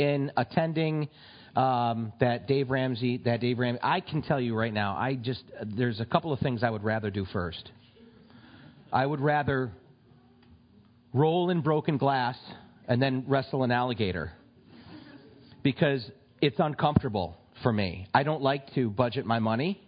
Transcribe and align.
in 0.00 0.32
attending 0.36 1.08
um, 1.54 2.12
that 2.20 2.48
Dave 2.48 2.70
Ramsey, 2.70 3.18
that 3.18 3.40
Dave 3.40 3.58
Ramsey, 3.58 3.80
I 3.82 4.00
can 4.00 4.22
tell 4.22 4.40
you 4.40 4.54
right 4.56 4.72
now, 4.72 4.96
I 4.96 5.14
just, 5.14 5.42
there's 5.62 6.00
a 6.00 6.06
couple 6.06 6.32
of 6.32 6.40
things 6.40 6.62
I 6.62 6.70
would 6.70 6.82
rather 6.82 7.10
do 7.10 7.26
first. 7.26 7.70
I 8.90 9.04
would 9.04 9.20
rather 9.20 9.70
roll 11.12 11.50
in 11.50 11.60
broken 11.60 11.98
glass 11.98 12.36
and 12.88 13.00
then 13.00 13.24
wrestle 13.28 13.62
an 13.62 13.70
alligator 13.70 14.32
because 15.62 16.10
it's 16.40 16.58
uncomfortable 16.58 17.36
for 17.62 17.72
me. 17.72 18.06
I 18.14 18.22
don't 18.22 18.42
like 18.42 18.72
to 18.74 18.88
budget 18.88 19.26
my 19.26 19.38
money, 19.38 19.82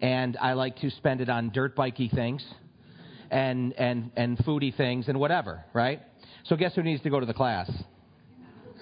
and 0.00 0.38
I 0.40 0.54
like 0.54 0.76
to 0.78 0.90
spend 0.90 1.20
it 1.20 1.28
on 1.28 1.50
dirt 1.50 1.76
bikey 1.76 2.08
things 2.08 2.42
and, 3.30 3.74
and, 3.74 4.10
and 4.16 4.38
foodie 4.38 4.74
things 4.74 5.08
and 5.08 5.20
whatever, 5.20 5.64
right? 5.74 6.00
So 6.44 6.56
guess 6.56 6.74
who 6.74 6.82
needs 6.82 7.02
to 7.02 7.10
go 7.10 7.20
to 7.20 7.26
the 7.26 7.34
class? 7.34 7.70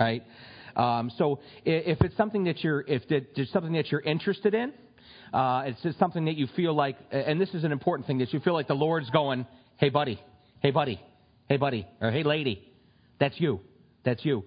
Right? 0.00 0.22
Um, 0.76 1.10
so 1.18 1.40
if 1.64 2.00
it's 2.00 2.16
something 2.16 2.44
that 2.44 2.62
you're, 2.62 2.80
if 2.82 3.02
it's 3.10 3.52
something 3.52 3.72
that 3.72 3.90
you're 3.90 4.00
interested 4.00 4.54
in, 4.54 4.72
uh, 5.32 5.64
it's 5.66 5.80
just 5.82 5.98
something 5.98 6.26
that 6.26 6.36
you 6.36 6.46
feel 6.56 6.74
like, 6.74 6.96
and 7.10 7.40
this 7.40 7.50
is 7.54 7.64
an 7.64 7.72
important 7.72 8.06
thing, 8.06 8.18
that 8.18 8.32
you 8.32 8.40
feel 8.40 8.54
like 8.54 8.68
the 8.68 8.74
Lord's 8.74 9.10
going, 9.10 9.46
hey 9.76 9.88
buddy, 9.88 10.20
hey 10.60 10.70
buddy, 10.70 11.00
hey 11.48 11.56
buddy, 11.56 11.86
or 12.00 12.10
hey 12.10 12.22
lady, 12.22 12.62
that's 13.18 13.40
you, 13.40 13.60
that's 14.04 14.24
you. 14.24 14.44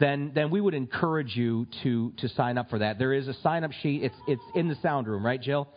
Then, 0.00 0.30
then 0.34 0.50
we 0.50 0.60
would 0.60 0.74
encourage 0.74 1.34
you 1.34 1.66
to, 1.82 2.12
to 2.18 2.28
sign 2.28 2.56
up 2.56 2.70
for 2.70 2.78
that. 2.78 3.00
There 3.00 3.12
is 3.12 3.26
a 3.26 3.34
sign 3.42 3.64
up 3.64 3.72
sheet. 3.72 4.04
It's, 4.04 4.14
it's 4.28 4.42
in 4.54 4.68
the 4.68 4.76
sound 4.76 5.08
room, 5.08 5.26
right, 5.26 5.42
Jill? 5.42 5.68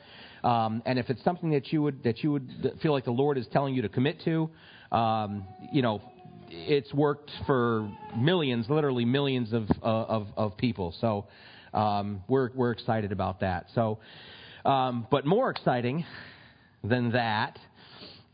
Um, 0.44 0.84
and 0.86 1.00
if 1.00 1.10
it's 1.10 1.24
something 1.24 1.52
that 1.52 1.72
you 1.72 1.82
would 1.82 2.04
that 2.04 2.24
you 2.24 2.32
would 2.32 2.78
feel 2.82 2.92
like 2.92 3.06
the 3.06 3.12
Lord 3.12 3.38
is 3.38 3.46
telling 3.52 3.76
you 3.76 3.84
to 3.84 3.90
commit 3.90 4.22
to, 4.26 4.50
um, 4.92 5.46
you 5.72 5.82
know, 5.82 6.02
it's 6.52 6.94
worked 6.94 7.32
for 7.46 7.90
millions, 8.18 8.70
literally 8.70 9.06
millions 9.06 9.54
of 9.54 9.70
uh, 9.82 9.86
of, 9.86 10.28
of 10.36 10.58
people. 10.58 10.94
So 11.00 11.28
um, 11.74 12.24
we're 12.28 12.50
we're 12.54 12.72
excited 12.72 13.12
about 13.12 13.40
that. 13.40 13.68
So, 13.74 14.00
um, 14.66 15.08
but 15.10 15.26
more 15.26 15.50
exciting 15.50 16.06
than 16.84 17.12
that, 17.14 17.58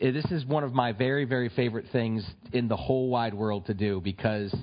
eh, 0.01 0.11
this 0.11 0.25
is 0.31 0.45
one 0.45 0.63
of 0.63 0.73
my 0.73 0.91
very 0.91 1.25
very 1.25 1.49
favorite 1.49 1.85
things 1.91 2.25
in 2.53 2.67
the 2.67 2.77
whole 2.77 3.09
wide 3.09 3.33
world 3.33 3.67
to 3.67 3.73
do 3.73 4.01
because, 4.01 4.53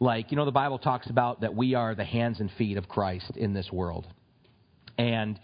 like 0.00 0.30
you 0.30 0.36
know, 0.36 0.46
the 0.46 0.52
Bible 0.52 0.78
talks 0.78 1.08
about 1.10 1.42
that 1.42 1.54
we 1.54 1.74
are 1.74 1.94
the 1.94 2.04
hands 2.04 2.40
and 2.40 2.50
feet 2.52 2.78
of 2.78 2.88
Christ 2.88 3.36
in 3.36 3.52
this 3.52 3.70
world, 3.70 4.06
and 4.96 5.38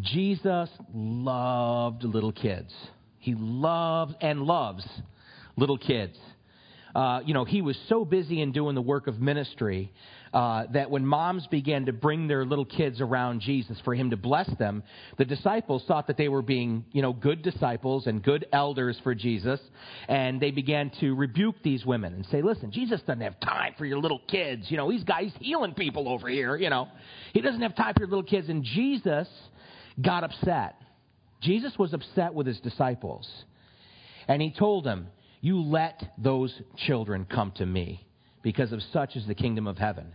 Jesus 0.00 0.70
loved 0.94 2.04
little 2.04 2.32
kids. 2.32 2.72
He 3.18 3.34
loved 3.36 4.14
and 4.22 4.42
loves 4.42 4.88
little 5.56 5.76
kids 5.76 6.16
uh, 6.94 7.20
you 7.24 7.34
know, 7.34 7.44
he 7.44 7.62
was 7.62 7.76
so 7.88 8.04
busy 8.04 8.40
in 8.40 8.52
doing 8.52 8.74
the 8.74 8.82
work 8.82 9.06
of 9.06 9.20
ministry 9.20 9.92
uh, 10.32 10.64
that 10.72 10.90
when 10.90 11.06
moms 11.06 11.46
began 11.46 11.86
to 11.86 11.92
bring 11.92 12.28
their 12.28 12.44
little 12.44 12.64
kids 12.64 13.00
around 13.00 13.40
Jesus 13.40 13.78
for 13.84 13.94
him 13.94 14.10
to 14.10 14.16
bless 14.16 14.48
them, 14.58 14.82
the 15.16 15.24
disciples 15.24 15.84
thought 15.86 16.06
that 16.06 16.16
they 16.16 16.28
were 16.28 16.42
being, 16.42 16.84
you 16.92 17.02
know, 17.02 17.12
good 17.12 17.42
disciples 17.42 18.06
and 18.06 18.22
good 18.22 18.46
elders 18.52 18.98
for 19.02 19.14
Jesus, 19.14 19.60
and 20.08 20.40
they 20.40 20.50
began 20.50 20.90
to 21.00 21.14
rebuke 21.14 21.56
these 21.62 21.84
women 21.84 22.14
and 22.14 22.26
say, 22.26 22.42
"Listen, 22.42 22.70
Jesus 22.70 23.00
doesn't 23.02 23.22
have 23.22 23.38
time 23.40 23.74
for 23.78 23.86
your 23.86 23.98
little 23.98 24.20
kids. 24.28 24.70
You 24.70 24.76
know, 24.76 24.88
he's 24.88 25.04
guys 25.04 25.32
healing 25.40 25.74
people 25.74 26.08
over 26.08 26.28
here. 26.28 26.56
You 26.56 26.70
know, 26.70 26.88
he 27.32 27.40
doesn't 27.40 27.62
have 27.62 27.74
time 27.74 27.94
for 27.94 28.00
your 28.00 28.08
little 28.08 28.22
kids." 28.22 28.48
And 28.48 28.64
Jesus 28.64 29.28
got 30.00 30.24
upset. 30.24 30.76
Jesus 31.40 31.78
was 31.78 31.94
upset 31.94 32.34
with 32.34 32.46
his 32.46 32.60
disciples, 32.60 33.28
and 34.26 34.42
he 34.42 34.50
told 34.50 34.84
them, 34.84 35.08
you 35.40 35.60
let 35.60 36.12
those 36.18 36.52
children 36.86 37.26
come 37.30 37.52
to 37.56 37.66
me, 37.66 38.06
because 38.42 38.72
of 38.72 38.82
such 38.92 39.16
is 39.16 39.26
the 39.26 39.34
kingdom 39.34 39.66
of 39.66 39.78
heaven. 39.78 40.14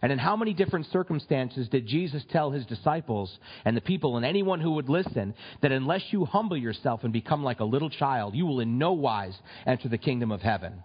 And 0.00 0.12
in 0.12 0.18
how 0.18 0.36
many 0.36 0.54
different 0.54 0.86
circumstances 0.92 1.68
did 1.68 1.86
Jesus 1.86 2.22
tell 2.30 2.52
his 2.52 2.64
disciples 2.66 3.36
and 3.64 3.76
the 3.76 3.80
people 3.80 4.16
and 4.16 4.24
anyone 4.24 4.60
who 4.60 4.72
would 4.72 4.88
listen 4.88 5.34
that 5.60 5.72
unless 5.72 6.02
you 6.10 6.24
humble 6.24 6.56
yourself 6.56 7.02
and 7.02 7.12
become 7.12 7.42
like 7.42 7.58
a 7.58 7.64
little 7.64 7.90
child, 7.90 8.36
you 8.36 8.46
will 8.46 8.60
in 8.60 8.78
no 8.78 8.92
wise 8.92 9.36
enter 9.66 9.88
the 9.88 9.98
kingdom 9.98 10.30
of 10.30 10.40
heaven? 10.40 10.84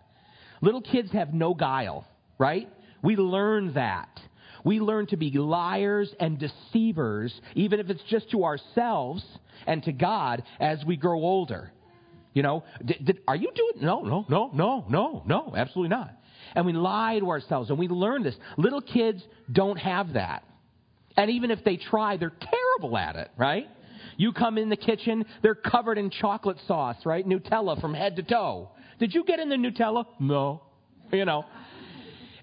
Little 0.62 0.82
kids 0.82 1.12
have 1.12 1.34
no 1.34 1.54
guile, 1.54 2.08
right? 2.40 2.68
We 3.04 3.16
learn 3.16 3.74
that. 3.74 4.20
We 4.64 4.80
learn 4.80 5.08
to 5.08 5.18
be 5.18 5.30
liars 5.32 6.14
and 6.20 6.40
deceivers, 6.40 7.34
even 7.54 7.80
if 7.80 7.90
it's 7.90 8.04
just 8.10 8.32
to 8.32 8.46
ourselves 8.46 9.24
and 9.68 9.84
to 9.84 9.92
God 9.92 10.42
as 10.60 10.84
we 10.86 10.96
grow 10.96 11.20
older. 11.20 11.72
You 12.34 12.42
know, 12.42 12.64
did, 12.84 13.06
did, 13.06 13.20
are 13.28 13.36
you 13.36 13.52
doing? 13.54 13.86
No, 13.86 14.02
no, 14.02 14.26
no, 14.28 14.50
no, 14.54 14.86
no, 14.90 15.24
no, 15.26 15.54
absolutely 15.56 15.90
not. 15.90 16.18
And 16.56 16.66
we 16.66 16.74
lie 16.74 17.20
to 17.20 17.30
ourselves 17.30 17.70
and 17.70 17.80
we 17.80 17.88
learn 17.88 18.24
this. 18.24 18.36
Little 18.58 18.82
kids 18.82 19.24
don't 19.52 19.78
have 19.78 20.14
that. 20.14 20.44
And 21.16 21.30
even 21.30 21.52
if 21.52 21.64
they 21.64 21.78
try, 21.78 22.18
they're 22.18 22.32
terrible 22.32 22.98
at 22.98 23.16
it, 23.16 23.30
right? 23.38 23.68
You 24.18 24.34
come 24.34 24.58
in 24.58 24.70
the 24.70 24.78
kitchen, 24.78 25.26
they're 25.42 25.56
covered 25.56 25.98
in 25.98 26.10
chocolate 26.10 26.58
sauce, 26.68 26.98
right? 27.06 27.28
Nutella 27.28 27.80
from 27.80 27.94
head 27.94 28.16
to 28.18 28.24
toe. 28.24 28.70
Did 29.00 29.14
you 29.14 29.24
get 29.24 29.40
in 29.40 29.50
the 29.50 29.56
Nutella? 29.56 30.06
No. 30.20 30.62
You 31.12 31.26
know. 31.26 31.46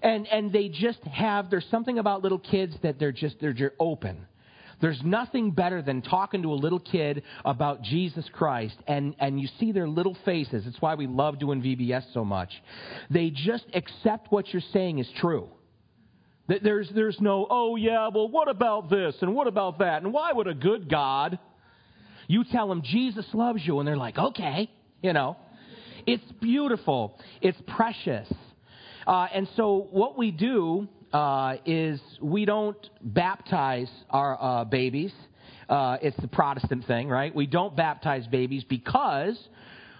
And 0.01 0.27
and 0.27 0.51
they 0.51 0.69
just 0.69 1.03
have 1.03 1.49
there's 1.49 1.67
something 1.69 1.99
about 1.99 2.23
little 2.23 2.39
kids 2.39 2.75
that 2.81 2.97
they're 2.97 3.11
just 3.11 3.39
they're 3.39 3.53
just 3.53 3.75
open. 3.79 4.25
There's 4.81 5.01
nothing 5.03 5.51
better 5.51 5.81
than 5.81 6.01
talking 6.01 6.41
to 6.41 6.51
a 6.51 6.55
little 6.55 6.79
kid 6.79 7.23
about 7.45 7.83
Jesus 7.83 8.25
Christ, 8.33 8.75
and, 8.87 9.15
and 9.19 9.39
you 9.39 9.47
see 9.59 9.71
their 9.71 9.87
little 9.87 10.17
faces. 10.25 10.65
It's 10.65 10.81
why 10.81 10.95
we 10.95 11.07
love 11.07 11.39
doing 11.39 11.61
VBS 11.61 12.13
so 12.13 12.25
much. 12.25 12.49
They 13.09 13.29
just 13.29 13.65
accept 13.73 14.31
what 14.31 14.51
you're 14.51 14.63
saying 14.73 14.99
is 14.99 15.07
true. 15.19 15.49
There's, 16.47 16.89
there's 16.93 17.19
no, 17.21 17.47
oh, 17.49 17.75
yeah, 17.75 18.09
well, 18.13 18.27
what 18.27 18.49
about 18.49 18.89
this 18.89 19.15
and 19.21 19.33
what 19.33 19.47
about 19.47 19.79
that? 19.79 20.01
And 20.01 20.11
why 20.11 20.33
would 20.33 20.47
a 20.47 20.53
good 20.53 20.89
God? 20.89 21.39
You 22.27 22.43
tell 22.43 22.67
them 22.67 22.81
Jesus 22.83 23.25
loves 23.33 23.61
you, 23.65 23.79
and 23.79 23.87
they're 23.87 23.95
like, 23.97 24.17
okay, 24.17 24.69
you 25.01 25.13
know. 25.13 25.37
It's 26.07 26.23
beautiful, 26.41 27.19
it's 27.41 27.59
precious. 27.67 28.27
Uh, 29.05 29.27
and 29.33 29.47
so, 29.55 29.87
what 29.91 30.17
we 30.17 30.31
do 30.31 30.87
uh, 31.13 31.55
is 31.65 31.99
we 32.21 32.45
don't 32.45 32.77
baptize 33.01 33.89
our 34.09 34.41
uh, 34.41 34.65
babies. 34.65 35.13
Uh, 35.69 35.97
it's 36.01 36.17
the 36.17 36.27
Protestant 36.27 36.85
thing, 36.85 37.07
right? 37.07 37.33
We 37.33 37.47
don't 37.47 37.75
baptize 37.75 38.27
babies 38.27 38.63
because 38.63 39.37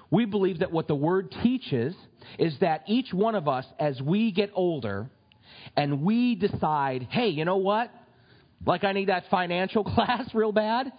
we 0.10 0.26
believe 0.26 0.60
that 0.60 0.72
what 0.72 0.88
the 0.88 0.96
Word 0.96 1.34
teaches 1.44 1.96
is 2.38 2.58
that 2.60 2.84
each 2.88 3.14
one 3.14 3.36
of 3.36 3.48
us, 3.48 3.66
as 3.80 4.02
we 4.02 4.32
get 4.32 4.52
older, 4.54 5.10
and 5.76 6.02
we 6.02 6.36
decide, 6.36 7.08
hey, 7.10 7.30
you 7.30 7.46
know 7.46 7.58
what? 7.58 7.92
Like 8.66 8.84
I 8.84 8.92
need 8.92 9.10
that 9.10 9.26
financial 9.30 9.84
class 9.96 10.30
real 10.34 10.52
bad. 10.52 10.92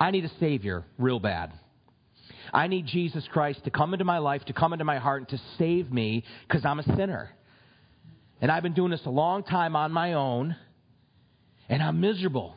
I 0.00 0.10
need 0.10 0.24
a 0.24 0.30
Savior 0.40 0.84
real 0.98 1.20
bad. 1.20 1.52
I 2.52 2.66
need 2.66 2.86
Jesus 2.86 3.26
Christ 3.30 3.64
to 3.64 3.70
come 3.70 3.92
into 3.92 4.04
my 4.04 4.18
life, 4.18 4.44
to 4.46 4.52
come 4.52 4.72
into 4.72 4.84
my 4.84 4.98
heart, 4.98 5.20
and 5.20 5.28
to 5.30 5.44
save 5.58 5.92
me 5.92 6.24
because 6.46 6.64
I'm 6.64 6.78
a 6.78 6.96
sinner. 6.96 7.30
And 8.40 8.50
I've 8.50 8.62
been 8.62 8.74
doing 8.74 8.90
this 8.90 9.04
a 9.04 9.10
long 9.10 9.42
time 9.42 9.74
on 9.74 9.92
my 9.92 10.12
own, 10.12 10.56
and 11.68 11.82
I'm 11.82 12.00
miserable. 12.00 12.54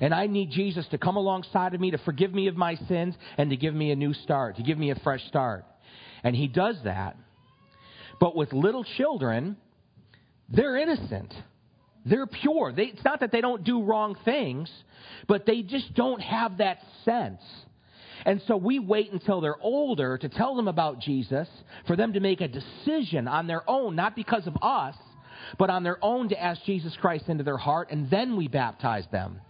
And 0.00 0.14
I 0.14 0.26
need 0.26 0.50
Jesus 0.50 0.86
to 0.88 0.98
come 0.98 1.16
alongside 1.16 1.74
of 1.74 1.80
me 1.80 1.90
to 1.90 1.98
forgive 1.98 2.32
me 2.32 2.46
of 2.46 2.56
my 2.56 2.76
sins 2.88 3.14
and 3.36 3.50
to 3.50 3.56
give 3.56 3.74
me 3.74 3.90
a 3.90 3.96
new 3.96 4.14
start, 4.14 4.56
to 4.56 4.62
give 4.62 4.78
me 4.78 4.90
a 4.90 4.94
fresh 4.96 5.22
start. 5.26 5.64
And 6.24 6.34
He 6.34 6.48
does 6.48 6.76
that. 6.84 7.16
But 8.20 8.36
with 8.36 8.52
little 8.52 8.84
children, 8.96 9.56
they're 10.48 10.76
innocent. 10.76 11.34
They're 12.04 12.26
pure. 12.26 12.72
They, 12.72 12.84
it's 12.84 13.04
not 13.04 13.20
that 13.20 13.32
they 13.32 13.40
don't 13.40 13.64
do 13.64 13.82
wrong 13.82 14.16
things, 14.24 14.70
but 15.28 15.46
they 15.46 15.62
just 15.62 15.94
don't 15.94 16.20
have 16.20 16.58
that 16.58 16.78
sense. 17.04 17.40
And 18.24 18.42
so 18.46 18.56
we 18.56 18.78
wait 18.78 19.12
until 19.12 19.40
they're 19.40 19.60
older 19.60 20.18
to 20.18 20.28
tell 20.28 20.54
them 20.54 20.68
about 20.68 21.00
Jesus, 21.00 21.48
for 21.86 21.96
them 21.96 22.12
to 22.12 22.20
make 22.20 22.40
a 22.40 22.48
decision 22.48 23.28
on 23.28 23.46
their 23.46 23.68
own, 23.68 23.96
not 23.96 24.14
because 24.14 24.46
of 24.46 24.56
us, 24.62 24.94
but 25.58 25.70
on 25.70 25.82
their 25.82 25.98
own 26.02 26.28
to 26.28 26.40
ask 26.40 26.62
Jesus 26.64 26.96
Christ 27.00 27.28
into 27.28 27.44
their 27.44 27.56
heart, 27.56 27.88
and 27.90 28.10
then 28.10 28.36
we 28.36 28.48
baptize 28.48 29.04
them. 29.10 29.40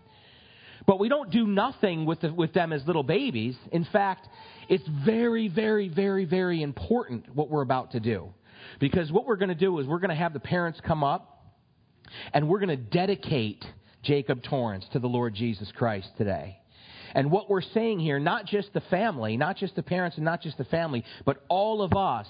But 0.86 0.98
we 0.98 1.08
don't 1.08 1.30
do 1.30 1.46
nothing 1.46 2.06
with, 2.06 2.20
the, 2.20 2.32
with 2.32 2.52
them 2.52 2.72
as 2.72 2.84
little 2.86 3.04
babies. 3.04 3.56
In 3.70 3.84
fact, 3.84 4.26
it's 4.68 4.86
very, 5.04 5.48
very, 5.48 5.88
very, 5.88 6.24
very 6.24 6.62
important 6.62 7.34
what 7.34 7.50
we're 7.50 7.62
about 7.62 7.92
to 7.92 8.00
do. 8.00 8.32
Because 8.80 9.12
what 9.12 9.26
we're 9.26 9.36
going 9.36 9.48
to 9.48 9.54
do 9.54 9.78
is 9.78 9.86
we're 9.86 9.98
going 9.98 10.10
to 10.10 10.16
have 10.16 10.32
the 10.32 10.40
parents 10.40 10.80
come 10.84 11.04
up, 11.04 11.54
and 12.32 12.48
we're 12.48 12.58
going 12.58 12.68
to 12.68 12.76
dedicate 12.76 13.64
Jacob 14.02 14.42
Torrance 14.42 14.84
to 14.92 14.98
the 14.98 15.08
Lord 15.08 15.34
Jesus 15.34 15.70
Christ 15.76 16.08
today. 16.18 16.61
And 17.12 17.30
what 17.30 17.48
we're 17.48 17.62
saying 17.62 18.00
here, 18.00 18.18
not 18.18 18.46
just 18.46 18.72
the 18.72 18.80
family, 18.82 19.36
not 19.36 19.56
just 19.56 19.76
the 19.76 19.82
parents 19.82 20.16
and 20.16 20.24
not 20.24 20.42
just 20.42 20.58
the 20.58 20.64
family, 20.64 21.04
but 21.24 21.44
all 21.48 21.82
of 21.82 21.92
us 21.92 22.26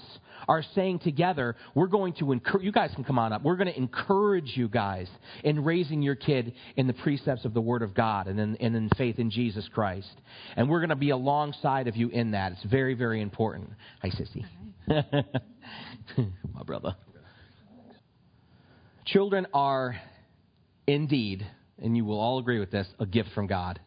are 0.47 0.63
saying 0.75 0.99
together, 0.99 1.55
we're 1.73 1.87
going 1.87 2.13
to 2.13 2.31
encourage, 2.31 2.63
you 2.63 2.71
guys 2.71 2.91
can 2.95 3.03
come 3.03 3.17
on 3.17 3.33
up, 3.33 3.43
we're 3.43 3.55
going 3.55 3.71
to 3.71 3.77
encourage 3.77 4.51
you 4.55 4.67
guys 4.67 5.07
in 5.43 5.63
raising 5.63 6.01
your 6.01 6.15
kid 6.15 6.53
in 6.75 6.87
the 6.87 6.93
precepts 6.93 7.45
of 7.45 7.53
the 7.53 7.61
Word 7.61 7.81
of 7.81 7.93
God 7.93 8.27
and 8.27 8.39
in, 8.39 8.55
and 8.57 8.75
in 8.75 8.89
faith 8.97 9.19
in 9.19 9.31
Jesus 9.31 9.67
Christ. 9.73 10.11
And 10.55 10.69
we're 10.69 10.79
going 10.79 10.89
to 10.89 10.95
be 10.95 11.11
alongside 11.11 11.87
of 11.87 11.95
you 11.95 12.09
in 12.09 12.31
that. 12.31 12.53
It's 12.53 12.63
very, 12.63 12.93
very 12.93 13.21
important. 13.21 13.69
Hi, 14.01 14.09
Sissy. 14.09 14.45
My 16.53 16.63
brother. 16.65 16.95
Children 19.05 19.47
are 19.53 19.95
indeed, 20.87 21.45
and 21.81 21.95
you 21.95 22.05
will 22.05 22.19
all 22.19 22.39
agree 22.39 22.59
with 22.59 22.71
this, 22.71 22.87
a 22.99 23.05
gift 23.05 23.29
from 23.33 23.47
God. 23.47 23.79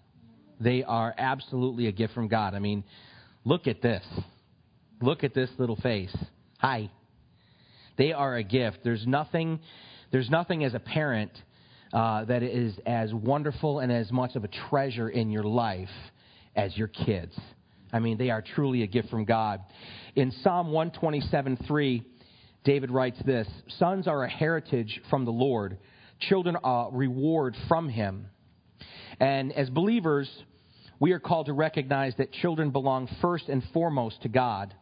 They 0.60 0.82
are 0.84 1.14
absolutely 1.16 1.86
a 1.86 1.92
gift 1.92 2.14
from 2.14 2.28
God. 2.28 2.54
I 2.54 2.58
mean, 2.58 2.84
look 3.44 3.66
at 3.66 3.82
this. 3.82 4.04
Look 5.00 5.24
at 5.24 5.34
this 5.34 5.50
little 5.58 5.76
face. 5.76 6.16
Hi. 6.58 6.90
They 7.98 8.12
are 8.12 8.36
a 8.36 8.42
gift. 8.42 8.78
There's 8.84 9.06
nothing, 9.06 9.60
there's 10.10 10.30
nothing 10.30 10.64
as 10.64 10.74
a 10.74 10.78
parent 10.80 11.32
uh, 11.92 12.24
that 12.24 12.42
is 12.42 12.74
as 12.86 13.12
wonderful 13.12 13.80
and 13.80 13.92
as 13.92 14.10
much 14.10 14.36
of 14.36 14.44
a 14.44 14.48
treasure 14.68 15.08
in 15.08 15.30
your 15.30 15.44
life 15.44 15.88
as 16.54 16.76
your 16.76 16.88
kids. 16.88 17.34
I 17.92 18.00
mean, 18.00 18.18
they 18.18 18.30
are 18.30 18.42
truly 18.42 18.82
a 18.82 18.86
gift 18.86 19.10
from 19.10 19.24
God. 19.24 19.60
In 20.14 20.32
Psalm 20.42 20.72
127 20.72 21.58
3, 21.66 22.04
David 22.64 22.90
writes 22.90 23.18
this 23.24 23.46
Sons 23.78 24.08
are 24.08 24.24
a 24.24 24.28
heritage 24.28 25.00
from 25.08 25.24
the 25.24 25.30
Lord, 25.30 25.78
children 26.20 26.56
a 26.62 26.88
reward 26.90 27.56
from 27.68 27.88
him. 27.88 28.26
And 29.20 29.52
as 29.52 29.70
believers, 29.70 30.28
we 30.98 31.12
are 31.12 31.18
called 31.18 31.46
to 31.46 31.52
recognize 31.52 32.14
that 32.16 32.32
children 32.32 32.70
belong 32.70 33.08
first 33.20 33.48
and 33.48 33.62
foremost 33.72 34.22
to 34.22 34.28
God. 34.28 34.74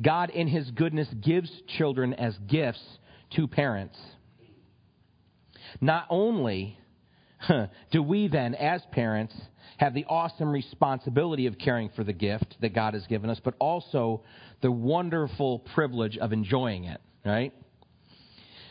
God, 0.00 0.30
in 0.30 0.48
His 0.48 0.70
goodness, 0.70 1.08
gives 1.20 1.50
children 1.78 2.14
as 2.14 2.36
gifts 2.48 2.82
to 3.36 3.46
parents. 3.46 3.98
Not 5.80 6.06
only 6.10 6.78
do 7.90 8.02
we 8.02 8.28
then, 8.28 8.54
as 8.54 8.82
parents, 8.92 9.34
have 9.76 9.94
the 9.94 10.04
awesome 10.08 10.50
responsibility 10.50 11.46
of 11.46 11.58
caring 11.58 11.90
for 11.96 12.04
the 12.04 12.12
gift 12.12 12.56
that 12.60 12.74
God 12.74 12.94
has 12.94 13.06
given 13.06 13.30
us, 13.30 13.40
but 13.42 13.54
also 13.58 14.22
the 14.62 14.70
wonderful 14.70 15.60
privilege 15.74 16.16
of 16.16 16.32
enjoying 16.32 16.84
it, 16.84 17.00
right? 17.24 17.52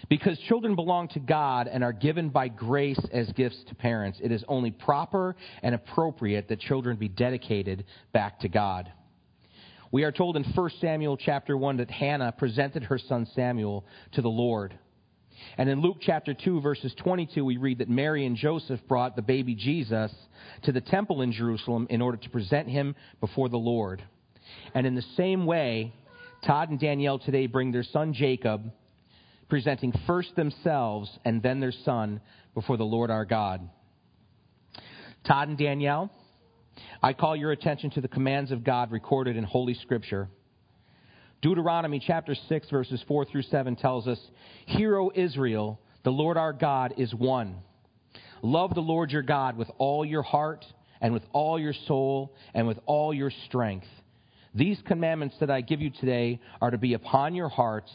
Because 0.10 0.38
children 0.48 0.76
belong 0.76 1.08
to 1.10 1.20
God 1.20 1.68
and 1.68 1.84
are 1.84 1.94
given 1.94 2.30
by 2.30 2.50
grace 2.50 3.00
as 3.12 3.32
gifts 3.32 3.64
to 3.70 3.76
parents, 3.76 4.20
it 4.22 4.32
is 4.32 4.44
only 4.48 4.72
proper 4.72 5.36
and 5.62 5.74
appropriate 5.74 6.50
that 6.50 6.60
children 6.60 6.98
be 6.98 7.08
dedicated 7.08 7.86
back 8.12 8.40
to 8.42 8.50
God. 8.50 8.92
We 9.92 10.04
are 10.04 10.12
told 10.12 10.36
in 10.36 10.44
1 10.44 10.70
Samuel 10.82 11.18
chapter 11.18 11.56
1 11.56 11.78
that 11.78 11.92
Hannah 11.92 12.34
presented 12.36 12.84
her 12.86 12.98
son 12.98 13.28
Samuel 13.36 13.86
to 14.14 14.22
the 14.22 14.30
Lord. 14.30 14.78
And 15.58 15.70
in 15.70 15.82
Luke 15.82 15.98
chapter 16.02 16.34
2, 16.34 16.62
verses 16.62 16.94
22, 16.98 17.46
we 17.46 17.58
read 17.58 17.78
that 17.78 17.90
Mary 17.90 18.26
and 18.26 18.36
Joseph 18.36 18.80
brought 18.88 19.16
the 19.16 19.22
baby 19.22 19.56
Jesus 19.56 20.12
to 20.64 20.72
the 20.72 20.82
temple 20.82 21.22
in 21.22 21.32
Jerusalem 21.32 21.88
in 21.90 22.02
order 22.02 22.18
to 22.18 22.30
present 22.30 22.68
him 22.68 22.96
before 23.20 23.50
the 23.50 23.58
Lord. 23.58 24.04
And 24.74 24.88
in 24.88 24.96
the 24.96 25.06
same 25.16 25.46
way, 25.46 25.94
Todd 26.46 26.70
and 26.70 26.80
Danielle 26.80 27.20
today 27.20 27.48
bring 27.48 27.72
their 27.72 27.84
son 27.84 28.14
Jacob, 28.14 28.72
presenting 29.54 29.94
first 30.08 30.36
themselves 30.36 31.08
and 31.26 31.44
then 31.44 31.60
their 31.60 31.72
son 31.86 32.20
before 32.56 32.76
the 32.76 32.84
Lord 32.84 33.12
our 33.12 33.24
God. 33.24 33.70
Todd 35.28 35.48
and 35.48 35.60
Danielle, 35.60 36.10
I 37.04 37.14
call 37.14 37.36
your 37.36 37.52
attention 37.52 37.92
to 37.92 38.02
the 38.02 38.08
commands 38.08 38.50
of 38.50 38.64
God 38.64 38.92
recorded 38.92 39.38
in 39.38 39.44
Holy 39.44 39.76
Scripture. 39.76 40.28
Deuteronomy 41.44 42.02
chapter 42.04 42.34
6, 42.34 42.70
verses 42.72 43.04
4 43.08 43.26
through 43.26 43.44
7 43.44 43.76
tells 43.76 44.08
us, 44.08 44.20
Hear, 44.66 44.98
O 44.98 45.12
Israel, 45.14 45.80
the 46.04 46.10
Lord 46.10 46.36
our 46.36 46.54
God 46.54 46.96
is 46.98 47.14
one. 47.14 47.58
Love 48.42 48.74
the 48.74 48.82
Lord 48.82 49.12
your 49.12 49.22
God 49.22 49.56
with 49.56 49.70
all 49.78 50.04
your 50.04 50.24
heart, 50.24 50.66
and 51.00 51.14
with 51.14 51.24
all 51.32 51.60
your 51.60 51.76
soul, 51.86 52.34
and 52.56 52.66
with 52.66 52.80
all 52.88 53.14
your 53.14 53.32
strength. 53.46 53.86
These 54.56 54.82
commandments 54.88 55.36
that 55.42 55.52
I 55.52 55.62
give 55.62 55.80
you 55.80 55.92
today 55.92 56.40
are 56.60 56.72
to 56.72 56.80
be 56.80 56.96
upon 56.96 57.36
your 57.36 57.50
hearts. 57.50 57.92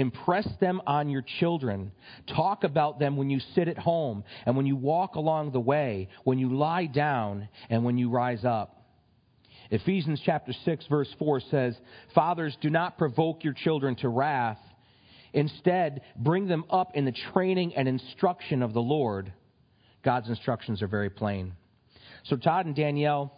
Impress 0.00 0.48
them 0.60 0.80
on 0.86 1.10
your 1.10 1.22
children. 1.40 1.92
Talk 2.34 2.64
about 2.64 2.98
them 2.98 3.16
when 3.16 3.28
you 3.28 3.38
sit 3.54 3.68
at 3.68 3.76
home, 3.76 4.24
and 4.46 4.56
when 4.56 4.64
you 4.64 4.74
walk 4.74 5.14
along 5.14 5.52
the 5.52 5.60
way, 5.60 6.08
when 6.24 6.38
you 6.38 6.56
lie 6.56 6.86
down, 6.86 7.48
and 7.68 7.84
when 7.84 7.98
you 7.98 8.08
rise 8.08 8.44
up. 8.44 8.82
Ephesians 9.70 10.20
chapter 10.24 10.52
6 10.52 10.86
verse 10.86 11.12
4 11.18 11.40
says, 11.40 11.78
"Fathers, 12.14 12.56
do 12.62 12.70
not 12.70 12.96
provoke 12.96 13.44
your 13.44 13.52
children 13.52 13.94
to 13.96 14.08
wrath. 14.08 14.58
Instead, 15.32 16.00
bring 16.16 16.48
them 16.48 16.64
up 16.70 16.96
in 16.96 17.04
the 17.04 17.12
training 17.12 17.74
and 17.76 17.86
instruction 17.86 18.62
of 18.62 18.72
the 18.72 18.82
Lord." 18.82 19.32
God's 20.02 20.30
instructions 20.30 20.82
are 20.82 20.88
very 20.88 21.10
plain. 21.10 21.52
So 22.22 22.36
Todd 22.36 22.64
and 22.66 22.74
Danielle, 22.74 23.32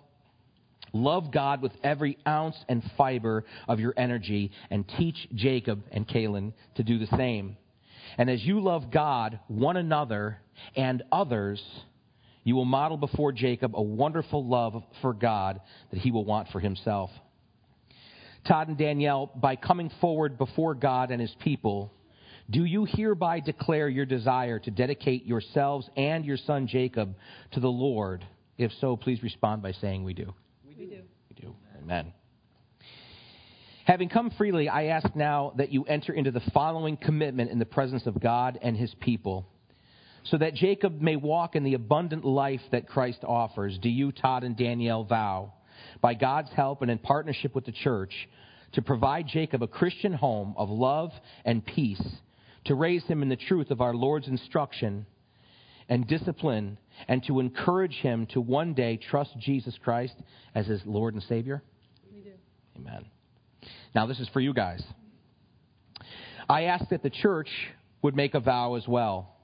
love 0.92 1.30
God 1.30 1.62
with 1.62 1.72
every 1.82 2.18
ounce 2.26 2.56
and 2.68 2.82
fiber 2.96 3.44
of 3.68 3.80
your 3.80 3.94
energy 3.96 4.50
and 4.70 4.88
teach 4.98 5.16
Jacob 5.34 5.82
and 5.90 6.06
Kaylin 6.06 6.52
to 6.76 6.82
do 6.82 6.98
the 6.98 7.16
same. 7.16 7.56
And 8.18 8.28
as 8.28 8.42
you 8.42 8.60
love 8.60 8.90
God, 8.90 9.40
one 9.48 9.76
another, 9.76 10.38
and 10.76 11.02
others, 11.10 11.62
you 12.44 12.54
will 12.54 12.64
model 12.64 12.96
before 12.96 13.32
Jacob 13.32 13.74
a 13.74 13.82
wonderful 13.82 14.46
love 14.46 14.82
for 15.00 15.12
God 15.12 15.60
that 15.90 16.00
he 16.00 16.10
will 16.10 16.24
want 16.24 16.48
for 16.48 16.60
himself. 16.60 17.10
Todd 18.46 18.68
and 18.68 18.76
Danielle, 18.76 19.30
by 19.36 19.56
coming 19.56 19.90
forward 20.00 20.36
before 20.36 20.74
God 20.74 21.10
and 21.10 21.20
his 21.20 21.34
people, 21.40 21.92
do 22.50 22.64
you 22.64 22.84
hereby 22.84 23.40
declare 23.40 23.88
your 23.88 24.04
desire 24.04 24.58
to 24.58 24.70
dedicate 24.70 25.24
yourselves 25.24 25.88
and 25.96 26.24
your 26.24 26.36
son 26.36 26.66
Jacob 26.66 27.14
to 27.52 27.60
the 27.60 27.68
Lord? 27.68 28.26
If 28.58 28.72
so, 28.80 28.96
please 28.96 29.22
respond 29.22 29.62
by 29.62 29.72
saying, 29.72 30.02
We 30.04 30.12
do. 30.12 30.34
We 30.82 30.88
do. 30.88 31.02
We 31.29 31.40
do. 31.40 31.55
Amen. 31.81 32.12
Having 33.84 34.08
come 34.08 34.32
freely, 34.37 34.69
I 34.69 34.87
ask 34.87 35.14
now 35.14 35.52
that 35.56 35.73
you 35.73 35.84
enter 35.84 36.12
into 36.12 36.32
the 36.32 36.43
following 36.52 36.96
commitment 36.96 37.52
in 37.52 37.61
the 37.61 37.64
presence 37.64 38.05
of 38.06 38.20
God 38.20 38.58
and 38.61 38.76
his 38.76 38.93
people 38.99 39.46
so 40.25 40.38
that 40.38 40.55
Jacob 40.55 41.00
may 41.00 41.14
walk 41.14 41.55
in 41.55 41.62
the 41.62 41.75
abundant 41.75 42.25
life 42.25 42.62
that 42.73 42.88
Christ 42.88 43.20
offers, 43.23 43.79
do 43.81 43.88
you, 43.88 44.11
Todd 44.11 44.43
and 44.43 44.56
Danielle, 44.56 45.05
vow, 45.05 45.52
by 46.00 46.14
God's 46.14 46.50
help 46.50 46.82
and 46.82 46.90
in 46.90 46.99
partnership 46.99 47.55
with 47.55 47.64
the 47.64 47.73
church, 47.73 48.29
to 48.73 48.82
provide 48.82 49.29
Jacob 49.29 49.62
a 49.62 49.69
Christian 49.69 50.12
home 50.12 50.52
of 50.56 50.69
love 50.69 51.12
and 51.44 51.64
peace, 51.64 52.02
to 52.64 52.75
raise 52.75 53.05
him 53.05 53.23
in 53.23 53.29
the 53.29 53.37
truth 53.37 53.70
of 53.70 53.81
our 53.81 53.94
Lord's 53.94 54.26
instruction 54.26 55.06
and 55.88 56.06
discipline, 56.06 56.79
and 57.08 57.25
to 57.25 57.40
encourage 57.40 57.94
him 57.94 58.26
to 58.26 58.40
one 58.40 58.75
day 58.75 58.96
trust 58.96 59.31
Jesus 59.38 59.76
Christ 59.82 60.14
as 60.55 60.67
his 60.67 60.81
Lord 60.84 61.14
and 61.14 61.23
Savior? 61.25 61.62
We 62.14 62.20
do. 62.20 62.32
Amen. 62.79 63.05
Now, 63.94 64.06
this 64.06 64.20
is 64.20 64.29
for 64.29 64.40
you 64.40 64.55
guys. 64.55 64.82
I 66.49 66.64
ask 66.64 66.88
that 66.90 67.02
the 67.02 67.11
church 67.11 67.49
would 68.02 68.17
make 68.17 68.34
a 68.34 68.40
vow 68.40 68.75
as 68.75 68.87
well. 68.87 69.37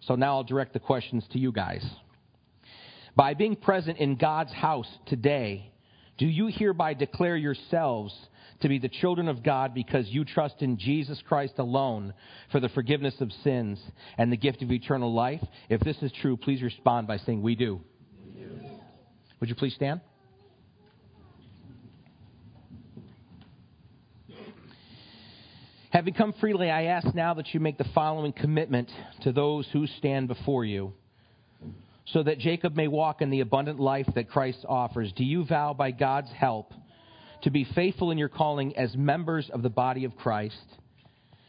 So 0.00 0.14
now 0.14 0.36
I'll 0.36 0.44
direct 0.44 0.72
the 0.72 0.80
questions 0.80 1.24
to 1.32 1.38
you 1.38 1.52
guys. 1.52 1.84
By 3.16 3.34
being 3.34 3.56
present 3.56 3.98
in 3.98 4.16
God's 4.16 4.52
house 4.52 4.88
today, 5.06 5.72
do 6.18 6.26
you 6.26 6.48
hereby 6.48 6.94
declare 6.94 7.36
yourselves 7.36 8.14
to 8.60 8.68
be 8.68 8.78
the 8.78 8.88
children 8.88 9.28
of 9.28 9.42
God 9.42 9.74
because 9.74 10.08
you 10.08 10.24
trust 10.24 10.56
in 10.60 10.78
Jesus 10.78 11.20
Christ 11.26 11.54
alone 11.58 12.14
for 12.50 12.60
the 12.60 12.68
forgiveness 12.70 13.14
of 13.20 13.30
sins 13.44 13.78
and 14.18 14.32
the 14.32 14.36
gift 14.36 14.62
of 14.62 14.70
eternal 14.70 15.12
life? 15.12 15.42
If 15.68 15.80
this 15.80 15.96
is 16.02 16.12
true, 16.20 16.36
please 16.36 16.62
respond 16.62 17.06
by 17.06 17.18
saying, 17.18 17.42
We 17.42 17.54
do. 17.54 17.80
We 18.24 18.40
do. 18.40 18.50
Would 19.40 19.48
you 19.48 19.54
please 19.54 19.74
stand? 19.74 20.00
Having 25.90 26.14
come 26.14 26.34
freely, 26.40 26.70
I 26.70 26.84
ask 26.84 27.14
now 27.14 27.32
that 27.34 27.54
you 27.54 27.60
make 27.60 27.78
the 27.78 27.88
following 27.94 28.32
commitment 28.32 28.90
to 29.22 29.32
those 29.32 29.66
who 29.72 29.86
stand 29.86 30.28
before 30.28 30.62
you, 30.62 30.92
so 32.06 32.22
that 32.22 32.38
Jacob 32.38 32.76
may 32.76 32.86
walk 32.86 33.22
in 33.22 33.30
the 33.30 33.40
abundant 33.40 33.80
life 33.80 34.06
that 34.14 34.28
Christ 34.28 34.64
offers. 34.68 35.10
Do 35.16 35.24
you 35.24 35.46
vow 35.46 35.72
by 35.72 35.92
God's 35.92 36.30
help 36.32 36.74
to 37.42 37.50
be 37.50 37.64
faithful 37.74 38.10
in 38.10 38.18
your 38.18 38.28
calling 38.28 38.76
as 38.76 38.94
members 38.96 39.50
of 39.50 39.62
the 39.62 39.70
body 39.70 40.04
of 40.04 40.16
Christ? 40.16 40.56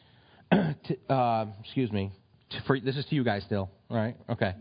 to, 0.52 1.14
uh, 1.14 1.46
excuse 1.64 1.92
me. 1.92 2.12
To, 2.52 2.62
for, 2.66 2.80
this 2.80 2.96
is 2.96 3.06
to 3.06 3.16
you 3.16 3.24
guys 3.24 3.44
still, 3.46 3.70
right? 3.90 4.16
Okay. 4.30 4.54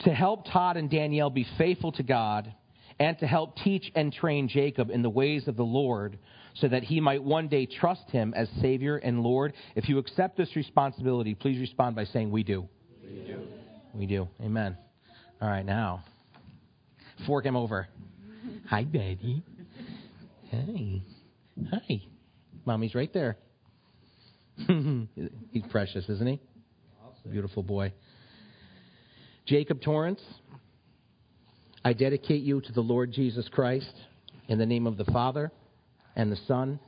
To 0.00 0.10
help 0.10 0.46
Todd 0.50 0.76
and 0.76 0.90
Danielle 0.90 1.30
be 1.30 1.46
faithful 1.56 1.92
to 1.92 2.02
God 2.02 2.52
and 2.98 3.18
to 3.18 3.26
help 3.26 3.56
teach 3.56 3.90
and 3.94 4.12
train 4.12 4.48
Jacob 4.48 4.90
in 4.90 5.02
the 5.02 5.10
ways 5.10 5.48
of 5.48 5.56
the 5.56 5.64
Lord 5.64 6.18
so 6.54 6.68
that 6.68 6.82
he 6.82 7.00
might 7.00 7.22
one 7.22 7.48
day 7.48 7.66
trust 7.66 8.10
him 8.10 8.34
as 8.34 8.48
Savior 8.60 8.96
and 8.96 9.22
Lord. 9.22 9.52
If 9.76 9.88
you 9.88 9.98
accept 9.98 10.36
this 10.36 10.54
responsibility, 10.56 11.34
please 11.34 11.60
respond 11.60 11.94
by 11.94 12.04
saying, 12.04 12.30
We 12.30 12.42
do. 12.42 12.68
We 13.02 13.20
do. 13.26 13.40
We 13.94 14.06
do. 14.06 14.28
Amen. 14.42 14.76
All 15.40 15.48
right, 15.48 15.64
now, 15.64 16.04
fork 17.26 17.44
him 17.44 17.56
over. 17.56 17.86
Hi, 18.68 18.82
Daddy. 18.82 19.42
Hey. 20.50 21.02
Hi. 21.70 22.02
Mommy's 22.64 22.94
right 22.94 23.12
there. 23.12 23.36
He's 24.66 25.62
precious, 25.70 26.08
isn't 26.08 26.26
he? 26.26 26.40
Beautiful 27.30 27.62
boy. 27.62 27.92
Jacob 29.46 29.80
Torrance, 29.82 30.22
I 31.84 31.92
dedicate 31.92 32.42
you 32.42 32.60
to 32.62 32.72
the 32.72 32.80
Lord 32.80 33.12
Jesus 33.12 33.48
Christ 33.48 33.92
in 34.48 34.58
the 34.58 34.66
name 34.66 34.86
of 34.86 34.96
the 34.96 35.04
Father 35.06 35.52
and 36.16 36.32
the 36.32 36.38
Son 36.46 36.78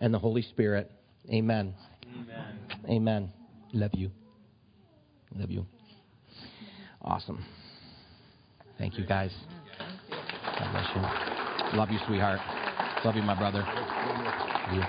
and 0.00 0.14
the 0.14 0.18
Holy 0.18 0.42
Spirit. 0.42 0.90
Amen. 1.32 1.74
Amen. 2.14 2.58
Amen. 2.88 3.32
Love 3.72 3.92
you. 3.94 4.10
Love 5.36 5.50
you. 5.50 5.66
Awesome. 7.02 7.44
Thank 8.78 8.98
you, 8.98 9.06
guys. 9.06 9.32
God 10.10 10.72
bless 10.72 10.86
you. 10.94 11.76
Love 11.78 11.90
you, 11.90 11.98
sweetheart. 12.06 12.59
Love 13.02 13.16
you, 13.16 13.22
my 13.22 13.34
brother. 13.34 13.66
You. 14.74 14.82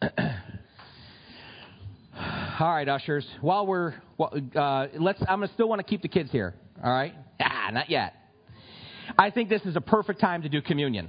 All 2.58 2.74
right, 2.74 2.88
ushers. 2.88 3.24
While 3.40 3.68
we're, 3.68 3.94
uh, 4.18 4.88
let's. 4.98 5.20
I'm 5.20 5.38
gonna 5.40 5.52
still 5.54 5.68
want 5.68 5.78
to 5.78 5.84
keep 5.84 6.02
the 6.02 6.08
kids 6.08 6.32
here. 6.32 6.56
All 6.82 6.90
right? 6.90 7.14
Ah, 7.40 7.70
not 7.72 7.88
yet. 7.88 8.14
I 9.16 9.30
think 9.30 9.48
this 9.48 9.62
is 9.62 9.76
a 9.76 9.80
perfect 9.80 10.20
time 10.20 10.42
to 10.42 10.48
do 10.48 10.60
communion. 10.60 11.08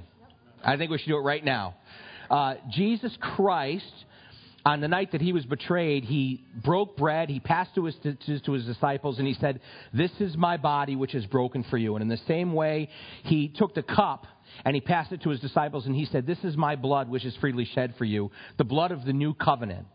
I 0.62 0.76
think 0.76 0.92
we 0.92 0.98
should 0.98 1.08
do 1.08 1.16
it 1.16 1.22
right 1.22 1.44
now. 1.44 1.74
Uh, 2.30 2.54
Jesus 2.70 3.12
Christ, 3.20 3.92
on 4.64 4.80
the 4.80 4.88
night 4.88 5.12
that 5.12 5.20
he 5.20 5.32
was 5.32 5.44
betrayed, 5.46 6.04
he 6.04 6.44
broke 6.62 6.96
bread, 6.96 7.30
he 7.30 7.40
passed 7.40 7.74
to 7.76 7.84
his, 7.86 7.94
to, 8.02 8.40
to 8.40 8.52
his 8.52 8.64
disciples, 8.66 9.18
and 9.18 9.26
he 9.26 9.34
said, 9.34 9.60
This 9.92 10.10
is 10.20 10.36
my 10.36 10.56
body 10.56 10.96
which 10.96 11.14
is 11.14 11.24
broken 11.26 11.64
for 11.64 11.78
you. 11.78 11.96
And 11.96 12.02
in 12.02 12.08
the 12.08 12.20
same 12.28 12.52
way, 12.52 12.90
he 13.24 13.48
took 13.48 13.74
the 13.74 13.82
cup 13.82 14.26
and 14.64 14.74
he 14.74 14.80
passed 14.80 15.12
it 15.12 15.22
to 15.22 15.30
his 15.30 15.40
disciples, 15.40 15.86
and 15.86 15.94
he 15.94 16.04
said, 16.06 16.26
This 16.26 16.42
is 16.44 16.56
my 16.56 16.76
blood 16.76 17.08
which 17.08 17.24
is 17.24 17.34
freely 17.36 17.64
shed 17.64 17.94
for 17.96 18.04
you, 18.04 18.30
the 18.58 18.64
blood 18.64 18.92
of 18.92 19.04
the 19.04 19.12
new 19.12 19.32
covenant. 19.34 19.86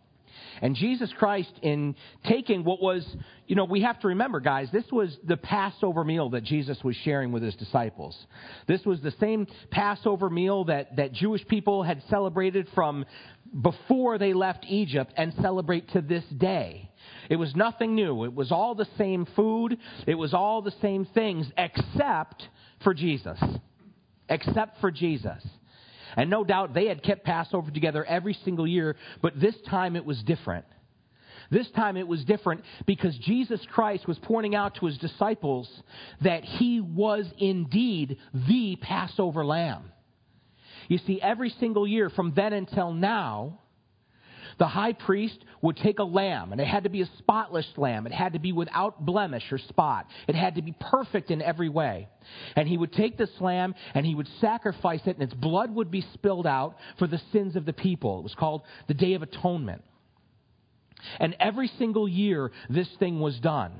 And 0.62 0.76
Jesus 0.76 1.12
Christ, 1.18 1.52
in 1.62 1.96
taking 2.28 2.64
what 2.64 2.82
was, 2.82 3.06
you 3.48 3.56
know, 3.56 3.66
we 3.66 3.82
have 3.82 4.00
to 4.02 4.10
remember, 4.10 4.40
guys, 4.40 4.70
this 4.72 4.86
was 4.92 5.16
the 5.26 5.38
Passover 5.38 6.04
meal 6.04 6.30
that 6.32 6.44
Jesus 6.44 6.82
was 6.84 6.96
sharing 7.04 7.32
with 7.32 7.44
his 7.44 7.56
disciples. 7.56 8.18
This 8.68 8.84
was 8.86 9.02
the 9.02 9.14
same 9.20 9.48
Passover 9.72 10.30
meal 10.30 10.66
that, 10.66 10.96
that 10.96 11.14
Jewish 11.14 11.46
people 11.48 11.84
had 11.84 12.02
celebrated 12.10 12.68
from 12.74 13.06
before 13.62 14.18
they 14.18 14.34
left 14.34 14.66
Egypt 14.68 15.14
and 15.16 15.34
celebrate 15.42 15.90
to 15.92 16.02
this 16.02 16.26
day. 16.26 16.90
It 17.30 17.38
was 17.38 17.56
nothing 17.56 17.96
new. 17.96 18.26
It 18.26 18.34
was 18.34 18.52
all 18.52 18.76
the 18.76 18.88
same 18.98 19.26
food. 19.36 19.78
It 20.06 20.16
was 20.16 20.34
all 20.34 20.62
the 20.62 20.74
same 20.82 21.06
things 21.06 21.48
except 21.58 22.48
for 22.84 22.94
Jesus. 22.94 23.40
Except 24.30 24.80
for 24.82 24.92
Jesus. 24.92 25.42
And 26.18 26.30
no 26.30 26.44
doubt 26.44 26.74
they 26.74 26.88
had 26.88 27.04
kept 27.04 27.26
Passover 27.26 27.72
together 27.72 28.04
every 28.06 28.38
single 28.46 28.68
year, 28.68 28.96
but 29.22 29.40
this 29.40 29.56
time 29.70 29.96
it 29.96 30.06
was 30.06 30.22
different. 30.24 30.66
This 31.52 31.70
time 31.72 31.98
it 31.98 32.08
was 32.08 32.24
different 32.26 32.64
because 32.86 33.16
Jesus 33.20 33.62
Christ 33.72 34.08
was 34.08 34.18
pointing 34.20 34.56
out 34.56 34.76
to 34.76 34.88
his 34.88 34.98
disciples 34.98 35.70
that 36.22 36.44
he 36.44 36.82
was 36.82 37.26
indeed 37.38 38.18
the 38.34 38.78
Passover 38.82 39.46
lamb. 39.46 39.92
You 40.88 41.00
see, 41.00 41.22
every 41.22 41.50
single 41.60 41.88
year 41.88 42.10
from 42.10 42.34
then 42.36 42.54
until 42.54 42.94
now, 42.94 43.60
the 44.58 44.68
high 44.68 44.94
priest 44.94 45.38
would 45.62 45.76
take 45.78 46.00
a 46.00 46.04
lamb, 46.04 46.52
and 46.52 46.62
it 46.62 46.68
had 46.68 46.84
to 46.84 46.90
be 46.90 47.02
a 47.02 47.10
spotless 47.18 47.68
lamb. 47.78 48.06
It 48.06 48.14
had 48.14 48.34
to 48.34 48.40
be 48.40 48.54
without 48.54 49.06
blemish 49.06 49.44
or 49.52 49.58
spot. 49.58 50.08
It 50.28 50.36
had 50.36 50.56
to 50.56 50.62
be 50.62 50.74
perfect 50.80 51.30
in 51.30 51.42
every 51.42 51.68
way. 51.68 52.08
And 52.56 52.68
he 52.68 52.78
would 52.78 52.94
take 52.94 53.18
this 53.18 53.32
lamb 53.42 53.76
and 53.94 54.06
he 54.06 54.16
would 54.16 54.30
sacrifice 54.40 55.02
it, 55.06 55.18
and 55.18 55.24
its 55.24 55.34
blood 55.34 55.74
would 55.76 55.92
be 55.92 56.06
spilled 56.14 56.48
out 56.48 56.78
for 57.00 57.08
the 57.08 57.22
sins 57.32 57.56
of 57.56 57.66
the 57.66 57.74
people. 57.74 58.20
It 58.20 58.24
was 58.24 58.36
called 58.36 58.62
the 58.88 58.94
Day 58.94 59.14
of 59.14 59.24
Atonement. 59.24 59.84
And 61.20 61.36
every 61.40 61.70
single 61.78 62.08
year, 62.08 62.52
this 62.70 62.88
thing 62.98 63.20
was 63.20 63.38
done. 63.40 63.74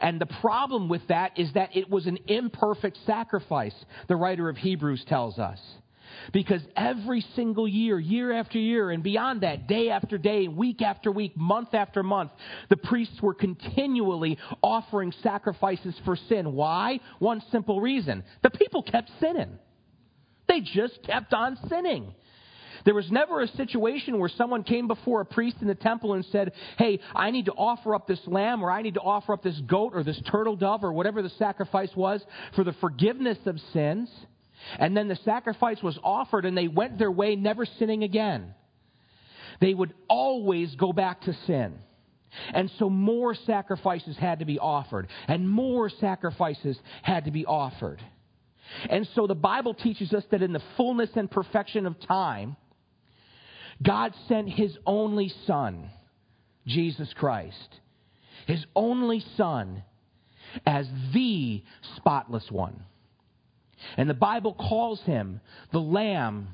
And 0.00 0.20
the 0.20 0.26
problem 0.26 0.88
with 0.88 1.06
that 1.08 1.38
is 1.38 1.52
that 1.52 1.76
it 1.76 1.88
was 1.88 2.06
an 2.06 2.18
imperfect 2.26 2.98
sacrifice, 3.06 3.74
the 4.08 4.16
writer 4.16 4.48
of 4.48 4.56
Hebrews 4.56 5.04
tells 5.06 5.38
us. 5.38 5.60
Because 6.32 6.60
every 6.76 7.24
single 7.34 7.68
year, 7.68 7.98
year 7.98 8.32
after 8.32 8.58
year, 8.58 8.90
and 8.90 9.02
beyond 9.02 9.42
that, 9.42 9.66
day 9.66 9.90
after 9.90 10.18
day, 10.18 10.48
week 10.48 10.82
after 10.82 11.10
week, 11.10 11.36
month 11.36 11.74
after 11.74 12.02
month, 12.02 12.32
the 12.68 12.76
priests 12.76 13.20
were 13.22 13.34
continually 13.34 14.38
offering 14.62 15.12
sacrifices 15.22 15.94
for 16.04 16.16
sin. 16.28 16.52
Why? 16.52 17.00
One 17.18 17.42
simple 17.50 17.80
reason. 17.80 18.24
The 18.42 18.50
people 18.50 18.82
kept 18.82 19.10
sinning. 19.20 19.58
They 20.48 20.60
just 20.60 21.02
kept 21.04 21.34
on 21.34 21.58
sinning. 21.68 22.14
There 22.84 22.94
was 22.94 23.10
never 23.10 23.40
a 23.40 23.48
situation 23.48 24.20
where 24.20 24.28
someone 24.28 24.62
came 24.62 24.86
before 24.86 25.20
a 25.20 25.24
priest 25.24 25.56
in 25.60 25.66
the 25.66 25.74
temple 25.74 26.14
and 26.14 26.24
said, 26.26 26.52
Hey, 26.78 27.00
I 27.16 27.32
need 27.32 27.46
to 27.46 27.52
offer 27.52 27.96
up 27.96 28.06
this 28.06 28.20
lamb, 28.28 28.62
or 28.62 28.70
I 28.70 28.82
need 28.82 28.94
to 28.94 29.00
offer 29.00 29.32
up 29.32 29.42
this 29.42 29.60
goat, 29.66 29.90
or 29.92 30.04
this 30.04 30.20
turtle 30.30 30.54
dove, 30.54 30.84
or 30.84 30.92
whatever 30.92 31.20
the 31.20 31.30
sacrifice 31.30 31.90
was 31.96 32.24
for 32.54 32.62
the 32.62 32.74
forgiveness 32.74 33.38
of 33.44 33.58
sins. 33.72 34.08
And 34.78 34.96
then 34.96 35.08
the 35.08 35.16
sacrifice 35.16 35.82
was 35.82 35.98
offered, 36.02 36.44
and 36.44 36.56
they 36.56 36.68
went 36.68 36.98
their 36.98 37.10
way, 37.10 37.36
never 37.36 37.64
sinning 37.64 38.02
again. 38.02 38.54
They 39.60 39.74
would 39.74 39.94
always 40.08 40.74
go 40.74 40.92
back 40.92 41.22
to 41.22 41.36
sin. 41.46 41.78
And 42.52 42.70
so 42.78 42.90
more 42.90 43.34
sacrifices 43.34 44.16
had 44.16 44.40
to 44.40 44.44
be 44.44 44.58
offered, 44.58 45.08
and 45.28 45.48
more 45.48 45.88
sacrifices 45.88 46.78
had 47.02 47.24
to 47.24 47.30
be 47.30 47.46
offered. 47.46 48.02
And 48.90 49.08
so 49.14 49.26
the 49.26 49.34
Bible 49.34 49.74
teaches 49.74 50.12
us 50.12 50.24
that 50.30 50.42
in 50.42 50.52
the 50.52 50.62
fullness 50.76 51.10
and 51.14 51.30
perfection 51.30 51.86
of 51.86 51.98
time, 52.00 52.56
God 53.82 54.12
sent 54.28 54.48
His 54.48 54.76
only 54.86 55.32
Son, 55.46 55.88
Jesus 56.66 57.12
Christ, 57.14 57.80
His 58.46 58.64
only 58.74 59.24
Son, 59.36 59.82
as 60.66 60.88
the 61.12 61.62
spotless 61.96 62.50
one. 62.50 62.82
And 63.96 64.08
the 64.08 64.14
Bible 64.14 64.54
calls 64.54 65.00
him 65.02 65.40
the 65.72 65.80
Lamb, 65.80 66.48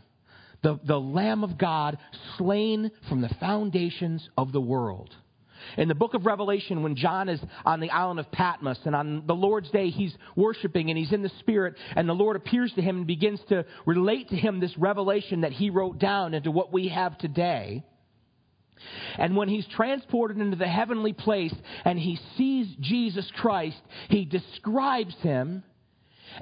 the, 0.62 0.78
the 0.84 1.00
Lamb 1.00 1.44
of 1.44 1.58
God, 1.58 1.98
slain 2.36 2.90
from 3.08 3.20
the 3.20 3.34
foundations 3.40 4.28
of 4.36 4.52
the 4.52 4.60
world. 4.60 5.14
In 5.76 5.88
the 5.88 5.94
book 5.94 6.14
of 6.14 6.26
Revelation, 6.26 6.82
when 6.82 6.96
John 6.96 7.28
is 7.28 7.40
on 7.64 7.80
the 7.80 7.90
island 7.90 8.20
of 8.20 8.30
Patmos 8.32 8.78
and 8.84 8.94
on 8.94 9.26
the 9.26 9.34
Lord's 9.34 9.70
day 9.70 9.90
he's 9.90 10.14
worshiping 10.34 10.90
and 10.90 10.98
he's 10.98 11.12
in 11.12 11.22
the 11.22 11.30
Spirit, 11.40 11.76
and 11.94 12.08
the 12.08 12.14
Lord 12.14 12.36
appears 12.36 12.72
to 12.74 12.82
him 12.82 12.98
and 12.98 13.06
begins 13.06 13.40
to 13.48 13.64
relate 13.86 14.28
to 14.30 14.36
him 14.36 14.60
this 14.60 14.76
revelation 14.76 15.42
that 15.42 15.52
he 15.52 15.70
wrote 15.70 15.98
down 15.98 16.34
into 16.34 16.50
what 16.50 16.72
we 16.72 16.88
have 16.88 17.16
today. 17.18 17.84
And 19.16 19.36
when 19.36 19.48
he's 19.48 19.66
transported 19.68 20.38
into 20.38 20.56
the 20.56 20.66
heavenly 20.66 21.12
place 21.12 21.54
and 21.84 21.98
he 21.98 22.18
sees 22.36 22.66
Jesus 22.80 23.30
Christ, 23.36 23.80
he 24.08 24.24
describes 24.24 25.14
him 25.20 25.62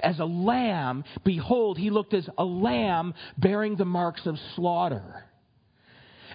as 0.01 0.19
a 0.19 0.25
lamb, 0.25 1.03
behold, 1.23 1.77
he 1.77 1.89
looked 1.89 2.13
as 2.13 2.27
a 2.37 2.43
lamb 2.43 3.13
bearing 3.37 3.75
the 3.75 3.85
marks 3.85 4.25
of 4.25 4.37
slaughter. 4.55 5.25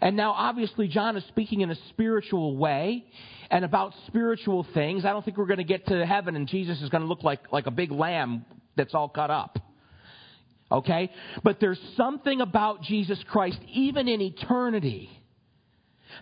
And 0.01 0.17
now, 0.17 0.33
obviously, 0.33 0.89
John 0.89 1.17
is 1.17 1.25
speaking 1.29 1.63
in 1.63 1.71
a 1.71 1.77
spiritual 1.89 2.57
way 2.57 3.05
and 3.51 3.65
about 3.65 3.93
spiritual 4.07 4.67
things. 4.75 5.05
I 5.05 5.11
don't 5.13 5.25
think 5.25 5.37
we're 5.37 5.47
going 5.47 5.59
to 5.59 5.65
get 5.65 5.87
to 5.87 6.05
heaven 6.05 6.37
and 6.37 6.47
Jesus 6.47 6.81
is 6.83 6.91
going 6.91 7.03
to 7.03 7.09
look 7.09 7.23
like, 7.23 7.53
like 7.53 7.67
a 7.67 7.71
big 7.71 7.91
lamb 7.91 8.45
that's 8.77 8.95
all 8.95 9.09
cut 9.09 9.31
up. 9.31 9.59
Okay? 10.71 11.11
But 11.43 11.61
there's 11.61 11.81
something 11.97 12.41
about 12.41 12.83
Jesus 12.83 13.19
Christ, 13.31 13.59
even 13.73 14.09
in 14.09 14.21
eternity, 14.21 15.09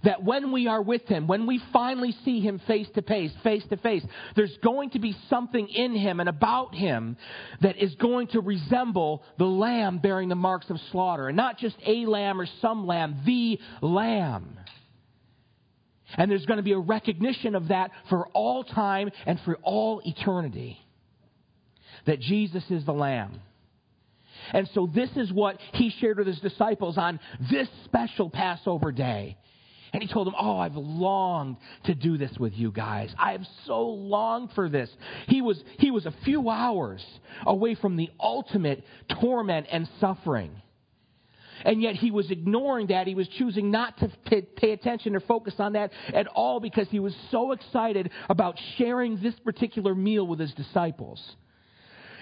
that 0.02 0.22
when 0.22 0.52
we 0.52 0.66
are 0.66 0.82
with 0.82 1.06
him, 1.06 1.26
when 1.26 1.46
we 1.46 1.60
finally 1.72 2.14
see 2.24 2.40
him 2.40 2.60
face 2.66 2.88
to 2.94 3.02
face, 3.02 3.30
face 3.42 3.62
to 3.70 3.76
face, 3.76 4.04
there's 4.36 4.56
going 4.62 4.90
to 4.90 4.98
be 4.98 5.16
something 5.30 5.68
in 5.68 5.94
him 5.94 6.20
and 6.20 6.28
about 6.28 6.74
him 6.74 7.16
that 7.62 7.76
is 7.76 7.94
going 7.96 8.26
to 8.28 8.40
resemble 8.40 9.22
the 9.38 9.44
lamb 9.44 9.98
bearing 9.98 10.28
the 10.28 10.34
marks 10.34 10.68
of 10.70 10.78
slaughter. 10.90 11.28
And 11.28 11.36
not 11.36 11.58
just 11.58 11.76
a 11.86 12.06
lamb 12.06 12.40
or 12.40 12.46
some 12.60 12.86
lamb, 12.86 13.22
the 13.24 13.58
lamb. 13.80 14.58
And 16.16 16.30
there's 16.30 16.46
going 16.46 16.58
to 16.58 16.64
be 16.64 16.72
a 16.72 16.78
recognition 16.78 17.54
of 17.54 17.68
that 17.68 17.90
for 18.08 18.26
all 18.28 18.64
time 18.64 19.10
and 19.26 19.40
for 19.44 19.56
all 19.62 20.00
eternity. 20.04 20.78
That 22.06 22.20
Jesus 22.20 22.64
is 22.70 22.84
the 22.84 22.92
lamb. 22.92 23.40
And 24.52 24.68
so 24.74 24.88
this 24.92 25.10
is 25.16 25.32
what 25.32 25.58
he 25.72 25.90
shared 26.00 26.18
with 26.18 26.26
his 26.26 26.40
disciples 26.40 26.98
on 26.98 27.18
this 27.50 27.68
special 27.84 28.28
Passover 28.28 28.92
day. 28.92 29.36
And 29.94 30.02
he 30.02 30.08
told 30.08 30.26
them, 30.26 30.34
Oh, 30.36 30.58
I've 30.58 30.74
longed 30.74 31.56
to 31.84 31.94
do 31.94 32.18
this 32.18 32.32
with 32.36 32.52
you 32.52 32.72
guys. 32.72 33.14
I 33.16 33.30
have 33.30 33.46
so 33.64 33.80
longed 33.86 34.50
for 34.52 34.68
this. 34.68 34.90
He 35.28 35.40
was, 35.40 35.62
he 35.78 35.92
was 35.92 36.04
a 36.04 36.12
few 36.24 36.50
hours 36.50 37.02
away 37.46 37.76
from 37.76 37.94
the 37.96 38.10
ultimate 38.18 38.82
torment 39.20 39.68
and 39.70 39.88
suffering. 40.00 40.50
And 41.64 41.80
yet 41.80 41.94
he 41.94 42.10
was 42.10 42.28
ignoring 42.32 42.88
that. 42.88 43.06
He 43.06 43.14
was 43.14 43.28
choosing 43.28 43.70
not 43.70 43.96
to 43.98 44.10
pay, 44.26 44.42
pay 44.42 44.72
attention 44.72 45.14
or 45.14 45.20
focus 45.20 45.54
on 45.60 45.74
that 45.74 45.92
at 46.12 46.26
all 46.26 46.58
because 46.58 46.88
he 46.90 46.98
was 46.98 47.14
so 47.30 47.52
excited 47.52 48.10
about 48.28 48.58
sharing 48.76 49.22
this 49.22 49.38
particular 49.44 49.94
meal 49.94 50.26
with 50.26 50.40
his 50.40 50.52
disciples. 50.54 51.22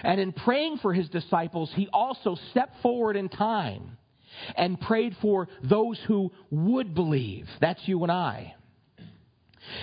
And 0.03 0.21
in 0.21 0.31
praying 0.31 0.77
for 0.77 0.93
his 0.93 1.09
disciples, 1.09 1.71
he 1.73 1.89
also 1.91 2.37
stepped 2.51 2.83
forward 2.83 3.15
in 3.15 3.29
time 3.29 3.97
and 4.55 4.79
prayed 4.79 5.15
for 5.21 5.47
those 5.63 5.99
who 6.07 6.31
would 6.49 6.93
believe. 6.93 7.47
That's 7.61 7.87
you 7.87 8.03
and 8.03 8.11
I. 8.11 8.55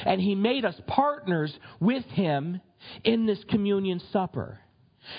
And 0.04 0.20
he 0.20 0.34
made 0.34 0.64
us 0.64 0.78
partners 0.86 1.52
with 1.80 2.04
him 2.06 2.60
in 3.04 3.26
this 3.26 3.42
communion 3.48 4.00
supper. 4.12 4.58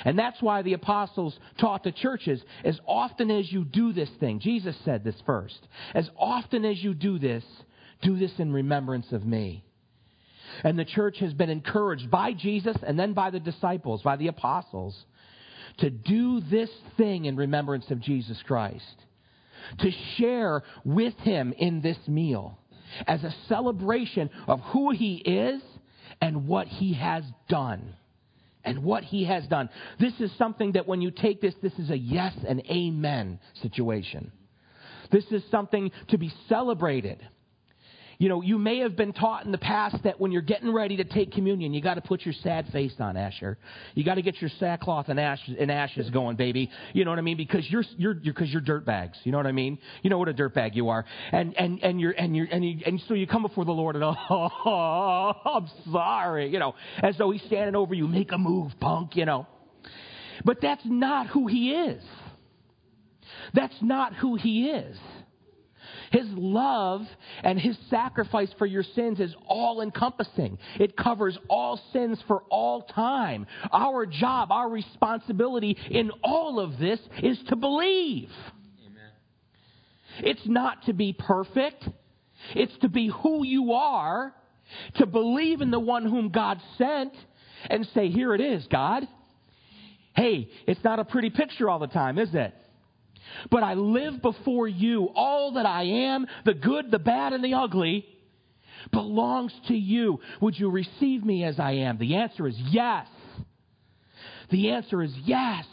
And 0.06 0.18
that's 0.18 0.42
why 0.42 0.62
the 0.62 0.74
apostles 0.74 1.38
taught 1.60 1.84
the 1.84 1.92
churches 1.92 2.42
as 2.64 2.80
often 2.86 3.32
as 3.32 3.52
you 3.52 3.66
do 3.66 3.94
this 3.94 4.10
thing, 4.20 4.40
Jesus 4.40 4.76
said 4.86 5.04
this 5.04 5.20
first, 5.26 5.68
as 5.94 6.10
often 6.18 6.66
as 6.66 6.82
you 6.84 6.94
do 6.94 7.18
this, 7.20 7.44
do 8.02 8.18
this 8.18 8.32
in 8.38 8.54
remembrance 8.54 9.12
of 9.12 9.26
me. 9.26 9.64
And 10.64 10.78
the 10.78 10.86
church 10.86 11.18
has 11.20 11.34
been 11.34 11.50
encouraged 11.50 12.12
by 12.12 12.34
Jesus 12.34 12.78
and 12.86 13.00
then 13.00 13.14
by 13.14 13.30
the 13.30 13.40
disciples, 13.40 14.02
by 14.02 14.18
the 14.18 14.28
apostles, 14.28 14.96
to 15.78 15.90
do 15.90 16.42
this 16.42 16.70
thing 16.98 17.26
in 17.26 17.36
remembrance 17.36 17.90
of 17.90 18.02
Jesus 18.02 18.42
Christ, 18.46 19.06
to 19.80 19.92
share 20.18 20.64
with 20.84 21.16
him 21.20 21.54
in 21.58 21.82
this 21.82 21.98
meal 22.08 22.58
as 23.08 23.24
a 23.24 23.34
celebration 23.48 24.30
of 24.48 24.60
who 24.60 24.92
he 24.92 25.16
is 25.16 25.62
and 26.20 26.48
what 26.48 26.68
he 26.68 26.94
has 26.94 27.24
done. 27.50 27.96
And 28.64 28.84
what 28.84 29.04
he 29.04 29.26
has 29.26 29.48
done. 29.48 29.70
This 30.00 30.14
is 30.20 30.32
something 30.38 30.74
that 30.74 30.88
when 30.88 31.02
you 31.02 31.10
take 31.10 31.42
this, 31.42 31.56
this 31.64 31.74
is 31.80 31.90
a 31.90 31.98
yes 31.98 32.36
and 32.48 32.62
amen 32.70 33.40
situation. 33.64 34.32
This 35.12 35.26
is 35.32 35.42
something 35.50 35.92
to 36.10 36.20
be 36.20 36.32
celebrated. 36.48 37.28
You 38.22 38.30
know, 38.30 38.44
you 38.44 38.60
may 38.60 38.78
have 38.82 38.96
been 38.96 39.14
taught 39.14 39.46
in 39.46 39.52
the 39.52 39.58
past 39.58 39.96
that 40.04 40.20
when 40.20 40.32
you're 40.32 40.44
getting 40.44 40.72
ready 40.72 40.98
to 40.98 41.04
take 41.04 41.32
communion, 41.32 41.74
you 41.74 41.82
got 41.82 41.96
to 41.96 42.02
put 42.02 42.22
your 42.22 42.36
sad 42.44 42.68
face 42.72 42.94
on, 43.00 43.18
Asher. 43.18 43.58
You 43.96 44.04
got 44.04 44.14
to 44.14 44.22
get 44.22 44.40
your 44.40 44.52
sackcloth 44.60 45.10
and 45.10 45.20
ashes, 45.20 45.56
and 45.60 45.72
ashes 45.72 46.08
going, 46.12 46.36
baby. 46.36 46.70
You 46.94 47.04
know 47.04 47.10
what 47.10 47.18
I 47.18 47.24
mean? 47.24 47.38
Because 47.38 47.68
you're 47.72 47.84
you're 47.98 48.14
because 48.14 48.48
you're, 48.50 48.62
you're 48.62 48.62
dirt 48.62 48.86
bags. 48.86 49.18
You 49.24 49.32
know 49.32 49.40
what 49.40 49.48
I 49.48 49.52
mean? 49.52 49.80
You 50.04 50.12
know 50.12 50.20
what 50.20 50.30
a 50.30 50.34
dirt 50.34 50.54
bag 50.54 50.76
you 50.76 50.90
are, 50.90 51.04
and 51.32 51.58
and 51.58 51.80
and 51.82 52.00
you're 52.00 52.12
and 52.12 52.36
you're 52.36 52.46
and, 52.46 52.64
you, 52.64 52.78
and 52.86 53.02
so 53.08 53.16
you 53.16 53.26
come 53.26 53.42
before 53.42 53.66
the 53.66 53.72
Lord 53.72 53.96
and 53.96 54.06
oh, 54.30 55.32
I'm 55.44 55.68
sorry, 55.92 56.48
you 56.50 56.60
know, 56.60 56.76
as 57.02 57.18
though 57.18 57.32
He's 57.32 57.42
standing 57.48 57.76
over 57.76 57.96
you. 57.96 58.08
Make 58.08 58.34
a 58.34 58.38
move, 58.38 58.72
punk, 58.80 59.16
you 59.16 59.26
know. 59.26 59.48
But 60.46 60.62
that's 60.62 60.84
not 60.86 61.26
who 61.26 61.48
He 61.48 61.72
is. 61.72 62.04
That's 63.56 63.82
not 63.82 64.14
who 64.14 64.36
He 64.36 64.68
is. 64.68 64.96
His 66.12 66.28
love 66.34 67.02
and 67.44 67.60
His 67.60 67.78
sacrifice 67.90 68.50
for 68.58 68.66
your 68.66 68.84
sins 68.96 69.20
is 69.20 69.34
all 69.48 69.82
encompassing. 69.82 70.58
It 70.80 70.98
covers 70.98 71.38
all 71.50 71.80
sins 71.94 72.20
for 72.28 72.44
all 72.50 72.84
time. 72.84 73.48
Our 73.72 74.06
job, 74.06 74.52
our 74.52 74.70
responsibility 74.70 75.78
in 75.90 76.12
all 76.24 76.60
of 76.60 76.78
this 76.78 77.00
is 77.24 77.40
to 77.48 77.56
believe. 77.56 78.30
Amen. 78.86 79.10
It's 80.20 80.46
not 80.46 80.86
to 80.86 80.94
be 80.94 81.14
perfect. 81.14 81.88
It's 82.56 82.78
to 82.82 82.90
be 82.90 83.08
who 83.24 83.46
you 83.46 83.74
are, 83.74 84.34
to 84.96 85.06
believe 85.06 85.62
in 85.62 85.72
the 85.72 85.80
one 85.80 86.06
whom 86.06 86.30
God 86.30 86.60
sent, 86.78 87.14
and 87.70 87.88
say, 87.94 88.10
Here 88.10 88.34
it 88.34 88.42
is, 88.42 88.66
God. 88.70 89.08
Hey, 90.14 90.50
it's 90.68 90.84
not 90.84 91.00
a 91.00 91.06
pretty 91.06 91.30
picture 91.30 91.70
all 91.70 91.80
the 91.80 91.88
time, 91.88 92.20
is 92.20 92.30
it? 92.34 92.54
But 93.50 93.64
I 93.64 93.74
live 93.76 94.22
before 94.22 94.68
you. 94.68 95.10
All 95.16 95.54
that 95.54 95.66
I 95.66 95.84
am, 95.84 96.28
the 96.46 96.54
good, 96.54 96.92
the 96.92 97.00
bad, 97.00 97.34
and 97.34 97.44
the 97.44 97.54
ugly, 97.54 98.06
belongs 98.92 99.54
to 99.68 99.76
you. 99.76 100.20
Would 100.42 100.58
you 100.60 100.70
receive 100.70 101.24
me 101.24 101.44
as 101.44 101.60
I 101.60 101.72
am? 101.74 101.98
The 101.98 102.16
answer 102.16 102.48
is 102.48 102.56
yes. 102.58 103.08
The 104.50 104.72
answer 104.72 105.02
is 105.02 105.14
yes. 105.24 105.66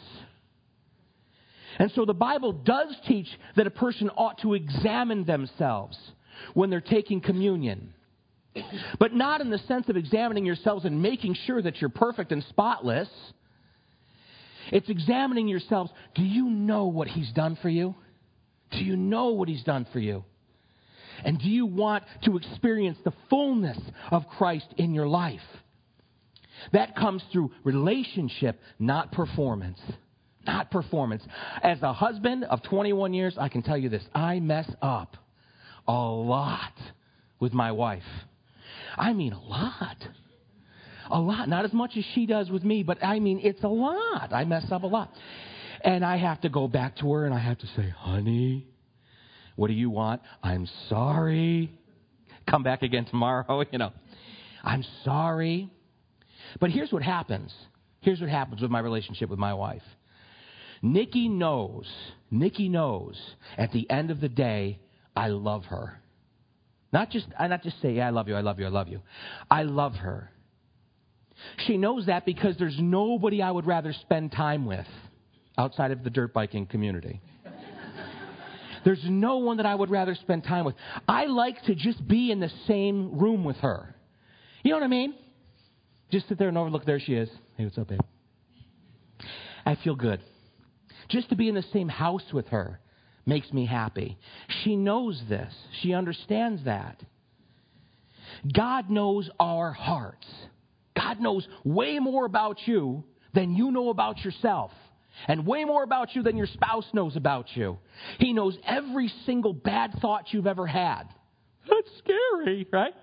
And 1.77 1.91
so 1.95 2.05
the 2.05 2.13
Bible 2.13 2.51
does 2.51 2.93
teach 3.07 3.27
that 3.55 3.67
a 3.67 3.71
person 3.71 4.09
ought 4.09 4.39
to 4.41 4.53
examine 4.53 5.25
themselves 5.25 5.97
when 6.53 6.69
they're 6.69 6.81
taking 6.81 7.21
communion. 7.21 7.93
But 8.99 9.13
not 9.13 9.41
in 9.41 9.49
the 9.49 9.59
sense 9.59 9.87
of 9.89 9.95
examining 9.95 10.45
yourselves 10.45 10.83
and 10.83 11.01
making 11.01 11.35
sure 11.45 11.61
that 11.61 11.79
you're 11.79 11.89
perfect 11.89 12.31
and 12.31 12.43
spotless 12.49 13.07
it's 14.71 14.89
examining 14.89 15.47
yourselves. 15.47 15.91
Do 16.15 16.23
you 16.23 16.49
know 16.49 16.85
what 16.85 17.07
He's 17.07 17.31
done 17.31 17.57
for 17.61 17.69
you? 17.69 17.95
Do 18.71 18.79
you 18.79 18.95
know 18.95 19.29
what 19.29 19.49
He's 19.49 19.63
done 19.63 19.87
for 19.91 19.99
you? 19.99 20.23
And 21.23 21.39
do 21.39 21.49
you 21.49 21.65
want 21.65 22.03
to 22.23 22.37
experience 22.37 22.97
the 23.03 23.13
fullness 23.29 23.79
of 24.11 24.27
Christ 24.27 24.67
in 24.77 24.93
your 24.93 25.07
life? 25.07 25.39
That 26.73 26.95
comes 26.95 27.23
through 27.31 27.51
relationship, 27.63 28.59
not 28.79 29.11
performance. 29.11 29.79
Not 30.45 30.71
performance. 30.71 31.23
As 31.61 31.81
a 31.81 31.93
husband 31.93 32.45
of 32.45 32.63
21 32.63 33.13
years, 33.13 33.35
I 33.37 33.49
can 33.49 33.61
tell 33.61 33.77
you 33.77 33.89
this 33.89 34.03
I 34.15 34.39
mess 34.39 34.69
up 34.81 35.17
a 35.87 35.91
lot 35.91 36.73
with 37.39 37.53
my 37.53 37.71
wife. 37.71 38.03
I 38.97 39.13
mean, 39.13 39.33
a 39.33 39.39
lot 39.39 39.97
a 41.09 41.19
lot. 41.19 41.49
Not 41.49 41.65
as 41.65 41.73
much 41.73 41.91
as 41.97 42.05
she 42.13 42.25
does 42.25 42.49
with 42.49 42.63
me, 42.63 42.83
but 42.83 43.03
I 43.03 43.19
mean, 43.19 43.39
it's 43.43 43.63
a 43.63 43.67
lot. 43.67 44.33
I 44.33 44.45
mess 44.45 44.65
up 44.71 44.83
a 44.83 44.87
lot. 44.87 45.11
And 45.81 46.03
I 46.03 46.17
have 46.17 46.41
to 46.41 46.49
go 46.49 46.67
back 46.67 46.97
to 46.97 47.11
her 47.13 47.25
and 47.25 47.33
I 47.33 47.39
have 47.39 47.57
to 47.59 47.67
say, 47.67 47.89
honey, 47.97 48.67
what 49.55 49.67
do 49.67 49.73
you 49.73 49.89
want? 49.89 50.21
I'm 50.43 50.67
sorry. 50.87 51.71
Come 52.49 52.63
back 52.63 52.81
again 52.81 53.05
tomorrow, 53.05 53.63
you 53.71 53.77
know. 53.77 53.91
I'm 54.63 54.83
sorry. 55.03 55.69
But 56.59 56.71
here's 56.71 56.91
what 56.91 57.03
happens. 57.03 57.53
Here's 58.01 58.19
what 58.19 58.29
happens 58.29 58.61
with 58.61 58.71
my 58.71 58.79
relationship 58.79 59.29
with 59.29 59.39
my 59.39 59.53
wife. 59.53 59.83
Nikki 60.81 61.27
knows, 61.27 61.85
Nikki 62.31 62.69
knows 62.69 63.17
at 63.57 63.71
the 63.71 63.89
end 63.89 64.11
of 64.11 64.21
the 64.21 64.29
day, 64.29 64.79
I 65.15 65.27
love 65.27 65.65
her. 65.65 66.01
Not 66.91 67.11
just, 67.11 67.27
I 67.37 67.47
not 67.47 67.63
just 67.63 67.81
say, 67.81 67.93
yeah, 67.93 68.07
I 68.07 68.09
love 68.09 68.27
you, 68.27 68.35
I 68.35 68.41
love 68.41 68.59
you, 68.59 68.65
I 68.65 68.69
love 68.69 68.87
you. 68.87 69.01
I 69.51 69.63
love 69.63 69.93
her. 69.95 70.31
She 71.65 71.77
knows 71.77 72.05
that 72.07 72.25
because 72.25 72.57
there's 72.57 72.77
nobody 72.79 73.41
I 73.41 73.51
would 73.51 73.65
rather 73.65 73.93
spend 73.93 74.31
time 74.31 74.65
with 74.65 74.87
outside 75.57 75.91
of 75.91 76.03
the 76.03 76.09
dirt 76.09 76.33
biking 76.33 76.65
community. 76.65 77.21
There's 78.85 79.03
no 79.03 79.37
one 79.37 79.57
that 79.57 79.65
I 79.65 79.75
would 79.75 79.89
rather 79.89 80.15
spend 80.15 80.45
time 80.45 80.65
with. 80.65 80.75
I 81.07 81.25
like 81.25 81.61
to 81.63 81.75
just 81.75 82.07
be 82.07 82.31
in 82.31 82.39
the 82.39 82.51
same 82.65 83.19
room 83.19 83.43
with 83.43 83.57
her. 83.57 83.93
You 84.63 84.71
know 84.71 84.77
what 84.77 84.83
I 84.83 84.87
mean? 84.87 85.15
Just 86.11 86.27
sit 86.29 86.37
there 86.37 86.47
and 86.47 86.57
overlook. 86.57 86.85
There 86.85 86.99
she 86.99 87.13
is. 87.13 87.29
Hey, 87.57 87.65
what's 87.65 87.77
up, 87.77 87.89
babe? 87.89 87.99
I 89.65 89.75
feel 89.83 89.95
good. 89.95 90.21
Just 91.09 91.29
to 91.29 91.35
be 91.35 91.49
in 91.49 91.55
the 91.55 91.65
same 91.73 91.89
house 91.89 92.23
with 92.31 92.47
her 92.47 92.79
makes 93.25 93.51
me 93.51 93.65
happy. 93.65 94.17
She 94.63 94.75
knows 94.75 95.21
this. 95.27 95.53
She 95.81 95.93
understands 95.93 96.63
that. 96.65 97.03
God 98.53 98.89
knows 98.89 99.29
our 99.39 99.71
hearts. 99.71 100.27
God 101.09 101.19
knows 101.19 101.47
way 101.63 101.99
more 101.99 102.25
about 102.25 102.57
you 102.65 103.03
than 103.33 103.55
you 103.55 103.71
know 103.71 103.89
about 103.89 104.23
yourself. 104.23 104.71
And 105.27 105.45
way 105.45 105.65
more 105.65 105.83
about 105.83 106.15
you 106.15 106.23
than 106.23 106.37
your 106.37 106.47
spouse 106.47 106.85
knows 106.93 107.15
about 107.15 107.47
you. 107.55 107.77
He 108.19 108.31
knows 108.31 108.57
every 108.65 109.11
single 109.25 109.53
bad 109.53 109.95
thought 110.01 110.31
you've 110.31 110.47
ever 110.47 110.65
had. 110.65 111.03
That's 111.69 111.89
scary, 111.97 112.67
right? 112.71 112.93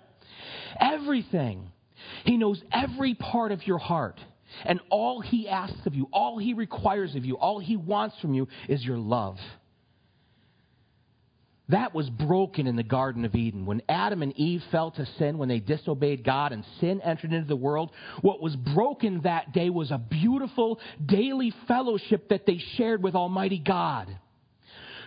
Everything. 0.80 1.70
He 2.24 2.36
knows 2.36 2.62
every 2.72 3.14
part 3.14 3.52
of 3.52 3.66
your 3.66 3.78
heart. 3.78 4.18
And 4.64 4.80
all 4.88 5.20
he 5.20 5.48
asks 5.48 5.84
of 5.84 5.94
you, 5.94 6.08
all 6.12 6.38
he 6.38 6.54
requires 6.54 7.14
of 7.16 7.24
you, 7.24 7.36
all 7.36 7.58
he 7.58 7.76
wants 7.76 8.16
from 8.20 8.32
you 8.32 8.48
is 8.68 8.82
your 8.84 8.98
love. 8.98 9.36
That 11.68 11.94
was 11.94 12.09
broken 12.09 12.68
in 12.68 12.76
the 12.76 12.85
Garden 12.85 13.24
of 13.24 13.35
Eden. 13.35 13.66
When 13.66 13.83
Adam 13.88 14.22
and 14.22 14.33
Eve 14.38 14.62
fell 14.70 14.92
to 14.92 15.07
sin, 15.18 15.37
when 15.37 15.48
they 15.48 15.59
disobeyed 15.59 16.22
God 16.24 16.52
and 16.52 16.64
sin 16.81 17.00
entered 17.00 17.33
into 17.33 17.48
the 17.48 17.57
world, 17.57 17.90
what 18.20 18.40
was 18.40 18.55
broken 18.55 19.22
that 19.22 19.52
day 19.52 19.68
was 19.68 19.90
a 19.90 19.98
beautiful 19.98 20.79
daily 21.05 21.52
fellowship 21.66 22.29
that 22.29 22.46
they 22.46 22.59
shared 22.76 23.02
with 23.02 23.16
Almighty 23.16 23.59
God. 23.59 24.16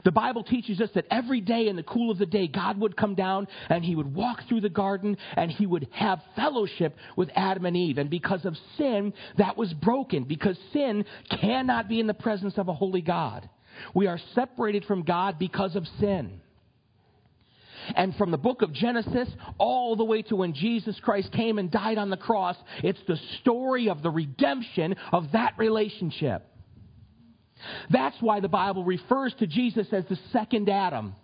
The 0.04 0.12
Bible 0.12 0.44
teaches 0.44 0.80
us 0.82 0.90
that 0.96 1.08
every 1.12 1.42
day 1.42 1.68
in 1.68 1.76
the 1.76 1.84
cool 1.84 2.12
of 2.12 2.18
the 2.18 2.26
day, 2.26 2.48
God 2.48 2.80
would 2.80 2.96
come 2.96 3.16
down 3.16 3.48
and 3.70 3.84
he 3.84 3.96
would 3.96 4.14
walk 4.14 4.42
through 4.48 4.62
the 4.62 4.70
garden 4.70 5.18
and 5.36 5.52
he 5.52 5.66
would 5.66 5.88
have 5.92 6.22
fellowship 6.36 6.96
with 7.16 7.30
Adam 7.36 7.66
and 7.66 7.76
Eve. 7.76 7.98
And 7.98 8.10
because 8.10 8.46
of 8.46 8.56
sin, 8.78 9.14
that 9.38 9.58
was 9.58 9.74
broken 9.74 10.24
because 10.24 10.58
sin 10.74 11.06
cannot 11.42 11.90
be 11.90 12.00
in 12.00 12.08
the 12.08 12.14
presence 12.14 12.58
of 12.58 12.68
a 12.68 12.74
holy 12.74 13.02
God. 13.02 13.50
We 13.94 14.08
are 14.08 14.20
separated 14.36 14.86
from 14.86 15.04
God 15.04 15.40
because 15.40 15.76
of 15.76 15.86
sin. 16.00 16.42
And 17.96 18.16
from 18.16 18.32
the 18.32 18.38
book 18.38 18.62
of 18.62 18.74
Genesis 18.74 19.30
all 19.58 19.96
the 19.96 20.04
way 20.04 20.22
to 20.24 20.36
when 20.36 20.54
Jesus 20.54 21.00
Christ 21.02 21.32
came 21.32 21.58
and 21.58 21.72
died 21.72 21.98
on 21.98 22.10
the 22.10 22.18
cross, 22.18 22.56
it's 22.84 23.00
the 23.08 23.20
story 23.42 23.90
of 23.90 24.02
the 24.04 24.10
redemption 24.10 24.96
of 25.12 25.32
that 25.34 25.54
relationship. 25.58 26.46
That's 27.90 28.16
why 28.22 28.40
the 28.40 28.48
Bible 28.48 28.84
refers 28.84 29.34
to 29.40 29.48
Jesus 29.48 29.88
as 29.92 30.06
the 30.06 30.20
second 30.32 30.70
Adam. 30.70 31.16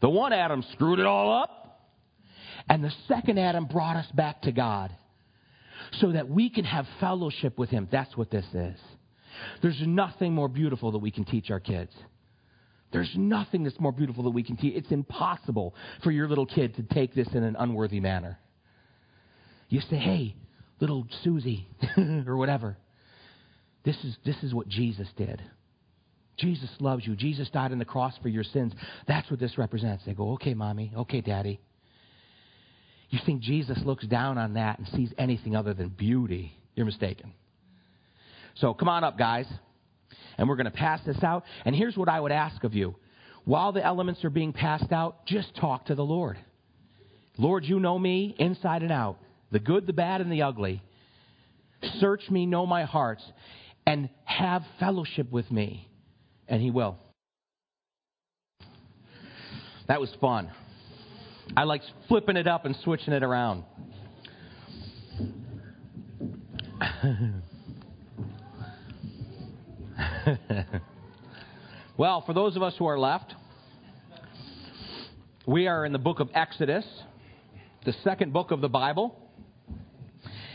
The 0.00 0.10
one 0.10 0.32
Adam 0.32 0.64
screwed 0.72 0.98
it 0.98 1.06
all 1.06 1.42
up, 1.42 1.80
and 2.68 2.84
the 2.84 2.92
second 3.08 3.38
Adam 3.38 3.66
brought 3.66 3.96
us 3.96 4.06
back 4.14 4.42
to 4.42 4.52
God 4.52 4.94
so 6.00 6.12
that 6.12 6.28
we 6.28 6.50
can 6.50 6.64
have 6.64 6.86
fellowship 7.00 7.58
with 7.58 7.70
Him. 7.70 7.88
That's 7.90 8.16
what 8.16 8.30
this 8.30 8.46
is. 8.52 8.78
There's 9.62 9.80
nothing 9.86 10.34
more 10.34 10.48
beautiful 10.48 10.92
that 10.92 10.98
we 10.98 11.10
can 11.10 11.24
teach 11.24 11.50
our 11.50 11.60
kids. 11.60 11.92
There's 12.92 13.12
nothing 13.16 13.64
that's 13.64 13.78
more 13.80 13.92
beautiful 13.92 14.24
that 14.24 14.30
we 14.30 14.42
can 14.42 14.56
teach. 14.56 14.74
It's 14.76 14.90
impossible 14.90 15.74
for 16.02 16.10
your 16.10 16.28
little 16.28 16.46
kid 16.46 16.76
to 16.76 16.82
take 16.82 17.14
this 17.14 17.28
in 17.32 17.42
an 17.42 17.56
unworthy 17.58 18.00
manner. 18.00 18.38
You 19.68 19.80
say, 19.80 19.96
hey, 19.96 20.36
little 20.80 21.06
Susie, 21.24 21.66
or 22.26 22.36
whatever, 22.36 22.76
This 23.84 23.96
is, 24.04 24.16
this 24.24 24.36
is 24.42 24.54
what 24.54 24.68
Jesus 24.68 25.08
did. 25.16 25.42
Jesus 26.36 26.70
loves 26.80 27.06
you. 27.06 27.16
Jesus 27.16 27.48
died 27.50 27.72
on 27.72 27.78
the 27.78 27.84
cross 27.84 28.14
for 28.22 28.28
your 28.28 28.44
sins. 28.44 28.72
That's 29.08 29.30
what 29.30 29.40
this 29.40 29.56
represents. 29.56 30.04
They 30.04 30.12
go, 30.12 30.32
okay, 30.32 30.54
mommy, 30.54 30.92
okay, 30.96 31.20
daddy. 31.20 31.60
You 33.08 33.18
think 33.24 33.40
Jesus 33.40 33.78
looks 33.84 34.06
down 34.06 34.36
on 34.36 34.54
that 34.54 34.78
and 34.78 34.88
sees 34.88 35.12
anything 35.16 35.56
other 35.56 35.72
than 35.72 35.88
beauty? 35.88 36.52
You're 36.74 36.86
mistaken. 36.86 37.32
So 38.56 38.74
come 38.74 38.88
on 38.88 39.04
up, 39.04 39.16
guys. 39.18 39.46
And 40.38 40.48
we're 40.48 40.56
going 40.56 40.66
to 40.66 40.70
pass 40.70 41.00
this 41.06 41.22
out. 41.22 41.44
And 41.64 41.74
here's 41.74 41.96
what 41.96 42.08
I 42.08 42.20
would 42.20 42.32
ask 42.32 42.62
of 42.64 42.74
you. 42.74 42.94
While 43.44 43.72
the 43.72 43.84
elements 43.84 44.24
are 44.24 44.30
being 44.30 44.52
passed 44.52 44.92
out, 44.92 45.24
just 45.26 45.54
talk 45.56 45.86
to 45.86 45.94
the 45.94 46.04
Lord. 46.04 46.36
Lord, 47.38 47.64
you 47.64 47.78
know 47.78 47.98
me 47.98 48.34
inside 48.38 48.82
and 48.82 48.90
out, 48.90 49.18
the 49.52 49.58
good, 49.60 49.86
the 49.86 49.92
bad, 49.92 50.20
and 50.20 50.32
the 50.32 50.42
ugly. 50.42 50.82
Search 52.00 52.28
me, 52.30 52.46
know 52.46 52.66
my 52.66 52.84
heart, 52.84 53.20
and 53.86 54.08
have 54.24 54.62
fellowship 54.80 55.30
with 55.30 55.50
me. 55.50 55.88
And 56.48 56.60
He 56.60 56.70
will. 56.70 56.98
That 59.86 60.00
was 60.00 60.10
fun. 60.20 60.50
I 61.56 61.64
like 61.64 61.82
flipping 62.08 62.36
it 62.36 62.48
up 62.48 62.64
and 62.64 62.74
switching 62.82 63.12
it 63.12 63.22
around. 63.22 63.64
well, 71.96 72.22
for 72.26 72.32
those 72.32 72.56
of 72.56 72.62
us 72.62 72.74
who 72.78 72.86
are 72.86 72.98
left, 72.98 73.34
we 75.46 75.68
are 75.68 75.84
in 75.84 75.92
the 75.92 75.98
book 75.98 76.20
of 76.20 76.28
Exodus, 76.34 76.84
the 77.84 77.92
second 78.02 78.32
book 78.32 78.50
of 78.50 78.60
the 78.60 78.68
Bible, 78.68 79.16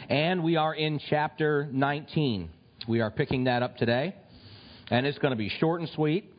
and 0.09 0.43
we 0.43 0.57
are 0.57 0.75
in 0.75 0.99
chapter 1.09 1.69
19. 1.71 2.49
We 2.87 2.99
are 2.99 3.11
picking 3.11 3.45
that 3.45 3.63
up 3.63 3.77
today, 3.77 4.15
and 4.89 5.05
it's 5.05 5.17
going 5.19 5.31
to 5.31 5.37
be 5.37 5.49
short 5.49 5.79
and 5.79 5.89
sweet 5.89 6.33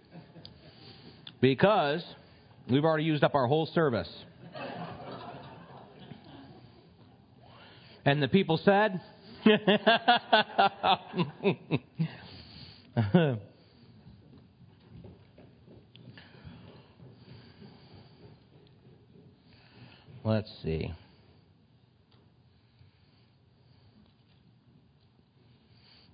because 1.40 2.05
we've 2.71 2.85
already 2.85 3.05
used 3.05 3.25
up 3.25 3.35
our 3.35 3.47
whole 3.47 3.66
service. 3.66 4.11
And 8.05 8.23
the 8.23 8.29
people 8.29 8.59
said, 8.59 9.01
Let's 20.24 20.52
see. 20.62 20.92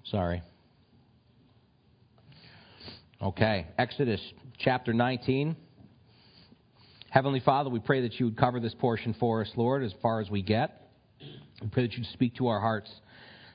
Sorry. 0.05 0.43
Okay, 3.21 3.67
Exodus 3.77 4.21
chapter 4.59 4.93
19. 4.93 5.57
Heavenly 7.11 7.41
Father, 7.41 7.71
we 7.71 7.81
pray 7.81 8.03
that 8.03 8.21
you 8.21 8.27
would 8.27 8.37
cover 8.37 8.61
this 8.61 8.75
portion 8.75 9.17
for 9.19 9.41
us, 9.41 9.51
Lord, 9.57 9.83
as 9.83 9.93
far 10.01 10.21
as 10.21 10.31
we 10.31 10.43
get. 10.43 10.89
We 11.61 11.67
pray 11.69 11.83
that 11.83 11.95
you'd 11.95 12.07
speak 12.07 12.37
to 12.37 12.47
our 12.47 12.61
hearts 12.61 12.89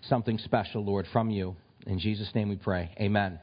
something 0.09 0.37
special, 0.39 0.83
Lord, 0.83 1.07
from 1.13 1.29
you. 1.29 1.55
In 1.85 1.99
Jesus' 1.99 2.33
name 2.33 2.49
we 2.49 2.55
pray. 2.55 2.91
Amen. 2.99 3.39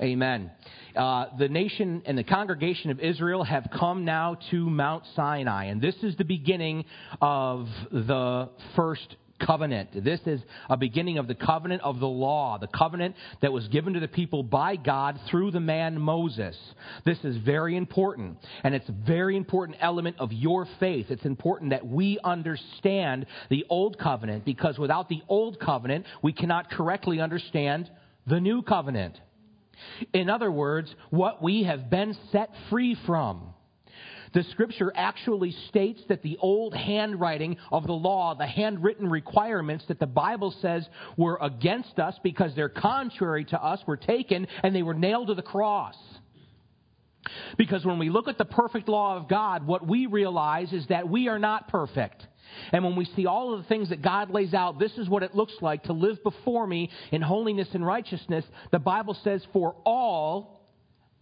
Amen. 0.00 0.12
Amen. 0.12 0.50
Uh, 0.96 1.26
the 1.38 1.48
nation 1.48 2.02
and 2.06 2.16
the 2.16 2.24
congregation 2.24 2.90
of 2.90 3.00
Israel 3.00 3.42
have 3.42 3.68
come 3.76 4.04
now 4.04 4.36
to 4.50 4.70
Mount 4.70 5.04
Sinai, 5.16 5.64
and 5.64 5.80
this 5.80 5.96
is 6.02 6.16
the 6.16 6.24
beginning 6.24 6.84
of 7.20 7.66
the 7.90 8.48
first 8.76 9.16
covenant. 9.44 10.04
This 10.04 10.20
is 10.26 10.40
a 10.68 10.76
beginning 10.76 11.18
of 11.18 11.28
the 11.28 11.34
covenant 11.34 11.82
of 11.82 12.00
the 12.00 12.08
law, 12.08 12.58
the 12.58 12.66
covenant 12.66 13.14
that 13.42 13.52
was 13.52 13.68
given 13.68 13.94
to 13.94 14.00
the 14.00 14.08
people 14.08 14.42
by 14.42 14.76
God 14.76 15.18
through 15.30 15.50
the 15.50 15.60
man 15.60 16.00
Moses. 16.00 16.56
This 17.04 17.18
is 17.24 17.36
very 17.38 17.76
important, 17.76 18.38
and 18.62 18.74
it's 18.74 18.88
a 18.88 18.94
very 19.06 19.36
important 19.36 19.78
element 19.80 20.16
of 20.18 20.32
your 20.32 20.66
faith. 20.80 21.06
It's 21.10 21.24
important 21.24 21.70
that 21.70 21.86
we 21.86 22.18
understand 22.22 23.26
the 23.50 23.64
old 23.68 23.98
covenant 23.98 24.44
because 24.44 24.78
without 24.78 25.08
the 25.08 25.22
old 25.28 25.60
covenant, 25.60 26.06
we 26.22 26.32
cannot 26.32 26.70
correctly 26.70 27.20
understand 27.20 27.90
the 28.26 28.40
new 28.40 28.62
covenant. 28.62 29.18
In 30.12 30.30
other 30.30 30.50
words, 30.50 30.94
what 31.10 31.42
we 31.42 31.64
have 31.64 31.90
been 31.90 32.16
set 32.32 32.50
free 32.70 32.96
from. 33.06 33.53
The 34.34 34.42
scripture 34.50 34.92
actually 34.94 35.52
states 35.68 36.02
that 36.08 36.22
the 36.22 36.36
old 36.40 36.74
handwriting 36.74 37.56
of 37.70 37.86
the 37.86 37.92
law, 37.92 38.34
the 38.34 38.46
handwritten 38.46 39.08
requirements 39.08 39.84
that 39.88 40.00
the 40.00 40.06
Bible 40.06 40.54
says 40.60 40.86
were 41.16 41.38
against 41.40 41.98
us 41.98 42.18
because 42.22 42.54
they're 42.54 42.68
contrary 42.68 43.44
to 43.46 43.62
us, 43.62 43.80
were 43.86 43.96
taken 43.96 44.46
and 44.62 44.74
they 44.74 44.82
were 44.82 44.94
nailed 44.94 45.28
to 45.28 45.34
the 45.34 45.42
cross. 45.42 45.96
Because 47.56 47.84
when 47.84 47.98
we 47.98 48.10
look 48.10 48.28
at 48.28 48.36
the 48.36 48.44
perfect 48.44 48.88
law 48.88 49.16
of 49.16 49.28
God, 49.28 49.66
what 49.66 49.86
we 49.86 50.06
realize 50.06 50.72
is 50.72 50.86
that 50.88 51.08
we 51.08 51.28
are 51.28 51.38
not 51.38 51.68
perfect. 51.68 52.26
And 52.72 52.84
when 52.84 52.96
we 52.96 53.04
see 53.04 53.26
all 53.26 53.54
of 53.54 53.62
the 53.62 53.68
things 53.68 53.88
that 53.88 54.02
God 54.02 54.30
lays 54.30 54.52
out, 54.52 54.78
this 54.78 54.92
is 54.98 55.08
what 55.08 55.22
it 55.22 55.34
looks 55.34 55.54
like 55.60 55.84
to 55.84 55.92
live 55.92 56.22
before 56.22 56.66
me 56.66 56.90
in 57.12 57.22
holiness 57.22 57.68
and 57.72 57.86
righteousness. 57.86 58.44
The 58.72 58.78
Bible 58.78 59.16
says, 59.24 59.44
for 59.52 59.76
all, 59.84 60.68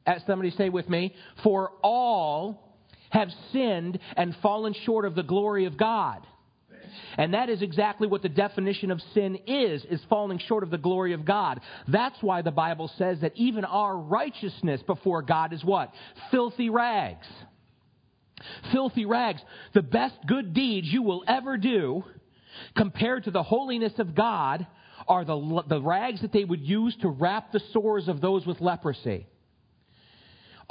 as 0.07 0.23
somebody 0.27 0.51
say 0.51 0.69
with 0.71 0.89
me, 0.89 1.15
for 1.43 1.73
all 1.83 2.72
have 3.13 3.29
sinned 3.53 3.99
and 4.17 4.35
fallen 4.43 4.75
short 4.85 5.05
of 5.05 5.15
the 5.15 5.23
glory 5.23 5.67
of 5.67 5.77
God. 5.77 6.27
And 7.17 7.35
that 7.35 7.49
is 7.49 7.63
exactly 7.63 8.09
what 8.09 8.23
the 8.23 8.29
definition 8.29 8.91
of 8.91 9.01
sin 9.15 9.39
is, 9.47 9.85
is 9.91 10.01
falling 10.09 10.39
short 10.39 10.63
of 10.63 10.71
the 10.71 10.79
glory 10.79 11.13
of 11.13 11.25
God. 11.25 11.61
That's 11.89 12.21
why 12.23 12.43
the 12.43 12.51
Bible 12.51 12.91
says 12.99 13.21
that 13.21 13.33
even 13.37 13.65
our 13.65 13.97
righteousness 13.97 14.83
before 14.87 15.23
God 15.23 15.53
is 15.53 15.65
what? 15.65 15.93
Filthy 16.31 16.71
rags. 16.71 17.27
Filthy 18.73 19.05
rags. 19.05 19.41
The 19.75 19.83
best 19.83 20.17
good 20.27 20.55
deeds 20.55 20.89
you 20.91 21.03
will 21.03 21.23
ever 21.27 21.57
do 21.57 22.05
compared 22.77 23.25
to 23.25 23.31
the 23.31 23.43
holiness 23.43 23.93
of 23.99 24.15
God 24.15 24.67
are 25.07 25.25
the, 25.25 25.63
the 25.69 25.81
rags 25.81 26.23
that 26.23 26.33
they 26.33 26.45
would 26.45 26.61
use 26.61 26.97
to 27.03 27.09
wrap 27.09 27.53
the 27.53 27.61
sores 27.73 28.09
of 28.09 28.21
those 28.21 28.47
with 28.47 28.61
leprosy 28.61 29.27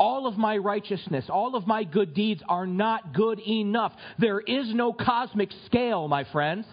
all 0.01 0.25
of 0.25 0.35
my 0.35 0.57
righteousness, 0.57 1.25
all 1.29 1.55
of 1.55 1.67
my 1.67 1.83
good 1.83 2.15
deeds 2.15 2.41
are 2.49 2.65
not 2.65 3.13
good 3.13 3.39
enough. 3.39 3.93
There 4.17 4.39
is 4.39 4.73
no 4.73 4.93
cosmic 4.93 5.49
scale, 5.67 6.07
my 6.07 6.23
friends. 6.31 6.65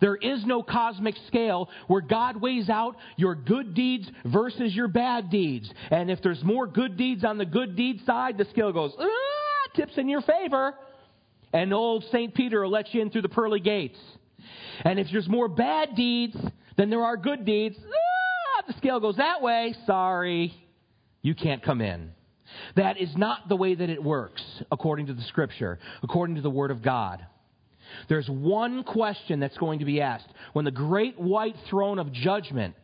There 0.00 0.16
is 0.16 0.44
no 0.44 0.64
cosmic 0.64 1.14
scale 1.28 1.68
where 1.86 2.00
God 2.00 2.40
weighs 2.40 2.68
out 2.68 2.96
your 3.16 3.36
good 3.36 3.74
deeds 3.74 4.10
versus 4.24 4.74
your 4.74 4.88
bad 4.88 5.30
deeds. 5.30 5.72
And 5.92 6.10
if 6.10 6.20
there's 6.20 6.42
more 6.42 6.66
good 6.66 6.96
deeds 6.96 7.24
on 7.24 7.38
the 7.38 7.46
good 7.46 7.76
deed 7.76 8.00
side, 8.04 8.38
the 8.38 8.46
scale 8.46 8.72
goes, 8.72 8.92
ah, 8.98 9.70
tips 9.76 9.92
in 9.98 10.08
your 10.08 10.22
favor. 10.22 10.74
And 11.52 11.72
old 11.72 12.04
St. 12.10 12.34
Peter 12.34 12.62
will 12.62 12.70
let 12.70 12.92
you 12.92 13.02
in 13.02 13.10
through 13.10 13.22
the 13.22 13.28
pearly 13.28 13.60
gates. 13.60 13.98
And 14.84 14.98
if 14.98 15.06
there's 15.12 15.28
more 15.28 15.46
bad 15.46 15.94
deeds 15.94 16.36
than 16.76 16.90
there 16.90 17.04
are 17.04 17.16
good 17.16 17.44
deeds, 17.44 17.76
ah, 17.78 18.62
the 18.66 18.72
scale 18.78 18.98
goes 18.98 19.16
that 19.16 19.42
way. 19.42 19.76
Sorry. 19.86 20.52
You 21.28 21.34
can't 21.34 21.62
come 21.62 21.82
in. 21.82 22.12
That 22.76 22.98
is 22.98 23.14
not 23.14 23.50
the 23.50 23.56
way 23.56 23.74
that 23.74 23.90
it 23.90 24.02
works, 24.02 24.42
according 24.72 25.08
to 25.08 25.12
the 25.12 25.20
Scripture, 25.24 25.78
according 26.02 26.36
to 26.36 26.40
the 26.40 26.48
Word 26.48 26.70
of 26.70 26.80
God. 26.80 27.22
There's 28.08 28.26
one 28.30 28.82
question 28.82 29.38
that's 29.38 29.58
going 29.58 29.80
to 29.80 29.84
be 29.84 30.00
asked. 30.00 30.28
When 30.54 30.64
the 30.64 30.70
great 30.70 31.20
white 31.20 31.54
throne 31.68 31.98
of 31.98 32.14
judgment 32.14 32.76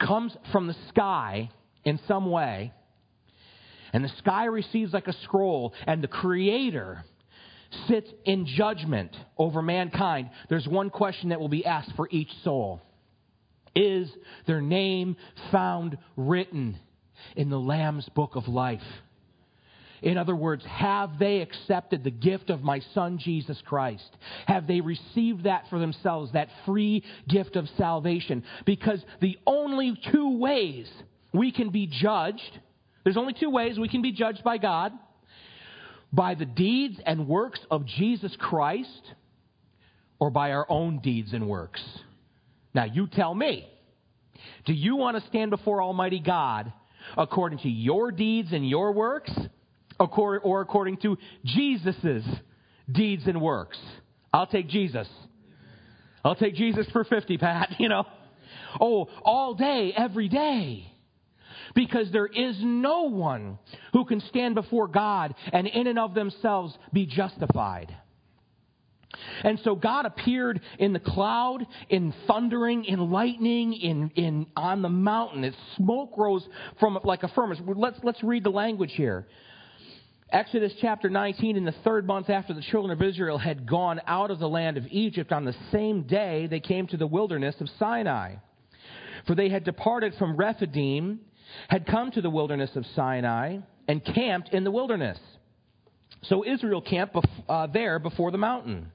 comes 0.00 0.36
from 0.50 0.66
the 0.66 0.74
sky 0.88 1.48
in 1.84 2.00
some 2.08 2.28
way, 2.28 2.72
and 3.92 4.04
the 4.04 4.12
sky 4.18 4.46
receives 4.46 4.92
like 4.92 5.06
a 5.06 5.14
scroll, 5.22 5.72
and 5.86 6.02
the 6.02 6.08
Creator 6.08 7.04
sits 7.86 8.10
in 8.24 8.46
judgment 8.46 9.16
over 9.36 9.62
mankind, 9.62 10.30
there's 10.48 10.66
one 10.66 10.90
question 10.90 11.28
that 11.28 11.38
will 11.38 11.48
be 11.48 11.64
asked 11.64 11.92
for 11.94 12.08
each 12.10 12.32
soul 12.42 12.82
Is 13.76 14.10
their 14.48 14.60
name 14.60 15.14
found 15.52 15.98
written 16.16 16.80
in 17.36 17.50
the 17.50 17.58
Lamb's 17.58 18.08
book 18.10 18.36
of 18.36 18.48
life. 18.48 18.82
In 20.00 20.16
other 20.16 20.36
words, 20.36 20.64
have 20.64 21.18
they 21.18 21.40
accepted 21.40 22.04
the 22.04 22.10
gift 22.10 22.50
of 22.50 22.62
my 22.62 22.80
Son 22.94 23.18
Jesus 23.18 23.60
Christ? 23.66 24.08
Have 24.46 24.66
they 24.66 24.80
received 24.80 25.44
that 25.44 25.64
for 25.70 25.78
themselves, 25.78 26.32
that 26.32 26.48
free 26.64 27.02
gift 27.28 27.56
of 27.56 27.68
salvation? 27.76 28.44
Because 28.64 29.02
the 29.20 29.38
only 29.46 30.00
two 30.12 30.38
ways 30.38 30.88
we 31.32 31.50
can 31.50 31.70
be 31.70 31.86
judged, 31.86 32.58
there's 33.02 33.16
only 33.16 33.34
two 33.34 33.50
ways 33.50 33.78
we 33.78 33.88
can 33.88 34.02
be 34.02 34.12
judged 34.12 34.44
by 34.44 34.58
God 34.58 34.92
by 36.12 36.34
the 36.34 36.46
deeds 36.46 36.98
and 37.04 37.28
works 37.28 37.60
of 37.70 37.84
Jesus 37.84 38.34
Christ 38.38 39.12
or 40.18 40.30
by 40.30 40.52
our 40.52 40.66
own 40.68 41.00
deeds 41.00 41.32
and 41.32 41.48
works. 41.48 41.82
Now, 42.74 42.84
you 42.84 43.06
tell 43.06 43.34
me. 43.34 43.68
Do 44.64 44.72
you 44.72 44.96
want 44.96 45.20
to 45.20 45.28
stand 45.28 45.50
before 45.50 45.82
Almighty 45.82 46.20
God 46.20 46.72
according 47.16 47.60
to 47.60 47.68
your 47.68 48.10
deeds 48.12 48.52
and 48.52 48.68
your 48.68 48.92
works, 48.92 49.32
or 49.98 50.60
according 50.60 50.96
to 50.98 51.18
Jesus' 51.44 52.24
deeds 52.90 53.26
and 53.26 53.40
works. 53.40 53.78
I'll 54.32 54.46
take 54.46 54.68
Jesus. 54.68 55.08
I'll 56.24 56.36
take 56.36 56.54
Jesus 56.54 56.86
for 56.92 57.04
50, 57.04 57.38
Pat, 57.38 57.74
you 57.78 57.88
know. 57.88 58.04
Oh, 58.80 59.08
all 59.24 59.54
day, 59.54 59.92
every 59.96 60.28
day. 60.28 60.92
Because 61.74 62.10
there 62.12 62.26
is 62.26 62.56
no 62.60 63.02
one 63.02 63.58
who 63.92 64.04
can 64.04 64.20
stand 64.20 64.54
before 64.54 64.88
God 64.88 65.34
and 65.52 65.66
in 65.66 65.86
and 65.86 65.98
of 65.98 66.14
themselves 66.14 66.76
be 66.92 67.06
justified. 67.06 67.94
And 69.42 69.58
so 69.64 69.74
God 69.74 70.04
appeared 70.04 70.60
in 70.78 70.92
the 70.92 71.00
cloud, 71.00 71.66
in 71.88 72.12
thundering, 72.26 72.84
in 72.84 73.10
lightning, 73.10 73.72
in, 73.72 74.10
in 74.16 74.46
on 74.56 74.82
the 74.82 74.88
mountain. 74.88 75.44
Its 75.44 75.56
smoke 75.76 76.12
rose 76.16 76.46
from 76.78 76.98
like 77.04 77.22
a 77.22 77.28
furnace. 77.28 77.58
Let's 77.64 77.98
let's 78.02 78.22
read 78.22 78.44
the 78.44 78.50
language 78.50 78.92
here. 78.94 79.26
Exodus 80.30 80.72
chapter 80.82 81.08
19, 81.08 81.56
in 81.56 81.64
the 81.64 81.74
third 81.84 82.06
month 82.06 82.28
after 82.28 82.52
the 82.52 82.60
children 82.60 82.92
of 82.92 83.02
Israel 83.02 83.38
had 83.38 83.66
gone 83.66 83.98
out 84.06 84.30
of 84.30 84.38
the 84.38 84.48
land 84.48 84.76
of 84.76 84.84
Egypt, 84.90 85.32
on 85.32 85.46
the 85.46 85.54
same 85.72 86.02
day 86.02 86.46
they 86.46 86.60
came 86.60 86.86
to 86.88 86.98
the 86.98 87.06
wilderness 87.06 87.54
of 87.60 87.68
Sinai. 87.78 88.34
For 89.26 89.34
they 89.34 89.48
had 89.48 89.64
departed 89.64 90.14
from 90.18 90.36
Rephidim, 90.36 91.20
had 91.68 91.86
come 91.86 92.10
to 92.10 92.20
the 92.20 92.28
wilderness 92.28 92.70
of 92.76 92.84
Sinai, 92.94 93.58
and 93.88 94.04
camped 94.04 94.50
in 94.50 94.64
the 94.64 94.70
wilderness. 94.70 95.18
So 96.24 96.44
Israel 96.44 96.82
camped 96.82 97.14
bef- 97.14 97.44
uh, 97.48 97.66
there 97.68 97.98
before 97.98 98.30
the 98.30 98.38
mountain. 98.38 98.92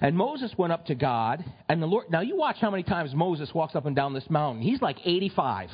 And 0.00 0.16
Moses 0.16 0.50
went 0.56 0.72
up 0.72 0.86
to 0.86 0.94
God, 0.94 1.44
and 1.68 1.82
the 1.82 1.86
Lord. 1.86 2.10
Now 2.10 2.22
you 2.22 2.36
watch 2.36 2.56
how 2.60 2.70
many 2.70 2.82
times 2.82 3.14
Moses 3.14 3.52
walks 3.52 3.76
up 3.76 3.84
and 3.84 3.94
down 3.94 4.14
this 4.14 4.28
mountain. 4.30 4.62
He's 4.62 4.80
like 4.80 4.96
85. 5.04 5.68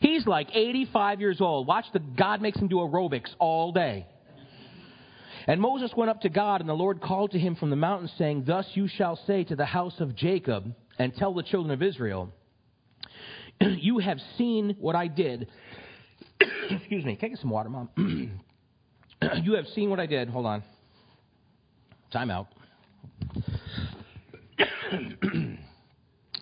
He's 0.00 0.26
like 0.26 0.48
85 0.52 1.20
years 1.20 1.40
old. 1.40 1.66
Watch 1.66 1.86
the 1.92 2.00
God 2.00 2.42
makes 2.42 2.58
him 2.58 2.68
do 2.68 2.76
aerobics 2.76 3.30
all 3.38 3.72
day. 3.72 4.06
And 5.46 5.60
Moses 5.60 5.92
went 5.96 6.10
up 6.10 6.22
to 6.22 6.28
God, 6.28 6.60
and 6.60 6.68
the 6.68 6.74
Lord 6.74 7.00
called 7.00 7.30
to 7.30 7.38
him 7.38 7.54
from 7.54 7.70
the 7.70 7.76
mountain, 7.76 8.10
saying, 8.18 8.44
Thus 8.46 8.66
you 8.74 8.88
shall 8.88 9.16
say 9.26 9.44
to 9.44 9.54
the 9.54 9.64
house 9.64 9.94
of 10.00 10.16
Jacob, 10.16 10.74
and 10.98 11.14
tell 11.14 11.32
the 11.32 11.44
children 11.44 11.72
of 11.72 11.82
Israel, 11.82 12.32
You 13.60 13.98
have 13.98 14.18
seen 14.36 14.76
what 14.80 14.96
I 14.96 15.06
did. 15.06 15.48
Excuse 16.70 17.04
me. 17.04 17.16
Can 17.16 17.26
I 17.26 17.28
get 17.30 17.38
some 17.38 17.50
water, 17.50 17.68
Mom? 17.68 17.88
you 19.42 19.54
have 19.54 19.66
seen 19.68 19.90
what 19.90 20.00
I 20.00 20.06
did. 20.06 20.28
Hold 20.28 20.46
on. 20.46 20.62
Time 22.12 22.30
out. 22.30 22.48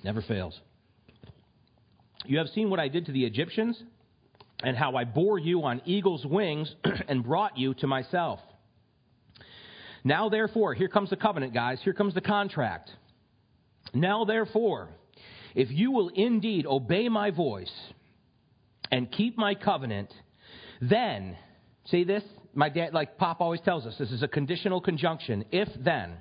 Never 0.05 0.23
fails. 0.23 0.59
You 2.27 2.39
have 2.39 2.49
seen 2.49 2.71
what 2.71 2.81
I 2.81 2.89
did 2.89 3.07
to 3.07 3.13
the 3.13 3.25
Egyptians, 3.25 3.83
and 4.63 4.77
how 4.77 4.97
I 4.97 5.05
bore 5.05 5.39
you 5.39 5.63
on 5.65 5.83
eagle's 5.85 6.25
wings 6.25 6.75
and 7.09 7.25
brought 7.25 7.59
you 7.59 7.75
to 7.75 7.87
myself. 7.87 8.41
Now, 10.05 10.29
therefore, 10.29 10.75
here 10.75 10.89
comes 10.89 11.11
the 11.11 11.17
covenant, 11.17 11.55
guys. 11.55 11.81
Here 11.83 11.95
comes 11.95 12.15
the 12.15 12.21
contract. 12.21 12.91
Now, 13.93 14.25
therefore, 14.25 14.91
if 15.55 15.71
you 15.71 15.93
will 15.93 16.09
indeed 16.09 16.67
obey 16.67 17.09
my 17.09 17.31
voice 17.31 17.73
and 18.91 19.11
keep 19.11 19.39
my 19.39 19.55
covenant, 19.55 20.13
then, 20.81 21.37
see 21.87 22.05
this? 22.05 22.23
My 22.55 22.69
dad, 22.69 22.93
like 22.93 23.17
Pop 23.17 23.41
always 23.41 23.61
tells 23.61 23.87
us, 23.87 23.97
this 23.99 24.13
is 24.13 24.23
a 24.23 24.29
conditional 24.29 24.81
conjunction. 24.81 25.45
If 25.51 25.69
then, 25.83 26.17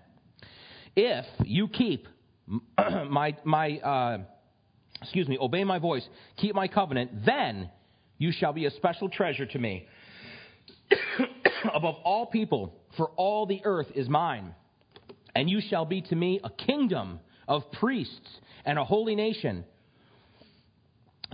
if 0.96 1.26
you 1.43 1.67
keep 1.67 2.08
my, 3.10 3.36
my, 3.43 3.77
uh, 3.77 4.17
excuse 5.01 5.27
me, 5.27 5.38
obey 5.39 5.63
my 5.63 5.79
voice, 5.79 6.08
keep 6.38 6.56
my 6.56 6.67
covenant, 6.67 7.25
then 7.25 7.69
you 8.17 8.32
shall 8.32 8.53
be 8.53 8.65
a 8.65 8.71
special 8.71 9.10
treasure 9.10 9.45
to 9.45 9.60
me. 9.60 9.88
Above 11.73 11.95
all 12.03 12.25
people, 12.25 12.75
for 12.97 13.10
all 13.15 13.45
the 13.45 13.62
earth 13.63 13.88
is 13.95 14.10
mine. 14.10 14.53
And 15.36 15.49
you 15.49 15.62
shall 15.62 15.86
be 15.86 16.01
to 16.01 16.15
me 16.15 16.39
a 16.43 16.49
kingdom 16.49 17.19
of 17.47 17.71
priests 17.71 18.29
and 18.65 18.77
a 18.77 18.84
holy 18.84 19.15
nation. 19.15 19.65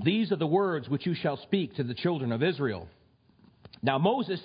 These 0.04 0.32
are 0.32 0.38
the 0.38 0.48
words 0.48 0.88
which 0.88 1.06
you 1.06 1.13
shall 1.13 1.38
speak 1.38 1.76
to 1.76 1.84
the 1.84 1.93
children 1.93 2.32
of 2.32 2.41
Israel. 2.41 2.88
Now, 3.82 3.98
Moses 3.98 4.39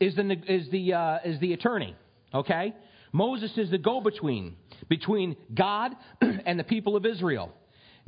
is 0.00 0.16
the, 0.16 0.36
is 0.48 0.68
the, 0.70 0.94
uh, 0.94 1.18
is 1.24 1.38
the 1.40 1.52
attorney, 1.52 1.94
okay? 2.34 2.74
Moses 3.12 3.52
is 3.56 3.70
the 3.70 3.78
go 3.78 4.00
between 4.00 4.56
between 4.88 5.36
God 5.54 5.92
and 6.20 6.58
the 6.58 6.64
people 6.64 6.96
of 6.96 7.06
Israel. 7.06 7.52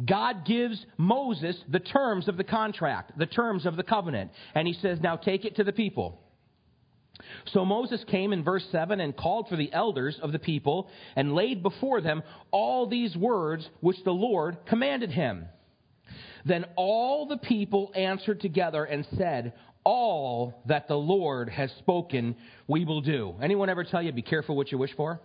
God 0.04 0.44
gives 0.46 0.84
Moses 0.96 1.56
the 1.68 1.80
terms 1.80 2.28
of 2.28 2.36
the 2.36 2.44
contract, 2.44 3.18
the 3.18 3.26
terms 3.26 3.66
of 3.66 3.76
the 3.76 3.82
covenant, 3.82 4.30
and 4.54 4.66
he 4.66 4.74
says, 4.74 4.98
Now 5.00 5.16
take 5.16 5.44
it 5.44 5.56
to 5.56 5.64
the 5.64 5.72
people. 5.72 6.18
So 7.52 7.64
Moses 7.64 8.02
came 8.08 8.32
in 8.32 8.42
verse 8.42 8.64
7 8.72 9.00
and 9.00 9.16
called 9.16 9.48
for 9.48 9.56
the 9.56 9.72
elders 9.72 10.18
of 10.22 10.32
the 10.32 10.38
people 10.38 10.88
and 11.14 11.34
laid 11.34 11.62
before 11.62 12.00
them 12.00 12.22
all 12.50 12.86
these 12.86 13.16
words 13.16 13.68
which 13.80 14.02
the 14.04 14.12
Lord 14.12 14.56
commanded 14.66 15.10
him. 15.10 15.46
Then 16.44 16.64
all 16.76 17.26
the 17.26 17.36
people 17.36 17.92
answered 17.94 18.40
together 18.40 18.84
and 18.84 19.06
said, 19.16 19.52
All 19.84 20.62
that 20.66 20.88
the 20.88 20.96
Lord 20.96 21.48
has 21.50 21.70
spoken, 21.78 22.36
we 22.66 22.84
will 22.84 23.00
do. 23.02 23.34
Anyone 23.40 23.68
ever 23.68 23.84
tell 23.84 24.02
you, 24.02 24.12
be 24.12 24.22
careful 24.22 24.56
what 24.56 24.72
you 24.72 24.78
wish 24.78 24.94
for? 24.96 25.20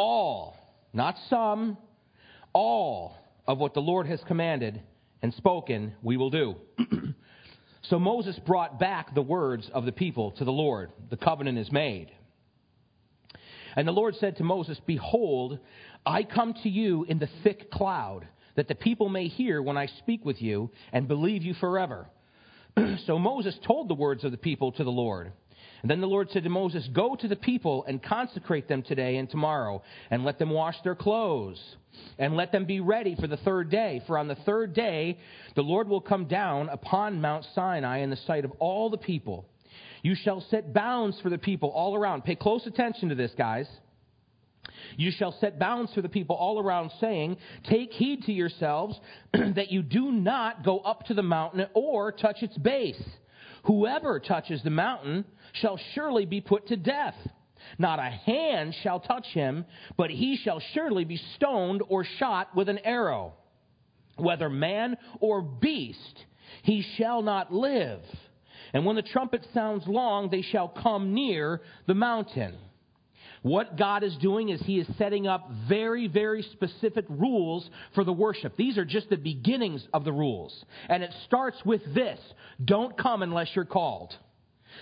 All, 0.00 0.56
not 0.92 1.16
some, 1.28 1.76
all 2.52 3.16
of 3.48 3.58
what 3.58 3.74
the 3.74 3.80
Lord 3.80 4.06
has 4.06 4.20
commanded 4.28 4.80
and 5.22 5.34
spoken, 5.34 5.92
we 6.04 6.16
will 6.16 6.30
do. 6.30 6.54
so 7.82 7.98
Moses 7.98 8.38
brought 8.46 8.78
back 8.78 9.12
the 9.12 9.22
words 9.22 9.68
of 9.74 9.84
the 9.84 9.90
people 9.90 10.30
to 10.38 10.44
the 10.44 10.52
Lord. 10.52 10.92
The 11.10 11.16
covenant 11.16 11.58
is 11.58 11.72
made. 11.72 12.12
And 13.74 13.88
the 13.88 13.92
Lord 13.92 14.14
said 14.20 14.36
to 14.36 14.44
Moses, 14.44 14.78
Behold, 14.86 15.58
I 16.06 16.22
come 16.22 16.54
to 16.62 16.68
you 16.68 17.02
in 17.08 17.18
the 17.18 17.28
thick 17.42 17.68
cloud, 17.68 18.28
that 18.54 18.68
the 18.68 18.76
people 18.76 19.08
may 19.08 19.26
hear 19.26 19.60
when 19.60 19.76
I 19.76 19.86
speak 19.98 20.24
with 20.24 20.40
you 20.40 20.70
and 20.92 21.08
believe 21.08 21.42
you 21.42 21.54
forever. 21.54 22.06
so 23.06 23.18
Moses 23.18 23.58
told 23.66 23.88
the 23.88 23.94
words 23.94 24.22
of 24.22 24.30
the 24.30 24.38
people 24.38 24.70
to 24.70 24.84
the 24.84 24.92
Lord. 24.92 25.32
And 25.82 25.90
then 25.90 26.00
the 26.00 26.06
Lord 26.06 26.30
said 26.30 26.44
to 26.44 26.50
Moses, 26.50 26.88
Go 26.92 27.14
to 27.16 27.28
the 27.28 27.36
people 27.36 27.84
and 27.86 28.02
consecrate 28.02 28.68
them 28.68 28.82
today 28.82 29.16
and 29.16 29.30
tomorrow, 29.30 29.82
and 30.10 30.24
let 30.24 30.38
them 30.38 30.50
wash 30.50 30.76
their 30.82 30.96
clothes, 30.96 31.60
and 32.18 32.36
let 32.36 32.52
them 32.52 32.64
be 32.64 32.80
ready 32.80 33.14
for 33.14 33.26
the 33.26 33.36
third 33.38 33.70
day. 33.70 34.02
For 34.06 34.18
on 34.18 34.28
the 34.28 34.34
third 34.34 34.74
day 34.74 35.18
the 35.54 35.62
Lord 35.62 35.88
will 35.88 36.00
come 36.00 36.26
down 36.26 36.68
upon 36.68 37.20
Mount 37.20 37.46
Sinai 37.54 37.98
in 37.98 38.10
the 38.10 38.16
sight 38.16 38.44
of 38.44 38.52
all 38.58 38.90
the 38.90 38.98
people. 38.98 39.46
You 40.02 40.14
shall 40.14 40.40
set 40.40 40.72
bounds 40.72 41.20
for 41.20 41.30
the 41.30 41.38
people 41.38 41.70
all 41.70 41.96
around. 41.96 42.24
Pay 42.24 42.36
close 42.36 42.66
attention 42.66 43.08
to 43.08 43.14
this, 43.14 43.32
guys. 43.36 43.66
You 44.96 45.10
shall 45.10 45.32
set 45.40 45.58
bounds 45.58 45.92
for 45.92 46.02
the 46.02 46.08
people 46.08 46.36
all 46.36 46.60
around, 46.60 46.92
saying, 47.00 47.38
Take 47.64 47.92
heed 47.92 48.24
to 48.24 48.32
yourselves 48.32 48.98
that 49.32 49.70
you 49.70 49.82
do 49.82 50.12
not 50.12 50.64
go 50.64 50.78
up 50.80 51.06
to 51.06 51.14
the 51.14 51.22
mountain 51.22 51.66
or 51.74 52.12
touch 52.12 52.42
its 52.42 52.56
base. 52.58 53.02
Whoever 53.64 54.20
touches 54.20 54.62
the 54.62 54.70
mountain 54.70 55.24
shall 55.54 55.78
surely 55.94 56.26
be 56.26 56.40
put 56.40 56.68
to 56.68 56.76
death. 56.76 57.16
Not 57.78 57.98
a 57.98 58.02
hand 58.02 58.74
shall 58.82 59.00
touch 59.00 59.26
him, 59.26 59.64
but 59.96 60.10
he 60.10 60.36
shall 60.36 60.60
surely 60.74 61.04
be 61.04 61.20
stoned 61.36 61.82
or 61.88 62.04
shot 62.04 62.54
with 62.54 62.68
an 62.68 62.78
arrow. 62.78 63.34
Whether 64.16 64.48
man 64.48 64.96
or 65.20 65.42
beast, 65.42 66.24
he 66.62 66.82
shall 66.96 67.22
not 67.22 67.52
live. 67.52 68.00
And 68.72 68.84
when 68.84 68.96
the 68.96 69.02
trumpet 69.02 69.46
sounds 69.54 69.86
long, 69.86 70.30
they 70.30 70.42
shall 70.42 70.68
come 70.68 71.14
near 71.14 71.62
the 71.86 71.94
mountain. 71.94 72.56
What 73.48 73.78
God 73.78 74.02
is 74.02 74.14
doing 74.18 74.50
is 74.50 74.60
He 74.60 74.78
is 74.78 74.86
setting 74.98 75.26
up 75.26 75.50
very, 75.66 76.06
very 76.06 76.42
specific 76.42 77.06
rules 77.08 77.68
for 77.94 78.04
the 78.04 78.12
worship. 78.12 78.58
These 78.58 78.76
are 78.76 78.84
just 78.84 79.08
the 79.08 79.16
beginnings 79.16 79.88
of 79.94 80.04
the 80.04 80.12
rules. 80.12 80.66
And 80.90 81.02
it 81.02 81.14
starts 81.24 81.56
with 81.64 81.82
this 81.94 82.20
don't 82.62 82.98
come 82.98 83.22
unless 83.22 83.48
you're 83.54 83.64
called. 83.64 84.14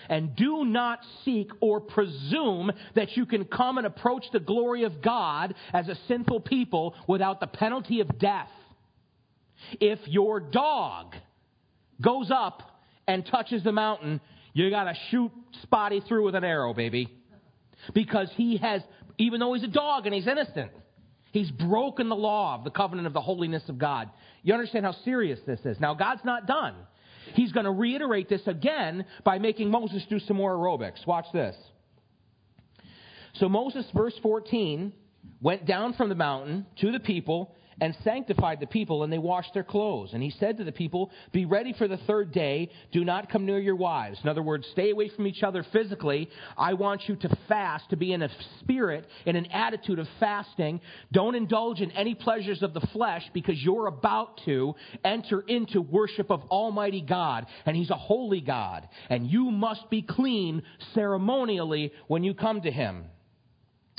And 0.08 0.34
do 0.34 0.64
not 0.64 0.98
seek 1.24 1.52
or 1.60 1.80
presume 1.80 2.72
that 2.96 3.16
you 3.16 3.24
can 3.24 3.44
come 3.44 3.78
and 3.78 3.86
approach 3.86 4.24
the 4.32 4.40
glory 4.40 4.82
of 4.82 5.00
God 5.00 5.54
as 5.72 5.86
a 5.86 5.96
sinful 6.08 6.40
people 6.40 6.96
without 7.06 7.38
the 7.38 7.46
penalty 7.46 8.00
of 8.00 8.18
death. 8.18 8.50
If 9.80 10.00
your 10.06 10.40
dog 10.40 11.14
goes 12.00 12.32
up 12.32 12.64
and 13.06 13.24
touches 13.24 13.62
the 13.62 13.70
mountain, 13.70 14.20
you 14.54 14.68
got 14.70 14.84
to 14.84 14.94
shoot 15.12 15.30
Spotty 15.62 16.00
through 16.00 16.24
with 16.24 16.34
an 16.34 16.42
arrow, 16.42 16.74
baby 16.74 17.16
because 17.94 18.30
he 18.34 18.56
has, 18.58 18.82
even 19.18 19.40
though 19.40 19.54
he's 19.54 19.64
a 19.64 19.68
dog 19.68 20.06
and 20.06 20.14
he's 20.14 20.26
innocent, 20.26 20.70
he's 21.32 21.50
broken 21.50 22.08
the 22.08 22.16
law 22.16 22.56
of 22.56 22.64
the 22.64 22.70
covenant 22.70 23.06
of 23.06 23.12
the 23.12 23.20
holiness 23.20 23.62
of 23.68 23.78
God. 23.78 24.10
You 24.42 24.54
understand 24.54 24.84
how 24.84 24.92
serious 25.04 25.40
this 25.46 25.60
is. 25.64 25.80
Now, 25.80 25.94
God's 25.94 26.24
not 26.24 26.46
done. 26.46 26.74
He's 27.34 27.52
going 27.52 27.64
to 27.64 27.72
reiterate 27.72 28.28
this 28.28 28.46
again 28.46 29.04
by 29.24 29.38
making 29.38 29.70
Moses 29.70 30.04
do 30.08 30.18
some 30.20 30.36
more 30.36 30.54
aerobics. 30.54 31.06
Watch 31.06 31.26
this. 31.32 31.56
So, 33.34 33.48
Moses, 33.48 33.84
verse 33.94 34.14
14, 34.22 34.92
went 35.40 35.66
down 35.66 35.94
from 35.94 36.08
the 36.08 36.14
mountain 36.14 36.66
to 36.80 36.92
the 36.92 37.00
people 37.00 37.54
and 37.80 37.96
sanctified 38.04 38.60
the 38.60 38.66
people, 38.66 39.02
and 39.02 39.12
they 39.12 39.18
washed 39.18 39.52
their 39.54 39.64
clothes. 39.64 40.10
And 40.12 40.22
he 40.22 40.30
said 40.30 40.56
to 40.58 40.64
the 40.64 40.72
people, 40.72 41.10
Be 41.32 41.44
ready 41.44 41.72
for 41.72 41.88
the 41.88 41.98
third 41.98 42.32
day. 42.32 42.70
Do 42.92 43.04
not 43.04 43.30
come 43.30 43.44
near 43.44 43.58
your 43.58 43.76
wives. 43.76 44.18
In 44.22 44.28
other 44.28 44.42
words, 44.42 44.66
stay 44.72 44.90
away 44.90 45.10
from 45.10 45.26
each 45.26 45.42
other 45.42 45.64
physically. 45.72 46.30
I 46.56 46.74
want 46.74 47.08
you 47.08 47.16
to 47.16 47.36
fast, 47.48 47.90
to 47.90 47.96
be 47.96 48.12
in 48.12 48.22
a 48.22 48.30
spirit, 48.60 49.06
in 49.26 49.36
an 49.36 49.46
attitude 49.46 49.98
of 49.98 50.08
fasting. 50.18 50.80
Don't 51.12 51.34
indulge 51.34 51.80
in 51.80 51.90
any 51.92 52.14
pleasures 52.14 52.62
of 52.62 52.72
the 52.72 52.86
flesh 52.92 53.22
because 53.34 53.62
you're 53.62 53.88
about 53.88 54.40
to 54.46 54.74
enter 55.04 55.40
into 55.40 55.80
worship 55.82 56.30
of 56.30 56.42
Almighty 56.44 57.02
God. 57.02 57.46
And 57.66 57.76
He's 57.76 57.90
a 57.90 57.94
holy 57.94 58.40
God. 58.40 58.88
And 59.10 59.26
you 59.26 59.50
must 59.50 59.90
be 59.90 60.02
clean 60.02 60.62
ceremonially 60.94 61.92
when 62.06 62.24
you 62.24 62.34
come 62.34 62.62
to 62.62 62.70
Him. 62.70 63.06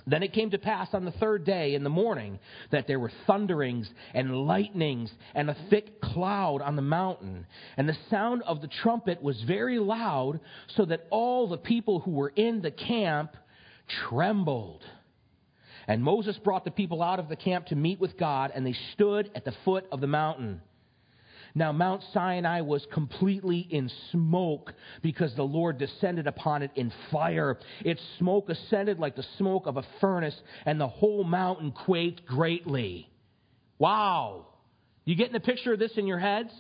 Then 0.08 0.24
it 0.24 0.32
came 0.32 0.50
to 0.52 0.58
pass 0.58 0.88
on 0.93 1.04
the 1.04 1.12
third 1.12 1.43
day 1.43 1.76
in 1.76 1.84
the 1.84 1.89
morning 1.89 2.39
that 2.72 2.88
there 2.88 3.00
were 3.00 3.12
thunderings 3.28 3.89
and 4.13 4.48
lightnings 4.48 5.12
and 5.36 5.50
a 5.50 5.58
thick 5.70 6.00
cloud 6.00 6.62
on 6.62 6.78
the 6.78 6.82
mountain. 6.82 7.46
And 7.76 7.89
the 7.89 7.98
sound 8.10 8.41
of 8.43 8.62
the 8.62 8.70
trumpet 8.70 9.22
was 9.22 9.41
very 9.41 9.80
loud, 9.80 10.39
so 10.76 10.86
that 10.86 11.08
all 11.10 11.50
the 11.50 11.58
people 11.58 12.00
who 12.00 12.12
were 12.12 12.32
in 12.36 12.62
the 12.62 12.72
camp 12.72 13.36
trembled. 14.08 14.82
And 15.88 16.02
Moses 16.02 16.38
brought 16.38 16.63
the 16.63 16.72
people 16.72 17.04
out 17.04 17.20
of 17.20 17.28
the 17.28 17.36
camp 17.36 17.67
to 17.67 17.76
meet 17.76 18.00
with 18.00 18.17
God, 18.17 18.52
and 18.56 18.65
they 18.65 18.76
stood 18.93 19.30
at 19.36 19.43
the 19.43 19.54
foot 19.65 19.86
of 19.91 20.00
the 20.00 20.08
mountain. 20.08 20.62
Now, 21.58 21.72
Mount 21.72 22.04
Sinai 22.13 22.62
was 22.62 22.86
completely 22.93 23.67
in 23.72 23.89
smoke 24.12 24.72
because 25.02 25.34
the 25.36 25.41
Lord 25.41 25.80
descended 25.80 26.28
upon 26.28 26.62
it 26.62 26.70
in 26.76 26.93
fire. 27.12 27.58
Its 27.84 28.00
smoke 28.20 28.50
ascended 28.50 29.00
like 29.00 29.15
the 29.15 29.26
smoke 29.39 29.65
of 29.65 29.76
a 29.76 29.84
furnace, 30.00 30.39
and 30.67 30.80
the 30.80 30.88
whole 30.88 31.24
mountain 31.24 31.72
quaked 31.72 32.28
greatly. 32.28 33.10
Wow. 33.80 34.50
You 35.04 35.15
getting 35.15 35.36
a 35.36 35.39
picture 35.39 35.74
of 35.74 35.80
this 35.80 35.93
in 35.98 36.06
your 36.06 36.20
heads? 36.20 36.52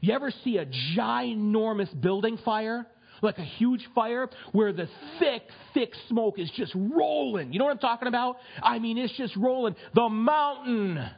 You 0.00 0.14
ever 0.14 0.32
see 0.42 0.56
a 0.56 0.64
ginormous 0.96 2.00
building 2.00 2.38
fire? 2.42 2.86
Like 3.20 3.36
a 3.36 3.44
huge 3.44 3.86
fire 3.94 4.30
where 4.52 4.72
the 4.72 4.88
thick, 5.18 5.42
thick 5.74 5.92
smoke 6.08 6.38
is 6.38 6.50
just 6.56 6.72
rolling. 6.74 7.52
You 7.52 7.58
know 7.58 7.66
what 7.66 7.72
I'm 7.72 7.78
talking 7.78 8.08
about? 8.08 8.38
I 8.62 8.78
mean, 8.78 8.96
it's 8.96 9.14
just 9.18 9.36
rolling. 9.36 9.76
The 9.94 10.08
mountain 10.08 11.10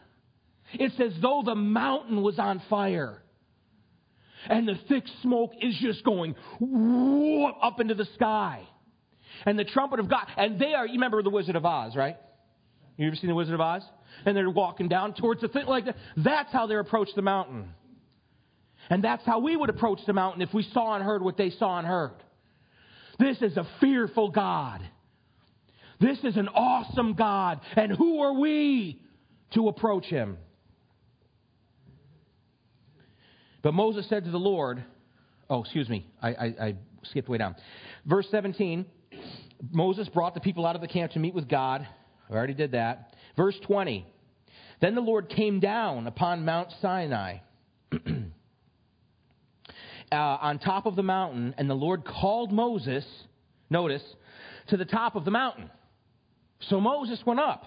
it's 0.75 0.99
as 1.01 1.13
though 1.21 1.43
the 1.45 1.55
mountain 1.55 2.23
was 2.23 2.39
on 2.39 2.63
fire. 2.69 3.23
And 4.49 4.67
the 4.67 4.75
thick 4.89 5.05
smoke 5.23 5.53
is 5.61 5.77
just 5.81 6.05
going 6.05 6.35
up 7.63 7.81
into 7.81 7.95
the 7.95 8.07
sky. 8.15 8.63
And 9.47 9.59
the 9.59 9.65
trumpet 9.65 10.01
of 10.01 10.09
God. 10.09 10.27
And 10.37 10.59
they 10.61 10.75
are, 10.75 10.87
you 10.87 10.95
remember 10.95 11.23
the 11.23 11.31
Wizard 11.31 11.57
of 11.57 11.65
Oz, 11.65 11.95
right? 11.97 12.17
You 12.97 13.07
ever 13.07 13.17
seen 13.17 13.29
the 13.29 13.35
Wizard 13.35 13.55
of 13.55 13.61
Oz? 13.61 13.83
And 14.27 14.37
they're 14.37 14.51
walking 14.51 14.89
down 14.89 15.15
towards 15.15 15.41
the 15.41 15.49
thing 15.49 15.67
like 15.67 15.87
that. 15.87 15.97
That's 16.17 16.53
how 16.53 16.67
they 16.67 16.77
approach 16.77 17.09
the 17.17 17.23
mountain. 17.23 17.73
And 18.91 19.03
that's 19.03 19.25
how 19.25 19.39
we 19.39 19.57
would 19.57 19.71
approach 19.71 20.01
the 20.07 20.13
mountain 20.13 20.43
if 20.43 20.53
we 20.53 20.65
saw 20.73 20.95
and 20.95 21.05
heard 21.05 21.23
what 21.23 21.37
they 21.37 21.51
saw 21.51 21.79
and 21.79 21.87
heard. 21.87 22.15
This 23.19 23.41
is 23.41 23.57
a 23.57 23.67
fearful 23.81 24.31
God. 24.31 24.81
This 26.01 26.19
is 26.25 26.37
an 26.37 26.49
awesome 26.49 27.15
God. 27.15 27.61
And 27.77 27.93
who 27.93 28.21
are 28.21 28.33
we 28.33 29.01
to 29.55 29.69
approach 29.69 30.07
him? 30.07 30.37
But 33.62 33.75
Moses 33.75 34.09
said 34.09 34.25
to 34.25 34.31
the 34.31 34.38
Lord, 34.38 34.85
oh, 35.48 35.62
excuse 35.62 35.88
me, 35.88 36.07
I, 36.20 36.29
I, 36.29 36.44
I 36.44 36.77
skipped 37.05 37.29
way 37.29 37.38
down. 37.38 37.57
Verse 38.05 38.27
17 38.31 38.87
Moses 39.70 40.09
brought 40.09 40.35
the 40.35 40.40
people 40.40 40.66
out 40.66 40.75
of 40.75 40.83
the 40.83 40.88
camp 40.88 41.12
to 41.12 41.20
meet 41.20 41.35
with 41.35 41.48
God. 41.48 41.87
I 42.29 42.33
already 42.35 42.55
did 42.55 42.72
that. 42.72 43.14
Verse 43.37 43.57
20 43.66 44.05
Then 44.81 44.94
the 44.94 45.01
Lord 45.01 45.29
came 45.29 45.61
down 45.61 46.07
upon 46.07 46.44
Mount 46.44 46.72
Sinai. 46.81 47.38
uh, 50.12 50.16
on 50.16 50.59
top 50.59 50.87
of 50.87 50.96
the 50.96 51.03
mountain, 51.03 51.55
and 51.59 51.70
the 51.70 51.75
Lord 51.75 52.05
called 52.05 52.53
Moses, 52.53 53.05
notice, 53.70 54.03
to 54.68 54.77
the 54.77 54.85
top 54.85 55.14
of 55.14 55.25
the 55.25 55.31
mountain. 55.31 55.70
So 56.68 56.81
Moses 56.81 57.20
went 57.25 57.40
up. 57.40 57.64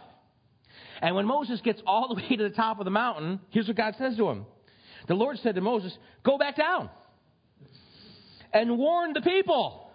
And 1.02 1.16
when 1.16 1.26
Moses 1.26 1.62
gets 1.62 1.82
all 1.86 2.08
the 2.08 2.16
way 2.16 2.36
to 2.36 2.44
the 2.44 2.56
top 2.56 2.80
of 2.80 2.86
the 2.86 2.92
mountain, 2.92 3.40
here's 3.50 3.68
what 3.68 3.78
God 3.78 3.96
says 3.98 4.18
to 4.18 4.30
him 4.30 4.46
the 5.08 5.16
Lord 5.16 5.38
said 5.40 5.56
to 5.56 5.62
Moses, 5.62 5.96
Go 6.24 6.38
back 6.38 6.56
down 6.56 6.90
and 8.54 8.78
warn 8.78 9.14
the 9.14 9.22
people, 9.22 9.90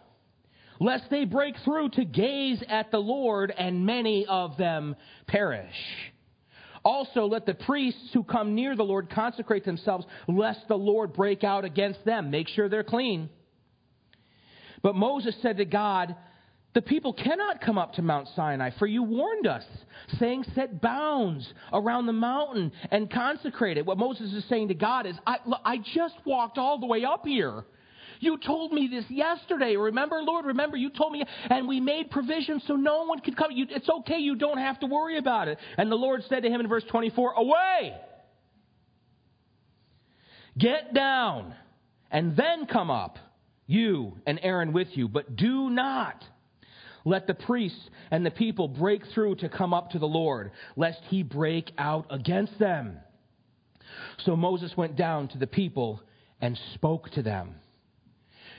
lest 0.78 1.04
they 1.10 1.24
break 1.24 1.56
through 1.64 1.90
to 1.90 2.04
gaze 2.04 2.62
at 2.68 2.90
the 2.90 2.98
Lord 2.98 3.52
and 3.56 3.86
many 3.86 4.26
of 4.26 4.56
them 4.56 4.96
perish. 5.26 5.74
Also, 6.82 7.26
let 7.26 7.44
the 7.44 7.54
priests 7.54 8.10
who 8.14 8.24
come 8.24 8.54
near 8.54 8.74
the 8.74 8.82
Lord 8.82 9.10
consecrate 9.10 9.64
themselves, 9.64 10.06
lest 10.26 10.66
the 10.68 10.78
Lord 10.78 11.12
break 11.12 11.44
out 11.44 11.64
against 11.64 12.04
them. 12.04 12.30
Make 12.30 12.48
sure 12.48 12.68
they're 12.68 12.82
clean. 12.82 13.28
But 14.82 14.94
Moses 14.94 15.34
said 15.42 15.58
to 15.58 15.66
God, 15.66 16.16
the 16.72 16.82
people 16.82 17.12
cannot 17.12 17.60
come 17.60 17.78
up 17.78 17.94
to 17.94 18.02
Mount 18.02 18.28
Sinai, 18.36 18.70
for 18.78 18.86
you 18.86 19.02
warned 19.02 19.46
us, 19.46 19.64
saying, 20.18 20.44
Set 20.54 20.80
bounds 20.80 21.52
around 21.72 22.06
the 22.06 22.12
mountain 22.12 22.70
and 22.92 23.10
consecrate 23.10 23.76
it. 23.76 23.84
What 23.84 23.98
Moses 23.98 24.32
is 24.32 24.44
saying 24.48 24.68
to 24.68 24.74
God 24.74 25.06
is, 25.06 25.16
I, 25.26 25.38
look, 25.46 25.60
I 25.64 25.78
just 25.78 26.14
walked 26.24 26.58
all 26.58 26.78
the 26.78 26.86
way 26.86 27.04
up 27.04 27.26
here. 27.26 27.64
You 28.20 28.38
told 28.38 28.72
me 28.72 28.86
this 28.88 29.04
yesterday. 29.08 29.76
Remember, 29.76 30.20
Lord? 30.22 30.44
Remember, 30.44 30.76
you 30.76 30.90
told 30.90 31.12
me, 31.12 31.24
and 31.48 31.66
we 31.66 31.80
made 31.80 32.10
provision 32.10 32.60
so 32.66 32.76
no 32.76 33.04
one 33.04 33.18
could 33.20 33.36
come. 33.36 33.50
You, 33.50 33.66
it's 33.68 33.88
okay. 33.88 34.18
You 34.18 34.36
don't 34.36 34.58
have 34.58 34.78
to 34.80 34.86
worry 34.86 35.18
about 35.18 35.48
it. 35.48 35.58
And 35.76 35.90
the 35.90 35.96
Lord 35.96 36.22
said 36.28 36.42
to 36.44 36.50
him 36.50 36.60
in 36.60 36.68
verse 36.68 36.84
24, 36.88 37.32
Away! 37.32 37.94
Get 40.56 40.92
down, 40.92 41.54
and 42.10 42.36
then 42.36 42.66
come 42.66 42.90
up, 42.90 43.18
you 43.66 44.18
and 44.26 44.38
Aaron 44.42 44.72
with 44.72 44.88
you, 44.92 45.08
but 45.08 45.34
do 45.34 45.70
not 45.70 46.22
let 47.04 47.26
the 47.26 47.34
priests 47.34 47.88
and 48.10 48.24
the 48.24 48.30
people 48.30 48.68
break 48.68 49.06
through 49.08 49.36
to 49.36 49.48
come 49.48 49.72
up 49.72 49.90
to 49.90 49.98
the 49.98 50.06
Lord, 50.06 50.52
lest 50.76 51.00
he 51.08 51.22
break 51.22 51.72
out 51.78 52.06
against 52.10 52.58
them. 52.58 52.98
So 54.24 54.36
Moses 54.36 54.76
went 54.76 54.96
down 54.96 55.28
to 55.28 55.38
the 55.38 55.46
people 55.46 56.02
and 56.40 56.58
spoke 56.74 57.10
to 57.10 57.22
them. 57.22 57.56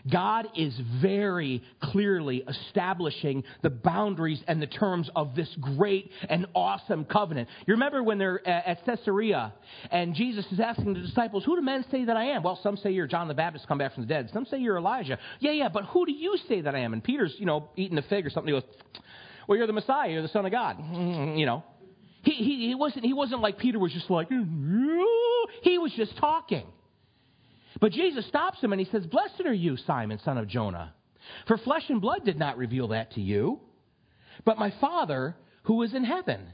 God 0.09 0.47
is 0.55 0.73
very 1.01 1.63
clearly 1.81 2.43
establishing 2.47 3.43
the 3.61 3.69
boundaries 3.69 4.41
and 4.47 4.61
the 4.61 4.67
terms 4.67 5.09
of 5.15 5.35
this 5.35 5.49
great 5.59 6.11
and 6.29 6.47
awesome 6.55 7.05
covenant. 7.05 7.49
You 7.67 7.73
remember 7.73 8.03
when 8.03 8.17
they're 8.17 8.45
at 8.47 8.85
Caesarea 8.85 9.53
and 9.91 10.15
Jesus 10.15 10.45
is 10.51 10.59
asking 10.59 10.93
the 10.93 11.01
disciples, 11.01 11.43
Who 11.45 11.55
do 11.55 11.61
men 11.61 11.85
say 11.91 12.05
that 12.05 12.17
I 12.17 12.25
am? 12.25 12.43
Well, 12.43 12.59
some 12.63 12.77
say 12.77 12.91
you're 12.91 13.07
John 13.07 13.27
the 13.27 13.33
Baptist 13.33 13.67
come 13.67 13.77
back 13.77 13.93
from 13.93 14.03
the 14.03 14.09
dead. 14.09 14.29
Some 14.33 14.45
say 14.45 14.57
you're 14.59 14.77
Elijah. 14.77 15.19
Yeah, 15.39 15.51
yeah, 15.51 15.69
but 15.69 15.85
who 15.85 16.05
do 16.05 16.11
you 16.11 16.37
say 16.47 16.61
that 16.61 16.75
I 16.75 16.79
am? 16.79 16.93
And 16.93 17.03
Peter's, 17.03 17.35
you 17.37 17.45
know, 17.45 17.69
eating 17.75 17.97
a 17.97 18.03
fig 18.03 18.25
or 18.25 18.29
something. 18.29 18.53
He 18.53 18.59
goes, 18.59 18.69
Well, 19.47 19.57
you're 19.57 19.67
the 19.67 19.73
Messiah. 19.73 20.09
You're 20.09 20.21
the 20.21 20.27
Son 20.29 20.45
of 20.45 20.51
God. 20.51 20.77
You 21.31 21.45
know. 21.45 21.63
He, 22.23 22.33
he, 22.33 22.67
he, 22.67 22.75
wasn't, 22.75 23.03
he 23.03 23.13
wasn't 23.13 23.41
like 23.41 23.57
Peter 23.57 23.79
was 23.79 23.91
just 23.91 24.09
like, 24.09 24.29
he 25.63 25.77
was 25.77 25.91
just 25.95 26.15
talking. 26.17 26.65
But 27.81 27.91
Jesus 27.91 28.25
stops 28.27 28.61
him 28.61 28.71
and 28.71 28.79
he 28.79 28.89
says, 28.89 29.05
Blessed 29.05 29.41
are 29.45 29.53
you, 29.53 29.75
Simon, 29.75 30.19
son 30.23 30.37
of 30.37 30.47
Jonah, 30.47 30.93
for 31.47 31.57
flesh 31.57 31.83
and 31.89 31.99
blood 31.99 32.23
did 32.23 32.39
not 32.39 32.57
reveal 32.57 32.89
that 32.89 33.11
to 33.13 33.21
you, 33.21 33.59
but 34.45 34.57
my 34.57 34.71
Father 34.79 35.35
who 35.63 35.81
is 35.83 35.93
in 35.93 36.03
heaven. 36.03 36.53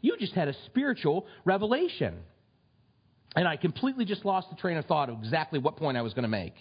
You 0.00 0.16
just 0.18 0.34
had 0.34 0.48
a 0.48 0.54
spiritual 0.66 1.26
revelation. 1.44 2.18
And 3.34 3.46
I 3.46 3.56
completely 3.56 4.04
just 4.04 4.24
lost 4.24 4.48
the 4.50 4.56
train 4.56 4.76
of 4.76 4.86
thought 4.86 5.10
of 5.10 5.18
exactly 5.18 5.58
what 5.58 5.76
point 5.76 5.96
I 5.96 6.02
was 6.02 6.14
going 6.14 6.22
to 6.22 6.28
make. 6.28 6.54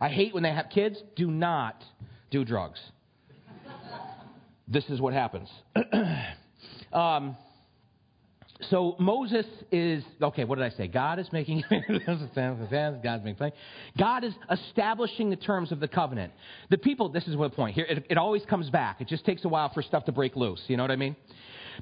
I 0.00 0.08
hate 0.08 0.34
when 0.34 0.42
they 0.42 0.52
have 0.52 0.66
kids. 0.70 1.00
Do 1.16 1.30
not 1.30 1.82
do 2.30 2.44
drugs. 2.44 2.80
this 4.68 4.84
is 4.90 5.00
what 5.00 5.12
happens. 5.12 5.48
um, 6.92 7.36
so 8.70 8.94
Moses 8.98 9.46
is 9.72 10.04
okay. 10.22 10.44
What 10.44 10.58
did 10.58 10.72
I 10.72 10.76
say? 10.76 10.86
God 10.86 11.18
is 11.18 11.30
making 11.32 11.64
God's 11.70 11.84
making 12.36 13.52
God 13.98 14.24
is 14.24 14.32
establishing 14.50 15.30
the 15.30 15.36
terms 15.36 15.72
of 15.72 15.80
the 15.80 15.88
covenant. 15.88 16.32
The 16.70 16.78
people. 16.78 17.08
This 17.08 17.26
is 17.26 17.36
the 17.36 17.50
point 17.50 17.74
here. 17.74 17.84
It, 17.84 18.06
it 18.10 18.18
always 18.18 18.44
comes 18.46 18.70
back. 18.70 19.00
It 19.00 19.08
just 19.08 19.24
takes 19.24 19.44
a 19.44 19.48
while 19.48 19.72
for 19.74 19.82
stuff 19.82 20.04
to 20.04 20.12
break 20.12 20.36
loose. 20.36 20.62
You 20.68 20.76
know 20.76 20.84
what 20.84 20.92
I 20.92 20.96
mean? 20.96 21.16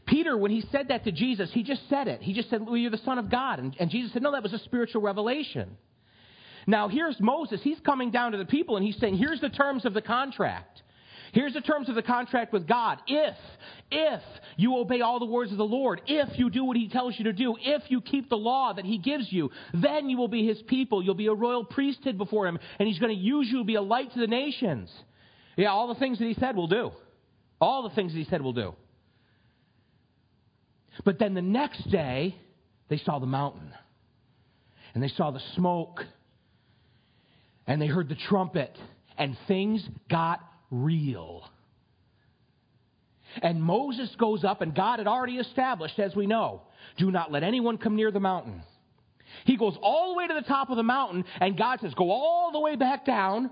Peter, 0.06 0.36
when 0.36 0.50
he 0.50 0.64
said 0.72 0.88
that 0.88 1.04
to 1.04 1.12
Jesus, 1.12 1.50
he 1.52 1.62
just 1.62 1.82
said 1.90 2.08
it. 2.08 2.22
He 2.22 2.32
just 2.32 2.48
said, 2.48 2.64
well, 2.64 2.76
"You're 2.76 2.90
the 2.90 2.96
Son 2.98 3.18
of 3.18 3.30
God," 3.30 3.58
and, 3.58 3.76
and 3.78 3.90
Jesus 3.90 4.12
said, 4.12 4.22
"No, 4.22 4.32
that 4.32 4.42
was 4.42 4.54
a 4.54 4.58
spiritual 4.60 5.02
revelation." 5.02 5.76
Now 6.66 6.88
here's 6.88 7.20
Moses. 7.20 7.60
He's 7.62 7.80
coming 7.80 8.10
down 8.10 8.32
to 8.32 8.38
the 8.38 8.44
people 8.46 8.76
and 8.76 8.86
he's 8.86 8.96
saying, 8.96 9.18
"Here's 9.18 9.40
the 9.40 9.50
terms 9.50 9.84
of 9.84 9.92
the 9.92 10.02
contract." 10.02 10.82
Here's 11.32 11.54
the 11.54 11.62
terms 11.62 11.88
of 11.88 11.94
the 11.94 12.02
contract 12.02 12.52
with 12.52 12.68
God. 12.68 12.98
If, 13.06 13.34
if 13.90 14.22
you 14.58 14.76
obey 14.76 15.00
all 15.00 15.18
the 15.18 15.26
words 15.26 15.50
of 15.50 15.56
the 15.56 15.64
Lord, 15.64 16.02
if 16.06 16.38
you 16.38 16.50
do 16.50 16.64
what 16.64 16.76
He 16.76 16.88
tells 16.88 17.18
you 17.18 17.24
to 17.24 17.32
do, 17.32 17.56
if 17.58 17.82
you 17.88 18.02
keep 18.02 18.28
the 18.28 18.36
law 18.36 18.74
that 18.74 18.84
He 18.84 18.98
gives 18.98 19.32
you, 19.32 19.50
then 19.72 20.10
you 20.10 20.18
will 20.18 20.28
be 20.28 20.46
His 20.46 20.60
people. 20.62 21.02
You'll 21.02 21.14
be 21.14 21.28
a 21.28 21.34
royal 21.34 21.64
priesthood 21.64 22.18
before 22.18 22.46
Him, 22.46 22.58
and 22.78 22.86
He's 22.86 22.98
going 22.98 23.16
to 23.16 23.20
use 23.20 23.48
you 23.50 23.58
to 23.58 23.64
be 23.64 23.76
a 23.76 23.82
light 23.82 24.12
to 24.12 24.20
the 24.20 24.26
nations. 24.26 24.90
Yeah, 25.56 25.68
all 25.68 25.88
the 25.88 25.98
things 25.98 26.18
that 26.18 26.26
He 26.26 26.34
said 26.34 26.54
will 26.54 26.68
do. 26.68 26.92
All 27.62 27.88
the 27.88 27.94
things 27.94 28.12
that 28.12 28.18
He 28.18 28.26
said 28.26 28.42
will 28.42 28.52
do. 28.52 28.74
But 31.06 31.18
then 31.18 31.32
the 31.32 31.40
next 31.40 31.90
day, 31.90 32.36
they 32.90 32.98
saw 32.98 33.18
the 33.18 33.26
mountain. 33.26 33.72
And 34.92 35.02
they 35.02 35.08
saw 35.08 35.30
the 35.30 35.40
smoke. 35.54 36.04
And 37.66 37.80
they 37.80 37.86
heard 37.86 38.10
the 38.10 38.18
trumpet. 38.28 38.76
And 39.16 39.34
things 39.48 39.82
got 40.10 40.40
real. 40.72 41.48
And 43.40 43.62
Moses 43.62 44.10
goes 44.18 44.44
up, 44.44 44.60
and 44.60 44.74
God 44.74 44.98
had 44.98 45.06
already 45.06 45.36
established, 45.36 45.98
as 45.98 46.16
we 46.16 46.26
know, 46.26 46.62
do 46.98 47.10
not 47.10 47.30
let 47.30 47.44
anyone 47.44 47.78
come 47.78 47.94
near 47.94 48.10
the 48.10 48.20
mountain. 48.20 48.62
He 49.44 49.56
goes 49.56 49.76
all 49.80 50.12
the 50.12 50.18
way 50.18 50.26
to 50.26 50.34
the 50.34 50.42
top 50.42 50.70
of 50.70 50.76
the 50.76 50.82
mountain, 50.82 51.24
and 51.40 51.56
God 51.56 51.80
says, 51.80 51.94
Go 51.94 52.10
all 52.10 52.50
the 52.52 52.60
way 52.60 52.76
back 52.76 53.06
down 53.06 53.50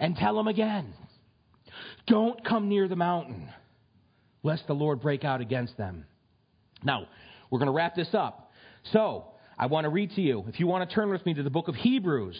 and 0.00 0.16
tell 0.16 0.38
him 0.38 0.48
again. 0.48 0.94
Don't 2.06 2.44
come 2.44 2.68
near 2.68 2.88
the 2.88 2.96
mountain, 2.96 3.50
lest 4.42 4.66
the 4.66 4.72
Lord 4.72 5.00
break 5.00 5.24
out 5.24 5.40
against 5.40 5.76
them. 5.76 6.06
Now, 6.82 7.06
we're 7.50 7.58
going 7.58 7.66
to 7.66 7.72
wrap 7.72 7.94
this 7.94 8.12
up. 8.14 8.52
So, 8.92 9.26
I 9.58 9.66
want 9.66 9.84
to 9.84 9.90
read 9.90 10.12
to 10.12 10.20
you, 10.20 10.44
if 10.48 10.58
you 10.58 10.66
want 10.66 10.88
to 10.88 10.94
turn 10.94 11.10
with 11.10 11.24
me 11.26 11.34
to 11.34 11.42
the 11.42 11.50
book 11.50 11.68
of 11.68 11.74
Hebrews, 11.74 12.38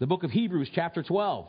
the 0.00 0.06
book 0.06 0.24
of 0.24 0.30
Hebrews, 0.30 0.68
chapter 0.74 1.02
12. 1.02 1.48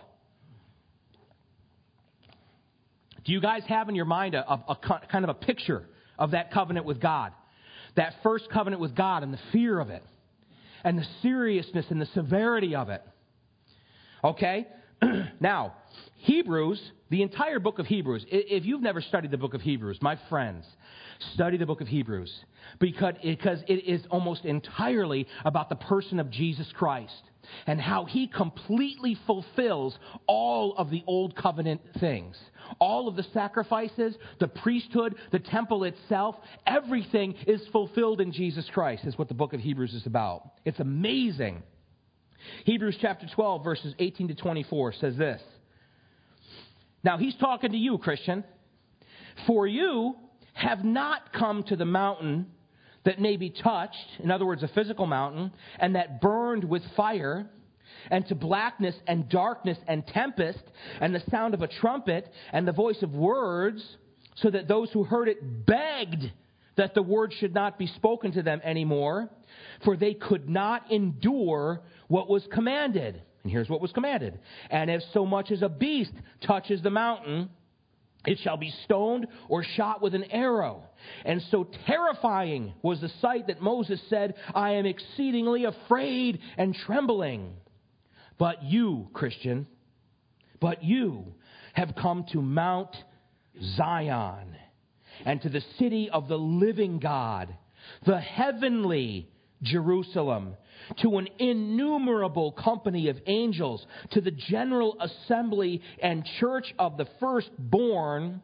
Do 3.26 3.34
you 3.34 3.42
guys 3.42 3.64
have 3.68 3.90
in 3.90 3.96
your 3.96 4.06
mind 4.06 4.36
a, 4.36 4.50
a, 4.50 4.64
a 4.70 5.02
kind 5.12 5.24
of 5.24 5.30
a 5.30 5.34
picture 5.34 5.84
of 6.18 6.32
that 6.32 6.52
covenant 6.52 6.86
with 6.86 7.02
God? 7.02 7.34
That 7.96 8.14
first 8.24 8.50
covenant 8.50 8.82
with 8.82 8.96
God 8.96 9.24
and 9.24 9.34
the 9.34 9.40
fear 9.52 9.80
of 9.80 9.90
it, 9.90 10.04
and 10.84 10.98
the 10.98 11.06
seriousness 11.22 11.86
and 11.90 12.00
the 12.00 12.06
severity 12.08 12.76
of 12.76 12.90
it. 12.90 13.02
Okay? 14.24 14.68
now, 15.40 15.74
Hebrews, 16.18 16.80
the 17.10 17.24
entire 17.24 17.60
book 17.60 17.80
of 17.80 17.88
Hebrews, 17.88 18.26
if 18.30 18.66
you've 18.66 18.82
never 18.82 19.02
studied 19.02 19.32
the 19.32 19.38
book 19.38 19.54
of 19.54 19.62
Hebrews, 19.62 20.00
my 20.02 20.20
friends, 20.30 20.66
study 21.34 21.58
the 21.58 21.66
book 21.66 21.82
of 21.82 21.88
Hebrews 21.88 22.32
because, 22.80 23.16
because 23.24 23.60
it 23.68 23.86
is 23.86 24.02
almost 24.12 24.46
entirely 24.46 25.28
about 25.44 25.70
the 25.70 25.76
person 25.76 26.20
of 26.20 26.30
Jesus 26.30 26.68
Christ 26.74 27.14
and 27.68 27.80
how 27.80 28.06
he 28.06 28.28
completely 28.28 29.18
fulfills 29.26 29.98
all 30.28 30.76
of 30.78 30.90
the 30.90 31.04
old 31.08 31.36
covenant 31.36 31.82
things. 32.00 32.36
All 32.80 33.08
of 33.08 33.16
the 33.16 33.26
sacrifices, 33.34 34.16
the 34.40 34.48
priesthood, 34.48 35.16
the 35.32 35.40
temple 35.40 35.84
itself, 35.84 36.36
everything 36.66 37.36
is 37.48 37.62
fulfilled 37.72 38.22
in 38.22 38.32
Jesus 38.32 38.70
Christ, 38.74 39.06
is 39.06 39.18
what 39.18 39.28
the 39.28 39.34
book 39.34 39.54
of 39.54 39.60
Hebrews 39.60 39.94
is 39.94 40.06
about. 40.06 40.52
It's 40.66 40.80
amazing. 40.80 41.64
Hebrews 42.66 42.98
chapter 43.02 43.28
12, 43.34 43.64
verses 43.64 43.94
18 44.00 44.30
to 44.30 44.36
24 44.36 44.94
says 44.94 45.18
this. 45.18 45.42
Now, 47.04 47.18
he's 47.18 47.36
talking 47.36 47.72
to 47.72 47.78
you, 47.78 47.98
Christian. 48.00 48.44
For 49.46 49.68
you 49.68 50.16
have 50.54 50.84
not 50.84 51.34
come 51.34 51.64
to 51.64 51.76
the 51.76 51.86
mountain 51.86 52.48
that 53.06 53.20
may 53.20 53.38
be 53.38 53.50
touched, 53.50 54.20
in 54.20 54.32
other 54.32 54.46
words, 54.46 54.64
a 54.64 54.68
physical 54.70 55.06
mountain, 55.06 55.52
and 55.80 55.96
that 55.96 56.22
burned 56.22 56.64
with 56.64 56.84
fire, 56.96 57.50
and 58.12 58.28
to 58.28 58.36
blackness 58.36 58.96
and 59.08 59.30
darkness 59.30 59.78
and 59.88 60.06
tempest, 60.08 60.64
and 61.00 61.16
the 61.16 61.24
sound 61.32 61.54
of 61.54 61.62
a 61.62 61.68
trumpet, 61.68 62.28
and 62.52 62.68
the 62.68 62.74
voice 62.74 63.02
of 63.02 63.12
words, 63.12 63.98
so 64.36 64.50
that 64.50 64.68
those 64.68 64.92
who 64.92 65.04
heard 65.04 65.28
it 65.28 65.66
begged 65.66 66.32
that 66.76 66.94
the 66.94 67.02
word 67.02 67.34
should 67.40 67.54
not 67.54 67.80
be 67.80 67.88
spoken 67.88 68.32
to 68.34 68.42
them 68.42 68.60
anymore, 68.64 69.30
for 69.84 69.96
they 69.96 70.14
could 70.14 70.50
not 70.50 70.92
endure 70.92 71.82
what 72.08 72.28
was 72.28 72.46
commanded. 72.52 73.22
And 73.44 73.52
here's 73.52 73.70
what 73.70 73.80
was 73.80 73.92
commanded. 73.92 74.40
And 74.70 74.90
if 74.90 75.02
so 75.14 75.26
much 75.26 75.52
as 75.52 75.62
a 75.62 75.70
beast 75.70 76.12
touches 76.46 76.82
the 76.82 76.90
mountain, 76.90 77.50
it 78.26 78.40
shall 78.40 78.58
be 78.58 78.74
stoned 78.84 79.28
or 79.50 79.64
shot 79.64 80.02
with 80.02 80.16
an 80.16 80.26
arrow. 80.32 80.84
And 81.24 81.42
so 81.52 81.68
terrifying 81.86 82.74
was 82.82 83.02
the 83.02 83.12
sight 83.22 83.48
that 83.48 83.62
Moses 83.62 84.02
said, 84.10 84.36
I 84.54 84.72
am 84.72 84.86
exceedingly 84.86 85.66
afraid 85.66 86.40
and 86.58 86.76
trembling. 86.76 87.54
But 88.38 88.64
you, 88.64 89.08
Christian, 89.14 89.68
but 90.60 90.84
you 90.84 91.36
have 91.74 91.96
come 91.96 92.26
to 92.32 92.42
Mount 92.42 92.96
Zion 93.78 94.56
and 95.26 95.42
to 95.42 95.50
the 95.50 95.64
city 95.78 96.10
of 96.10 96.28
the 96.28 96.38
living 96.38 97.00
God, 97.00 97.56
the 98.06 98.20
heavenly 98.20 99.30
Jerusalem, 99.62 100.56
to 101.02 101.18
an 101.18 101.28
innumerable 101.40 102.52
company 102.52 103.10
of 103.10 103.18
angels, 103.28 103.86
to 104.12 104.22
the 104.22 104.32
general 104.32 104.98
assembly 105.00 105.82
and 106.02 106.26
church 106.40 106.74
of 106.80 106.98
the 106.98 107.08
firstborn 107.20 108.42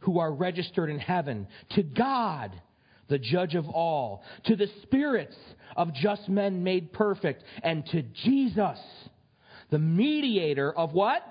who 0.00 0.18
are 0.18 0.32
registered 0.32 0.90
in 0.90 0.98
heaven, 0.98 1.46
to 1.70 1.82
God, 1.82 2.60
the 3.08 3.18
judge 3.18 3.54
of 3.54 3.68
all, 3.68 4.22
to 4.44 4.56
the 4.56 4.68
spirits 4.82 5.36
of 5.76 5.92
just 5.94 6.28
men 6.28 6.62
made 6.64 6.92
perfect, 6.92 7.44
and 7.62 7.86
to 7.86 8.02
Jesus, 8.02 8.78
the 9.70 9.78
mediator 9.78 10.72
of 10.72 10.92
what? 10.92 11.22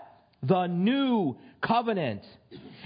The 0.44 0.68
new 0.68 1.38
covenant, 1.66 2.22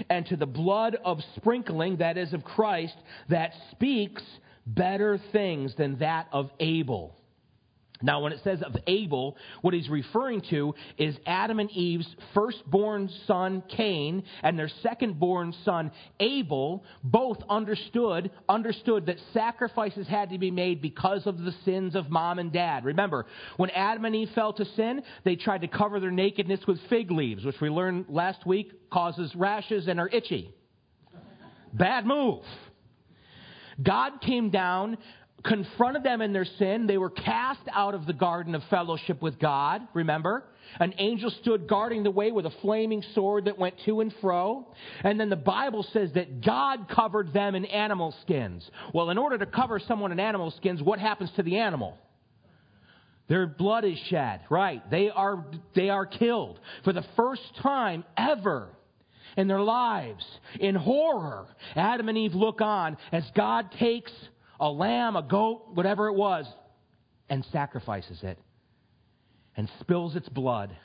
and 0.08 0.24
to 0.26 0.36
the 0.36 0.46
blood 0.46 0.96
of 1.04 1.18
sprinkling, 1.36 1.98
that 1.98 2.16
is 2.16 2.32
of 2.32 2.42
Christ, 2.42 2.96
that 3.28 3.52
speaks 3.72 4.22
better 4.66 5.20
things 5.32 5.74
than 5.76 5.98
that 5.98 6.28
of 6.32 6.50
Abel. 6.58 7.16
Now, 8.02 8.20
when 8.20 8.32
it 8.32 8.40
says 8.42 8.62
of 8.62 8.76
Abel, 8.86 9.36
what 9.60 9.74
he's 9.74 9.88
referring 9.88 10.42
to 10.50 10.74
is 10.96 11.16
Adam 11.26 11.60
and 11.60 11.70
Eve's 11.70 12.08
firstborn 12.34 13.10
son 13.26 13.62
Cain 13.68 14.22
and 14.42 14.58
their 14.58 14.70
secondborn 14.84 15.54
son 15.64 15.90
Abel 16.18 16.84
both 17.04 17.38
understood 17.48 18.30
understood 18.48 19.06
that 19.06 19.16
sacrifices 19.32 20.06
had 20.06 20.30
to 20.30 20.38
be 20.38 20.50
made 20.50 20.80
because 20.80 21.26
of 21.26 21.38
the 21.38 21.52
sins 21.64 21.94
of 21.94 22.10
mom 22.10 22.38
and 22.38 22.52
dad. 22.52 22.84
Remember, 22.84 23.26
when 23.56 23.70
Adam 23.70 24.04
and 24.04 24.16
Eve 24.16 24.30
fell 24.34 24.52
to 24.54 24.64
sin, 24.76 25.02
they 25.24 25.36
tried 25.36 25.60
to 25.60 25.68
cover 25.68 26.00
their 26.00 26.10
nakedness 26.10 26.60
with 26.66 26.78
fig 26.88 27.10
leaves, 27.10 27.44
which 27.44 27.60
we 27.60 27.68
learned 27.68 28.06
last 28.08 28.46
week 28.46 28.90
causes 28.90 29.34
rashes 29.34 29.88
and 29.88 30.00
are 30.00 30.08
itchy. 30.08 30.54
Bad 31.72 32.06
move. 32.06 32.42
God 33.82 34.20
came 34.20 34.50
down 34.50 34.98
confronted 35.44 36.02
them 36.02 36.20
in 36.20 36.32
their 36.32 36.44
sin. 36.44 36.86
They 36.86 36.98
were 36.98 37.10
cast 37.10 37.60
out 37.72 37.94
of 37.94 38.06
the 38.06 38.12
garden 38.12 38.54
of 38.54 38.62
fellowship 38.70 39.22
with 39.22 39.38
God, 39.38 39.82
remember? 39.94 40.44
An 40.78 40.94
angel 40.98 41.30
stood 41.42 41.66
guarding 41.66 42.02
the 42.02 42.10
way 42.10 42.30
with 42.30 42.46
a 42.46 42.52
flaming 42.62 43.02
sword 43.14 43.46
that 43.46 43.58
went 43.58 43.74
to 43.86 44.00
and 44.00 44.14
fro. 44.20 44.66
And 45.02 45.18
then 45.18 45.30
the 45.30 45.36
Bible 45.36 45.84
says 45.92 46.10
that 46.14 46.44
God 46.44 46.88
covered 46.88 47.32
them 47.32 47.54
in 47.54 47.64
animal 47.64 48.14
skins. 48.22 48.68
Well, 48.94 49.10
in 49.10 49.18
order 49.18 49.38
to 49.38 49.46
cover 49.46 49.80
someone 49.80 50.12
in 50.12 50.20
animal 50.20 50.50
skins, 50.52 50.82
what 50.82 50.98
happens 50.98 51.30
to 51.36 51.42
the 51.42 51.58
animal? 51.58 51.96
Their 53.28 53.46
blood 53.46 53.84
is 53.84 53.98
shed, 54.08 54.40
right? 54.50 54.88
They 54.90 55.08
are, 55.08 55.44
they 55.74 55.88
are 55.88 56.06
killed. 56.06 56.58
For 56.84 56.92
the 56.92 57.04
first 57.16 57.42
time 57.62 58.04
ever, 58.16 58.68
in 59.36 59.48
their 59.48 59.60
lives. 59.60 60.24
In 60.58 60.74
horror, 60.74 61.46
Adam 61.76 62.08
and 62.08 62.18
Eve 62.18 62.34
look 62.34 62.60
on 62.60 62.96
as 63.12 63.24
God 63.34 63.70
takes 63.78 64.12
a 64.60 64.68
lamb, 64.68 65.16
a 65.16 65.22
goat, 65.22 65.68
whatever 65.74 66.06
it 66.06 66.14
was, 66.14 66.46
and 67.28 67.44
sacrifices 67.50 68.22
it 68.22 68.38
and 69.56 69.68
spills 69.80 70.16
its 70.16 70.28
blood. 70.28 70.76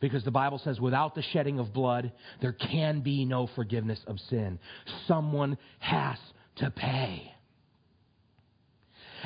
Because 0.00 0.24
the 0.24 0.30
Bible 0.30 0.58
says, 0.58 0.80
without 0.80 1.14
the 1.14 1.22
shedding 1.22 1.58
of 1.58 1.72
blood, 1.72 2.12
there 2.40 2.52
can 2.52 3.00
be 3.00 3.24
no 3.24 3.48
forgiveness 3.54 4.00
of 4.06 4.18
sin. 4.30 4.58
Someone 5.06 5.58
has 5.80 6.18
to 6.56 6.70
pay. 6.70 7.32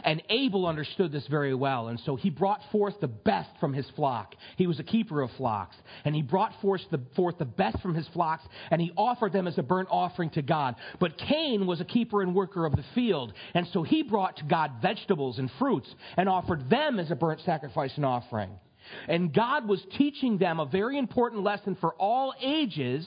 And 0.04 0.22
Abel 0.30 0.66
understood 0.66 1.12
this 1.12 1.26
very 1.28 1.54
well, 1.54 1.88
and 1.88 2.00
so 2.00 2.16
he 2.16 2.30
brought 2.30 2.60
forth 2.70 2.94
the 3.00 3.08
best 3.08 3.50
from 3.60 3.72
his 3.72 3.88
flock. 3.90 4.34
He 4.56 4.66
was 4.66 4.80
a 4.80 4.84
keeper 4.84 5.22
of 5.22 5.30
flocks, 5.32 5.76
and 6.04 6.14
he 6.14 6.22
brought 6.22 6.52
forth 6.60 6.82
the, 6.90 7.00
forth 7.14 7.38
the 7.38 7.44
best 7.44 7.80
from 7.80 7.94
his 7.94 8.06
flocks, 8.08 8.44
and 8.70 8.80
he 8.80 8.92
offered 8.96 9.32
them 9.32 9.46
as 9.46 9.58
a 9.58 9.62
burnt 9.62 9.88
offering 9.90 10.30
to 10.30 10.42
God. 10.42 10.76
But 10.98 11.18
Cain 11.18 11.66
was 11.66 11.80
a 11.80 11.84
keeper 11.84 12.22
and 12.22 12.34
worker 12.34 12.66
of 12.66 12.74
the 12.74 12.84
field, 12.94 13.32
and 13.54 13.66
so 13.72 13.82
he 13.82 14.02
brought 14.02 14.36
to 14.38 14.44
God 14.44 14.72
vegetables 14.80 15.38
and 15.38 15.50
fruits 15.58 15.92
and 16.16 16.28
offered 16.28 16.68
them 16.68 16.98
as 16.98 17.10
a 17.10 17.16
burnt 17.16 17.40
sacrifice 17.40 17.92
and 17.96 18.04
offering. 18.04 18.50
And 19.08 19.32
God 19.32 19.68
was 19.68 19.84
teaching 19.96 20.38
them 20.38 20.60
a 20.60 20.66
very 20.66 20.98
important 20.98 21.42
lesson 21.42 21.76
for 21.80 21.94
all 21.94 22.34
ages 22.40 23.06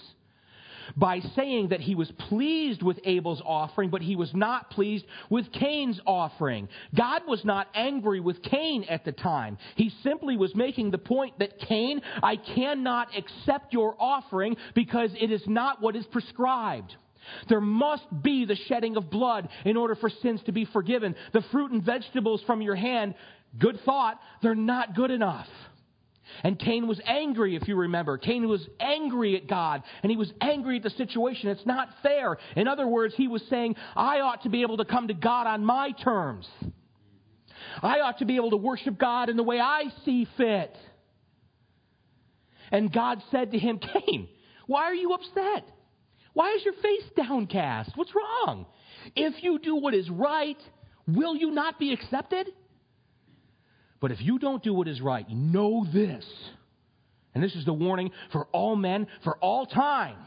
by 0.96 1.20
saying 1.36 1.70
that 1.70 1.82
he 1.82 1.96
was 1.96 2.12
pleased 2.30 2.82
with 2.82 3.00
Abel's 3.04 3.42
offering, 3.46 3.90
but 3.90 4.02
he 4.02 4.16
was 4.16 4.34
not 4.34 4.70
pleased 4.70 5.06
with 5.30 5.52
Cain's 5.52 6.00
offering. 6.06 6.68
God 6.96 7.24
was 7.28 7.44
not 7.44 7.68
angry 7.74 8.20
with 8.20 8.42
Cain 8.44 8.86
at 8.90 9.06
the 9.06 9.12
time. 9.12 9.58
He 9.76 9.92
simply 10.04 10.38
was 10.38 10.54
making 10.56 10.92
the 10.92 10.98
point 10.98 11.40
that 11.40 11.60
Cain, 11.60 12.02
I 12.22 12.36
cannot 12.36 13.10
accept 13.16 13.74
your 13.74 13.96
offering 14.00 14.56
because 14.74 15.12
it 15.20 15.32
is 15.32 15.44
not 15.48 15.82
what 15.82 15.96
is 15.96 16.06
prescribed. 16.08 16.96
There 17.50 17.62
must 17.62 18.06
be 18.22 18.46
the 18.46 18.56
shedding 18.68 18.98
of 18.98 19.10
blood 19.10 19.50
in 19.66 19.78
order 19.78 19.96
for 19.96 20.10
sins 20.10 20.42
to 20.46 20.52
be 20.52 20.66
forgiven. 20.66 21.16
The 21.34 21.44
fruit 21.52 21.72
and 21.72 21.84
vegetables 21.84 22.44
from 22.46 22.62
your 22.62 22.76
hand, 22.76 23.16
good 23.58 23.80
thought, 23.86 24.20
they're 24.42 24.56
not 24.56 24.96
good 24.96 25.12
enough. 25.12 25.48
And 26.44 26.60
Cain 26.60 26.88
was 26.88 27.00
angry, 27.06 27.56
if 27.56 27.68
you 27.68 27.76
remember. 27.76 28.18
Cain 28.18 28.48
was 28.48 28.68
angry 28.80 29.36
at 29.36 29.48
God, 29.48 29.84
and 30.04 30.12
he 30.12 30.18
was 30.18 30.32
angry 30.42 30.78
at 30.78 30.84
the 30.84 30.90
situation. 30.92 31.50
It's 31.50 31.66
not 31.66 31.90
fair. 32.04 32.38
In 32.56 32.68
other 32.68 32.88
words, 32.88 33.14
he 33.16 33.28
was 33.28 33.44
saying, 33.50 33.76
I 33.96 34.22
ought 34.22 34.44
to 34.44 34.50
be 34.50 34.62
able 34.62 34.78
to 34.78 34.86
come 34.86 35.08
to 35.08 35.14
God 35.14 35.48
on 35.48 35.66
my 35.66 35.92
terms. 35.92 36.48
I 37.82 38.00
ought 38.02 38.20
to 38.20 38.26
be 38.26 38.36
able 38.36 38.52
to 38.52 38.58
worship 38.58 38.98
God 38.98 39.30
in 39.30 39.38
the 39.38 39.44
way 39.44 39.60
I 39.60 39.86
see 40.04 40.28
fit. 40.38 40.76
And 42.72 42.92
God 42.92 43.22
said 43.32 43.52
to 43.52 43.60
him, 43.60 43.80
Cain, 43.80 44.28
why 44.68 44.84
are 44.84 44.94
you 44.94 45.14
upset? 45.14 45.70
Why 46.34 46.54
is 46.54 46.66
your 46.66 46.74
face 46.74 47.04
downcast? 47.16 47.92
What's 47.96 48.12
wrong? 48.14 48.66
If 49.16 49.42
you 49.44 49.60
do 49.60 49.76
what 49.76 49.94
is 49.94 50.10
right, 50.10 50.58
will 51.08 51.36
you 51.36 51.52
not 51.52 51.80
be 51.80 51.94
accepted? 51.94 52.48
But 54.06 54.12
if 54.12 54.22
you 54.22 54.38
don't 54.38 54.62
do 54.62 54.72
what 54.72 54.88
is 54.88 55.02
right, 55.02 55.28
know 55.28 55.84
this. 55.92 56.24
And 57.34 57.44
this 57.44 57.56
is 57.56 57.66
the 57.66 57.74
warning 57.74 58.12
for 58.32 58.46
all 58.52 58.76
men, 58.76 59.08
for 59.24 59.36
all 59.38 59.66
time. 59.66 60.18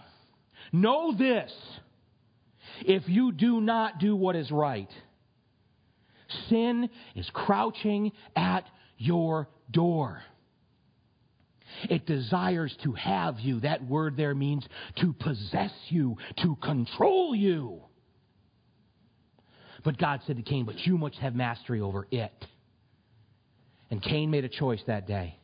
Know 0.72 1.14
this. 1.16 1.52
If 2.80 3.04
you 3.06 3.30
do 3.30 3.60
not 3.60 4.00
do 4.00 4.16
what 4.16 4.34
is 4.34 4.50
right, 4.50 4.90
sin 6.48 6.90
is 7.14 7.30
crouching 7.32 8.10
at 8.34 8.64
your 8.96 9.48
door. 9.70 10.24
It 11.88 12.04
desires 12.04 12.76
to 12.82 12.94
have 12.94 13.38
you. 13.38 13.60
That 13.60 13.86
word 13.86 14.16
there 14.16 14.34
means 14.34 14.66
to 14.96 15.12
possess 15.12 15.70
you, 15.88 16.16
to 16.42 16.56
control 16.56 17.32
you. 17.32 17.82
But 19.84 19.98
God 19.98 20.22
said 20.26 20.36
to 20.38 20.42
Cain, 20.42 20.64
But 20.64 20.80
you 20.84 20.98
must 20.98 21.14
have 21.18 21.36
mastery 21.36 21.80
over 21.80 22.08
it. 22.10 22.32
And 23.90 24.02
Cain 24.02 24.30
made 24.30 24.44
a 24.44 24.48
choice 24.48 24.82
that 24.86 25.06
day. 25.06 25.38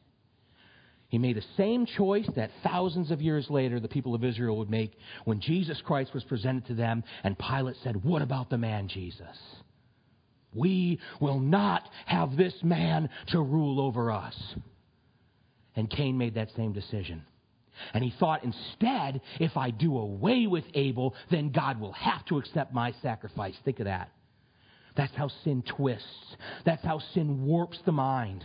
He 1.09 1.19
made 1.19 1.37
the 1.37 1.45
same 1.57 1.87
choice 1.87 2.29
that 2.35 2.51
thousands 2.63 3.11
of 3.11 3.23
years 3.23 3.49
later 3.49 3.79
the 3.79 3.89
people 3.89 4.15
of 4.15 4.25
Israel 4.25 4.57
would 4.59 4.71
make 4.71 4.99
when 5.25 5.41
Jesus 5.41 5.81
Christ 5.85 6.13
was 6.13 6.25
presented 6.25 6.67
to 6.67 6.75
them 6.75 7.05
and 7.23 7.39
Pilate 7.39 7.77
said, 7.85 8.03
What 8.03 8.23
about 8.23 8.51
the 8.51 8.59
man 8.59 8.89
Jesus? 8.89 9.39
We 10.53 11.01
will 11.21 11.41
not 11.41 11.89
have 12.07 12.37
this 12.37 12.55
man 12.63 13.09
to 13.29 13.41
rule 13.41 13.81
over 13.81 14.11
us. 14.11 14.35
And 15.77 15.91
Cain 15.91 16.17
made 16.17 16.35
that 16.35 16.51
same 16.57 16.73
decision. 16.73 17.25
And 17.93 18.05
he 18.05 18.15
thought 18.19 18.45
instead, 18.45 19.21
if 19.41 19.57
I 19.57 19.71
do 19.71 19.99
away 19.99 20.47
with 20.47 20.65
Abel, 20.75 21.15
then 21.31 21.51
God 21.51 21.81
will 21.81 21.93
have 21.93 22.25
to 22.27 22.39
accept 22.39 22.73
my 22.73 22.93
sacrifice. 23.03 23.55
Think 23.65 23.81
of 23.81 23.87
that. 23.87 24.11
That's 24.97 25.15
how 25.15 25.29
sin 25.43 25.63
twists. 25.67 26.37
That's 26.65 26.85
how 26.85 27.01
sin 27.15 27.45
warps 27.45 27.79
the 27.85 27.93
mind. 27.93 28.45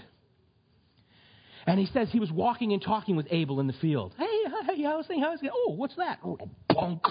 And 1.68 1.80
he 1.80 1.86
says 1.88 2.10
he 2.12 2.20
was 2.20 2.32
walking 2.32 2.74
and 2.74 2.82
talking 2.82 3.16
with 3.16 3.28
Abel 3.30 3.60
in 3.60 3.68
the 3.68 3.74
field. 3.74 4.14
Hey, 4.18 4.26
hey, 4.66 4.82
how's 4.84 5.06
thing? 5.06 5.22
How's 5.22 5.41
it? 5.43 5.52
Oh, 5.54 5.74
what's 5.76 5.95
that? 5.97 6.20
Oh, 6.24 6.38
punk. 6.74 7.04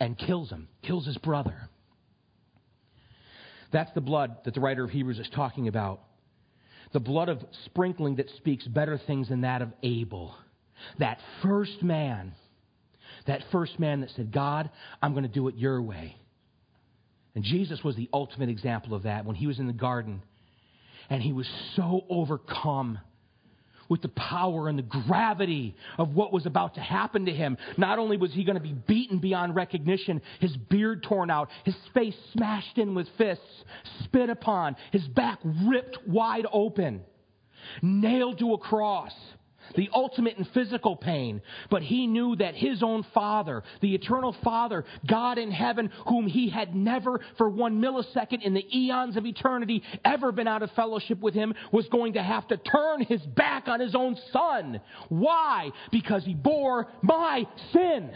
And 0.00 0.16
kills 0.16 0.50
him, 0.50 0.68
kills 0.82 1.06
his 1.06 1.18
brother. 1.18 1.68
That's 3.72 3.92
the 3.92 4.00
blood 4.00 4.36
that 4.44 4.54
the 4.54 4.60
writer 4.60 4.84
of 4.84 4.90
Hebrews 4.90 5.18
is 5.18 5.28
talking 5.34 5.68
about. 5.68 6.00
The 6.92 7.00
blood 7.00 7.28
of 7.28 7.42
sprinkling 7.64 8.16
that 8.16 8.28
speaks 8.36 8.66
better 8.66 8.98
things 9.06 9.28
than 9.28 9.42
that 9.42 9.62
of 9.62 9.72
Abel. 9.82 10.34
That 10.98 11.18
first 11.42 11.82
man, 11.82 12.34
that 13.26 13.42
first 13.50 13.78
man 13.78 14.00
that 14.00 14.10
said, 14.10 14.32
God, 14.32 14.70
I'm 15.00 15.12
going 15.12 15.24
to 15.24 15.28
do 15.28 15.48
it 15.48 15.56
your 15.56 15.80
way. 15.80 16.16
And 17.34 17.44
Jesus 17.44 17.82
was 17.82 17.96
the 17.96 18.08
ultimate 18.12 18.48
example 18.48 18.94
of 18.94 19.04
that 19.04 19.24
when 19.24 19.36
he 19.36 19.46
was 19.46 19.58
in 19.58 19.66
the 19.66 19.72
garden. 19.72 20.22
And 21.08 21.22
he 21.22 21.32
was 21.32 21.48
so 21.76 22.04
overcome 22.08 22.98
with 23.88 24.02
the 24.02 24.08
power 24.08 24.68
and 24.68 24.78
the 24.78 24.82
gravity 24.82 25.74
of 25.98 26.14
what 26.14 26.32
was 26.32 26.46
about 26.46 26.74
to 26.74 26.80
happen 26.80 27.26
to 27.26 27.32
him. 27.32 27.58
Not 27.76 27.98
only 27.98 28.16
was 28.16 28.32
he 28.32 28.44
going 28.44 28.56
to 28.56 28.62
be 28.62 28.72
beaten 28.72 29.18
beyond 29.18 29.54
recognition, 29.54 30.22
his 30.40 30.56
beard 30.56 31.02
torn 31.02 31.30
out, 31.30 31.50
his 31.64 31.76
face 31.92 32.16
smashed 32.32 32.78
in 32.78 32.94
with 32.94 33.06
fists, 33.18 33.44
spit 34.04 34.30
upon, 34.30 34.76
his 34.92 35.06
back 35.08 35.40
ripped 35.66 35.98
wide 36.06 36.46
open, 36.52 37.02
nailed 37.82 38.38
to 38.38 38.54
a 38.54 38.58
cross 38.58 39.12
the 39.76 39.90
ultimate 39.94 40.36
in 40.36 40.44
physical 40.46 40.96
pain, 40.96 41.42
but 41.70 41.82
he 41.82 42.06
knew 42.06 42.36
that 42.36 42.54
his 42.54 42.82
own 42.82 43.04
Father, 43.14 43.62
the 43.80 43.94
eternal 43.94 44.34
Father, 44.44 44.84
God 45.08 45.38
in 45.38 45.50
heaven, 45.50 45.90
whom 46.08 46.26
he 46.26 46.50
had 46.50 46.74
never 46.74 47.20
for 47.38 47.48
one 47.48 47.80
millisecond 47.80 48.42
in 48.42 48.54
the 48.54 48.66
eons 48.76 49.16
of 49.16 49.26
eternity 49.26 49.82
ever 50.04 50.32
been 50.32 50.48
out 50.48 50.62
of 50.62 50.70
fellowship 50.72 51.20
with 51.20 51.34
him, 51.34 51.54
was 51.72 51.86
going 51.88 52.14
to 52.14 52.22
have 52.22 52.46
to 52.48 52.56
turn 52.56 53.02
his 53.02 53.20
back 53.22 53.68
on 53.68 53.80
his 53.80 53.94
own 53.94 54.16
Son. 54.32 54.80
Why? 55.08 55.70
Because 55.90 56.24
he 56.24 56.34
bore 56.34 56.88
my 57.02 57.46
sin. 57.72 58.10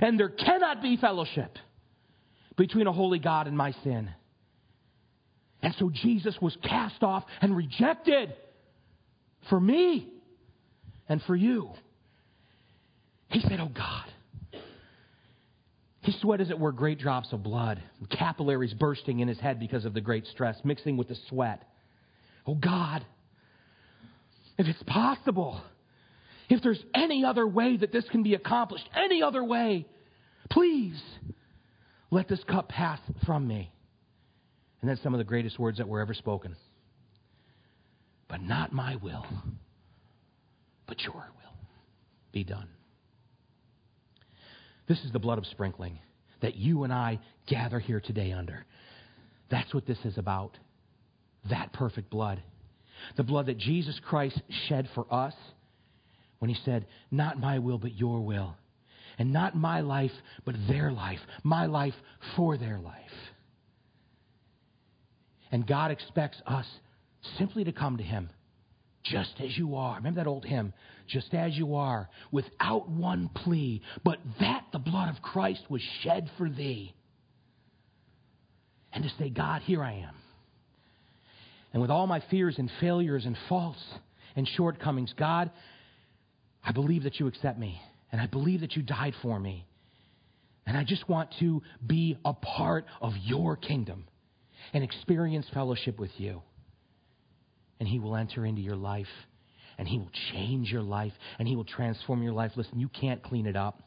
And 0.00 0.18
there 0.18 0.28
cannot 0.28 0.82
be 0.82 0.96
fellowship 0.96 1.58
between 2.56 2.86
a 2.86 2.92
holy 2.92 3.18
God 3.18 3.46
and 3.46 3.56
my 3.56 3.72
sin. 3.82 4.10
And 5.62 5.74
so 5.78 5.90
Jesus 5.90 6.36
was 6.40 6.56
cast 6.62 7.02
off 7.02 7.24
and 7.40 7.56
rejected 7.56 8.34
for 9.48 9.60
me 9.60 10.08
and 11.08 11.22
for 11.22 11.34
you. 11.34 11.70
He 13.28 13.40
said, 13.40 13.60
Oh 13.60 13.70
God. 13.74 14.06
He 16.02 16.12
sweat, 16.20 16.40
as 16.40 16.48
it 16.48 16.58
were, 16.58 16.72
great 16.72 16.98
drops 16.98 17.32
of 17.32 17.42
blood, 17.42 17.82
capillaries 18.10 18.72
bursting 18.72 19.20
in 19.20 19.28
his 19.28 19.38
head 19.38 19.60
because 19.60 19.84
of 19.84 19.92
the 19.92 20.00
great 20.00 20.26
stress, 20.28 20.56
mixing 20.64 20.96
with 20.96 21.08
the 21.08 21.16
sweat. 21.28 21.62
Oh 22.46 22.54
God, 22.54 23.04
if 24.56 24.66
it's 24.66 24.82
possible, 24.84 25.60
if 26.48 26.62
there's 26.62 26.82
any 26.94 27.24
other 27.24 27.46
way 27.46 27.76
that 27.76 27.92
this 27.92 28.08
can 28.10 28.22
be 28.22 28.34
accomplished, 28.34 28.88
any 28.94 29.22
other 29.22 29.44
way, 29.44 29.86
please 30.50 31.00
let 32.10 32.28
this 32.28 32.42
cup 32.44 32.70
pass 32.70 32.98
from 33.26 33.46
me. 33.46 33.70
And 34.80 34.90
that's 34.90 35.02
some 35.02 35.12
of 35.12 35.18
the 35.18 35.24
greatest 35.24 35.58
words 35.58 35.78
that 35.78 35.88
were 35.88 36.00
ever 36.00 36.14
spoken. 36.14 36.56
But 38.30 38.42
not 38.42 38.72
my 38.72 38.96
will, 38.96 39.26
but 40.86 41.00
your 41.02 41.14
will 41.14 41.54
be 42.32 42.44
done. 42.44 42.68
This 44.86 45.00
is 45.00 45.12
the 45.12 45.18
blood 45.18 45.38
of 45.38 45.46
sprinkling 45.46 45.98
that 46.40 46.54
you 46.54 46.84
and 46.84 46.92
I 46.92 47.18
gather 47.46 47.80
here 47.80 48.00
today 48.00 48.32
under. 48.32 48.64
That's 49.50 49.74
what 49.74 49.86
this 49.86 49.98
is 50.04 50.16
about. 50.16 50.56
That 51.48 51.72
perfect 51.72 52.08
blood. 52.08 52.40
The 53.16 53.24
blood 53.24 53.46
that 53.46 53.58
Jesus 53.58 53.98
Christ 54.04 54.40
shed 54.68 54.88
for 54.94 55.06
us 55.12 55.34
when 56.38 56.50
he 56.50 56.56
said, 56.64 56.86
Not 57.10 57.40
my 57.40 57.58
will, 57.58 57.78
but 57.78 57.94
your 57.94 58.20
will. 58.20 58.56
And 59.18 59.32
not 59.32 59.56
my 59.56 59.80
life, 59.80 60.12
but 60.44 60.54
their 60.68 60.92
life. 60.92 61.18
My 61.42 61.66
life 61.66 61.94
for 62.36 62.56
their 62.56 62.78
life. 62.78 62.94
And 65.50 65.66
God 65.66 65.90
expects 65.90 66.40
us 66.46 66.66
simply 67.38 67.64
to 67.64 67.72
come 67.72 67.96
to 67.96 68.02
Him 68.02 68.30
just 69.02 69.34
as 69.40 69.56
you 69.56 69.76
are. 69.76 69.96
Remember 69.96 70.20
that 70.20 70.28
old 70.28 70.44
hymn? 70.44 70.72
Just 71.08 71.32
as 71.34 71.56
you 71.56 71.74
are, 71.74 72.08
without 72.30 72.88
one 72.88 73.30
plea, 73.34 73.82
but 74.04 74.18
that 74.40 74.64
the 74.72 74.78
blood 74.78 75.14
of 75.14 75.22
Christ 75.22 75.62
was 75.68 75.82
shed 76.02 76.30
for 76.36 76.48
thee. 76.48 76.94
And 78.92 79.04
to 79.04 79.10
say, 79.18 79.30
God, 79.30 79.62
here 79.62 79.82
I 79.82 79.92
am. 79.94 80.14
And 81.72 81.80
with 81.80 81.90
all 81.90 82.06
my 82.06 82.22
fears 82.30 82.56
and 82.58 82.70
failures 82.80 83.24
and 83.24 83.36
faults 83.48 83.82
and 84.36 84.48
shortcomings, 84.56 85.14
God, 85.16 85.50
I 86.64 86.72
believe 86.72 87.04
that 87.04 87.18
you 87.20 87.26
accept 87.26 87.58
me. 87.58 87.80
And 88.12 88.20
I 88.20 88.26
believe 88.26 88.60
that 88.60 88.74
you 88.74 88.82
died 88.82 89.14
for 89.22 89.38
me. 89.38 89.66
And 90.66 90.76
I 90.76 90.84
just 90.84 91.08
want 91.08 91.30
to 91.38 91.62
be 91.84 92.18
a 92.24 92.32
part 92.32 92.84
of 93.00 93.12
your 93.22 93.56
kingdom 93.56 94.04
and 94.72 94.84
experience 94.84 95.46
fellowship 95.52 95.98
with 95.98 96.10
you 96.16 96.42
and 97.80 97.88
He 97.88 97.98
will 97.98 98.14
enter 98.14 98.46
into 98.46 98.60
your 98.60 98.76
life 98.76 99.08
and 99.78 99.88
He 99.88 99.98
will 99.98 100.10
change 100.32 100.70
your 100.70 100.82
life 100.82 101.12
and 101.38 101.48
He 101.48 101.56
will 101.56 101.64
transform 101.64 102.22
your 102.22 102.34
life. 102.34 102.52
Listen, 102.54 102.78
you 102.78 102.88
can't 102.88 103.22
clean 103.22 103.46
it 103.46 103.56
up. 103.56 103.82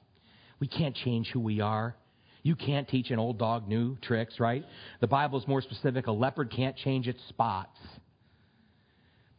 We 0.60 0.68
can't 0.68 0.96
change 0.96 1.30
who 1.32 1.40
we 1.40 1.62
are. 1.62 1.96
You 2.42 2.56
can't 2.56 2.90
teach 2.90 3.12
an 3.12 3.20
old 3.20 3.38
dog 3.38 3.68
new 3.70 3.96
tricks, 4.02 4.40
right? 4.40 4.66
The 5.00 5.08
Bible 5.08 5.40
is 5.40 5.48
more 5.48 5.62
specific. 5.62 6.08
A 6.08 6.12
leopard 6.12 6.52
can't 6.52 6.76
change 6.76 7.08
its 7.08 7.22
spots. 7.30 7.80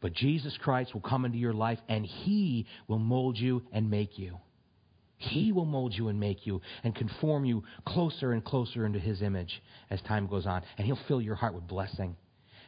But 0.01 0.15
Jesus 0.15 0.57
Christ 0.63 0.95
will 0.95 1.01
come 1.01 1.25
into 1.25 1.39
your 1.39 1.53
life 1.53 1.79
and 1.89 2.07
He 2.07 2.67
will 2.89 2.99
mold 2.99 3.37
you 3.37 3.63
and 3.73 3.91
make 3.91 4.19
you. 4.19 4.39
He 5.17 5.53
will 5.53 5.65
mold 5.65 5.95
you 5.95 6.09
and 6.09 6.21
make 6.21 6.47
you 6.47 6.61
and 6.83 6.95
conform 6.95 7.45
you 7.45 7.65
closer 7.87 8.33
and 8.33 8.45
closer 8.45 8.87
into 8.87 8.99
His 8.99 9.23
image 9.23 9.63
as 9.91 10.01
time 10.03 10.27
goes 10.27 10.47
on. 10.47 10.63
And 10.79 10.87
He'll 10.87 10.99
fill 11.09 11.21
your 11.21 11.35
heart 11.35 11.55
with 11.55 11.67
blessing 11.67 12.17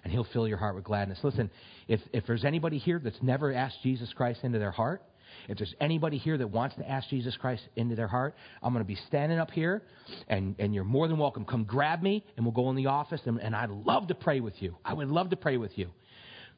and 0.07 0.13
He'll 0.13 0.23
fill 0.33 0.47
your 0.47 0.57
heart 0.57 0.77
with 0.77 0.85
gladness. 0.85 1.19
Listen, 1.25 1.51
if, 1.89 1.99
if 2.13 2.25
there's 2.29 2.45
anybody 2.45 2.79
here 2.79 3.01
that's 3.03 3.21
never 3.23 3.53
asked 3.53 3.79
Jesus 3.83 4.09
Christ 4.13 4.39
into 4.45 4.61
their 4.61 4.71
heart, 4.71 5.03
if 5.49 5.59
there's 5.59 5.75
anybody 5.81 6.17
here 6.17 6.39
that 6.39 6.47
wants 6.47 6.77
to 6.77 6.89
ask 6.89 7.09
Jesus 7.09 7.37
Christ 7.37 7.65
into 7.75 7.97
their 7.97 8.07
heart, 8.07 8.37
I'm 8.63 8.73
going 8.73 8.85
to 8.85 8.87
be 8.87 8.95
standing 9.09 9.41
up 9.41 9.51
here, 9.51 9.83
and, 10.29 10.55
and 10.61 10.73
you're 10.73 10.85
more 10.85 11.09
than 11.09 11.19
welcome. 11.19 11.45
Come 11.45 11.65
grab 11.65 12.03
me, 12.03 12.25
and 12.37 12.47
we'll 12.47 12.53
go 12.53 12.71
in 12.71 12.77
the 12.77 12.87
office, 12.87 13.21
and, 13.25 13.41
and 13.41 13.57
I'd 13.57 13.69
love 13.69 14.07
to 14.07 14.15
pray 14.15 14.39
with 14.39 14.55
you. 14.63 14.77
I 14.85 14.95
would 14.95 15.09
love 15.09 15.31
to 15.31 15.37
pray 15.37 15.57
with 15.57 15.77
you. 15.77 15.91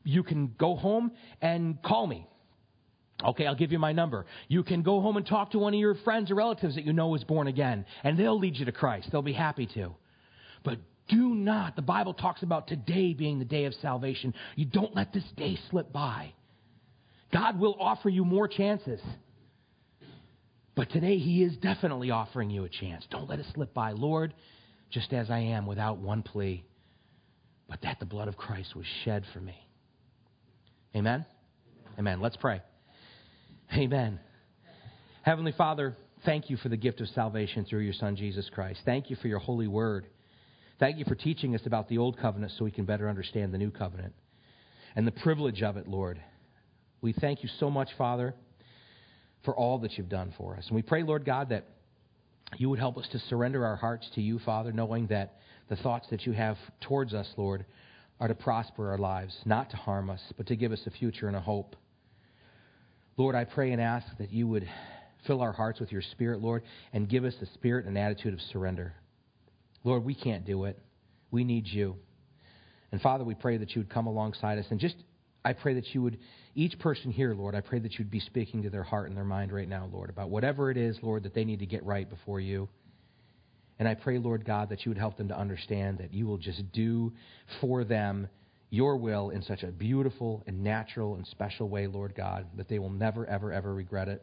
you 0.05 0.23
can 0.23 0.55
go 0.59 0.77
home 0.77 1.13
and 1.41 1.83
call 1.83 2.07
me. 2.07 2.29
Okay, 3.25 3.47
I'll 3.47 3.57
give 3.57 3.73
you 3.73 3.79
my 3.79 3.93
number. 3.93 4.27
You 4.49 4.63
can 4.63 4.83
go 4.83 5.01
home 5.01 5.17
and 5.17 5.27
talk 5.27 5.53
to 5.53 5.59
one 5.59 5.73
of 5.73 5.81
your 5.81 5.95
friends 5.95 6.31
or 6.31 6.35
relatives 6.35 6.75
that 6.75 6.85
you 6.85 6.93
know 6.93 7.15
is 7.15 7.25
born 7.25 7.49
again, 7.49 7.87
and 8.05 8.19
they'll 8.19 8.39
lead 8.39 8.57
you 8.57 8.67
to 8.67 8.73
Christ. 8.73 9.09
They'll 9.11 9.23
be 9.23 9.33
happy 9.33 9.65
to. 9.73 9.95
But 10.63 10.81
do 11.09 11.35
not, 11.35 11.77
the 11.77 11.83
Bible 11.83 12.15
talks 12.15 12.43
about 12.43 12.69
today 12.69 13.15
being 13.15 13.39
the 13.39 13.45
day 13.45 13.65
of 13.65 13.75
salvation. 13.75 14.35
You 14.57 14.67
don't 14.67 14.95
let 14.95 15.13
this 15.13 15.25
day 15.37 15.59
slip 15.71 15.93
by. 15.93 16.33
God 17.33 17.59
will 17.59 17.77
offer 17.79 18.09
you 18.09 18.25
more 18.25 18.49
chances. 18.49 19.01
But 20.75 20.91
today, 20.91 21.19
He 21.19 21.43
is 21.43 21.57
definitely 21.57 22.11
offering 22.11 22.51
you 22.51 22.65
a 22.65 22.69
chance. 22.69 23.05
Don't 23.11 23.29
let 23.29 23.41
it 23.41 23.47
slip 23.55 23.75
by. 23.75 23.93
Lord, 23.93 24.33
just 24.91 25.13
as 25.13 25.31
I 25.31 25.39
am, 25.39 25.67
without 25.67 25.99
one 25.99 26.23
plea, 26.23 26.65
but 27.69 27.83
that 27.83 27.99
the 28.01 28.07
blood 28.07 28.29
of 28.29 28.37
Christ 28.37 28.75
was 28.77 28.87
shed 29.05 29.25
for 29.35 29.41
me. 29.41 29.57
Amen? 30.95 31.27
Amen. 31.99 32.21
Let's 32.21 32.37
pray. 32.37 32.63
Amen. 33.75 34.21
Heavenly 35.23 35.53
Father, 35.53 35.97
thank 36.25 36.49
you 36.49 36.57
for 36.57 36.69
the 36.69 36.77
gift 36.77 37.01
of 37.01 37.09
salvation 37.09 37.65
through 37.65 37.81
your 37.81 37.93
Son, 37.93 38.17
Jesus 38.17 38.49
Christ. 38.55 38.81
Thank 38.85 39.11
you 39.11 39.17
for 39.17 39.29
your 39.29 39.41
holy 39.41 39.67
word. 39.67 40.07
Thank 40.79 40.99
you 40.99 41.05
for 41.05 41.17
teaching 41.17 41.55
us 41.57 41.63
about 41.67 41.89
the 41.89 41.99
old 41.99 42.19
covenant 42.19 42.53
so 42.57 42.65
we 42.65 42.71
can 42.71 42.85
better 42.85 43.09
understand 43.09 43.53
the 43.53 43.59
new 43.59 43.71
covenant 43.71 44.15
and 44.95 45.07
the 45.07 45.13
privilege 45.13 45.63
of 45.63 45.77
it, 45.77 45.89
Lord. 45.89 46.21
We 47.01 47.13
thank 47.13 47.43
you 47.43 47.49
so 47.59 47.69
much, 47.69 47.89
Father, 47.99 48.35
for 49.45 49.57
all 49.57 49.79
that 49.79 49.99
you've 49.99 50.09
done 50.09 50.33
for 50.39 50.57
us. 50.57 50.67
And 50.69 50.77
we 50.77 50.83
pray, 50.83 51.03
Lord 51.03 51.25
God, 51.25 51.49
that 51.49 51.67
you 52.57 52.71
would 52.71 52.79
help 52.79 52.97
us 52.97 53.09
to 53.13 53.19
surrender 53.19 53.67
our 53.67 53.77
hearts 53.77 54.09
to 54.15 54.23
you, 54.23 54.39
Father, 54.39 54.73
knowing 54.73 55.09
that 55.09 55.39
the 55.69 55.77
thoughts 55.77 56.07
that 56.11 56.27
you 56.27 56.33
have 56.33 56.57
towards 56.81 57.13
us, 57.13 57.29
Lord, 57.37 57.65
are 58.21 58.29
to 58.29 58.35
prosper 58.35 58.91
our 58.91 58.99
lives, 58.99 59.37
not 59.45 59.71
to 59.71 59.77
harm 59.77 60.11
us, 60.11 60.21
but 60.37 60.47
to 60.47 60.57
give 60.57 60.73
us 60.73 60.83
a 60.87 60.91
future 60.91 61.27
and 61.27 61.37
a 61.37 61.41
hope. 61.41 61.77
Lord, 63.17 63.35
I 63.35 63.45
pray 63.45 63.73
and 63.73 63.81
ask 63.81 64.07
that 64.19 64.33
you 64.33 64.47
would 64.47 64.69
fill 65.27 65.41
our 65.41 65.53
hearts 65.53 65.81
with 65.81 65.91
your 65.91 66.03
spirit, 66.03 66.41
Lord, 66.41 66.63
and 66.93 67.09
give 67.09 67.25
us 67.25 67.35
the 67.41 67.47
spirit 67.55 67.87
and 67.87 67.99
attitude 67.99 68.33
of 68.33 68.41
surrender. 68.41 68.95
Lord, 69.89 70.05
we 70.05 70.15
can't 70.15 70.45
do 70.45 70.65
it. 70.65 70.79
We 71.31 71.45
need 71.45 71.67
you. 71.67 71.97
And 72.93 73.01
Father, 73.01 73.25
we 73.25 73.35
pray 73.35 73.57
that 73.57 73.75
you 73.75 73.81
would 73.81 73.91
come 73.91 74.07
alongside 74.07 74.59
us 74.59 74.67
and 74.71 74.79
just 74.79 74.97
I 75.45 75.55
pray 75.55 75.75
that 75.75 75.95
you 75.95 76.03
would, 76.03 76.19
each 76.55 76.79
person 76.79 77.11
here, 77.11 77.33
Lord, 77.33 77.55
I 77.55 77.63
pray 77.63 77.79
that 77.79 77.99
you'd 77.99 78.11
be 78.11 78.21
speaking 78.21 78.65
to 78.65 78.71
their 78.71 78.83
heart 78.83 79.09
and 79.09 79.17
their 79.17 79.25
mind 79.25 79.51
right 79.51 79.69
now, 79.69 79.89
Lord, 79.91 80.11
about 80.11 80.29
whatever 80.29 80.71
it 80.71 80.77
is, 80.77 80.99
Lord, 81.01 81.23
that 81.23 81.33
they 81.33 81.45
need 81.45 81.61
to 81.61 81.67
get 81.67 81.83
right 81.85 82.09
before 82.09 82.39
you. 82.39 82.69
And 83.79 83.89
I 83.89 83.95
pray, 83.95 84.19
Lord 84.19 84.45
God, 84.45 84.69
that 84.69 84.85
you 84.85 84.91
would 84.91 84.99
help 84.99 85.17
them 85.17 85.29
to 85.29 85.39
understand 85.39 85.99
that 85.99 86.13
you 86.13 86.27
will 86.27 86.37
just 86.37 86.71
do 86.73 87.15
for 87.63 87.83
them 87.83 88.29
your 88.69 88.99
will 88.99 89.31
in 89.31 89.41
such 89.43 89.63
a 89.63 89.69
beautiful 89.69 90.43
and 90.47 90.63
natural 90.63 91.15
and 91.15 91.27
special 91.29 91.71
way, 91.71 91.87
Lord 91.87 92.15
God, 92.15 92.45
that 92.57 92.69
they 92.69 92.79
will 92.79 92.91
never, 92.91 93.25
ever, 93.25 93.51
ever 93.51 93.73
regret 93.73 94.09
it. 94.09 94.23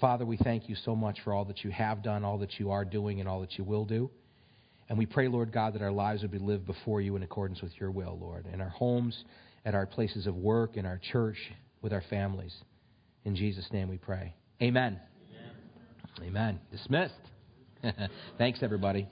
Father, 0.00 0.26
we 0.26 0.36
thank 0.36 0.68
you 0.68 0.74
so 0.84 0.94
much 0.94 1.20
for 1.22 1.32
all 1.32 1.46
that 1.46 1.64
you 1.64 1.70
have 1.70 2.02
done, 2.02 2.24
all 2.24 2.36
that 2.38 2.58
you 2.58 2.72
are 2.72 2.84
doing, 2.84 3.20
and 3.20 3.28
all 3.28 3.40
that 3.40 3.56
you 3.56 3.64
will 3.64 3.86
do. 3.86 4.10
And 4.88 4.98
we 4.98 5.06
pray, 5.06 5.28
Lord 5.28 5.52
God, 5.52 5.74
that 5.74 5.82
our 5.82 5.92
lives 5.92 6.22
would 6.22 6.30
be 6.30 6.38
lived 6.38 6.66
before 6.66 7.00
you 7.00 7.16
in 7.16 7.22
accordance 7.22 7.62
with 7.62 7.72
your 7.80 7.90
will, 7.90 8.18
Lord, 8.20 8.46
in 8.52 8.60
our 8.60 8.68
homes, 8.68 9.24
at 9.64 9.74
our 9.74 9.86
places 9.86 10.26
of 10.26 10.36
work, 10.36 10.76
in 10.76 10.84
our 10.84 11.00
church, 11.12 11.38
with 11.80 11.92
our 11.92 12.02
families. 12.10 12.54
In 13.24 13.34
Jesus' 13.34 13.66
name 13.72 13.88
we 13.88 13.96
pray. 13.96 14.34
Amen. 14.62 15.00
Amen. 16.20 16.28
Amen. 16.28 16.60
Dismissed. 16.70 17.14
Thanks, 18.38 18.60
everybody. 18.62 19.08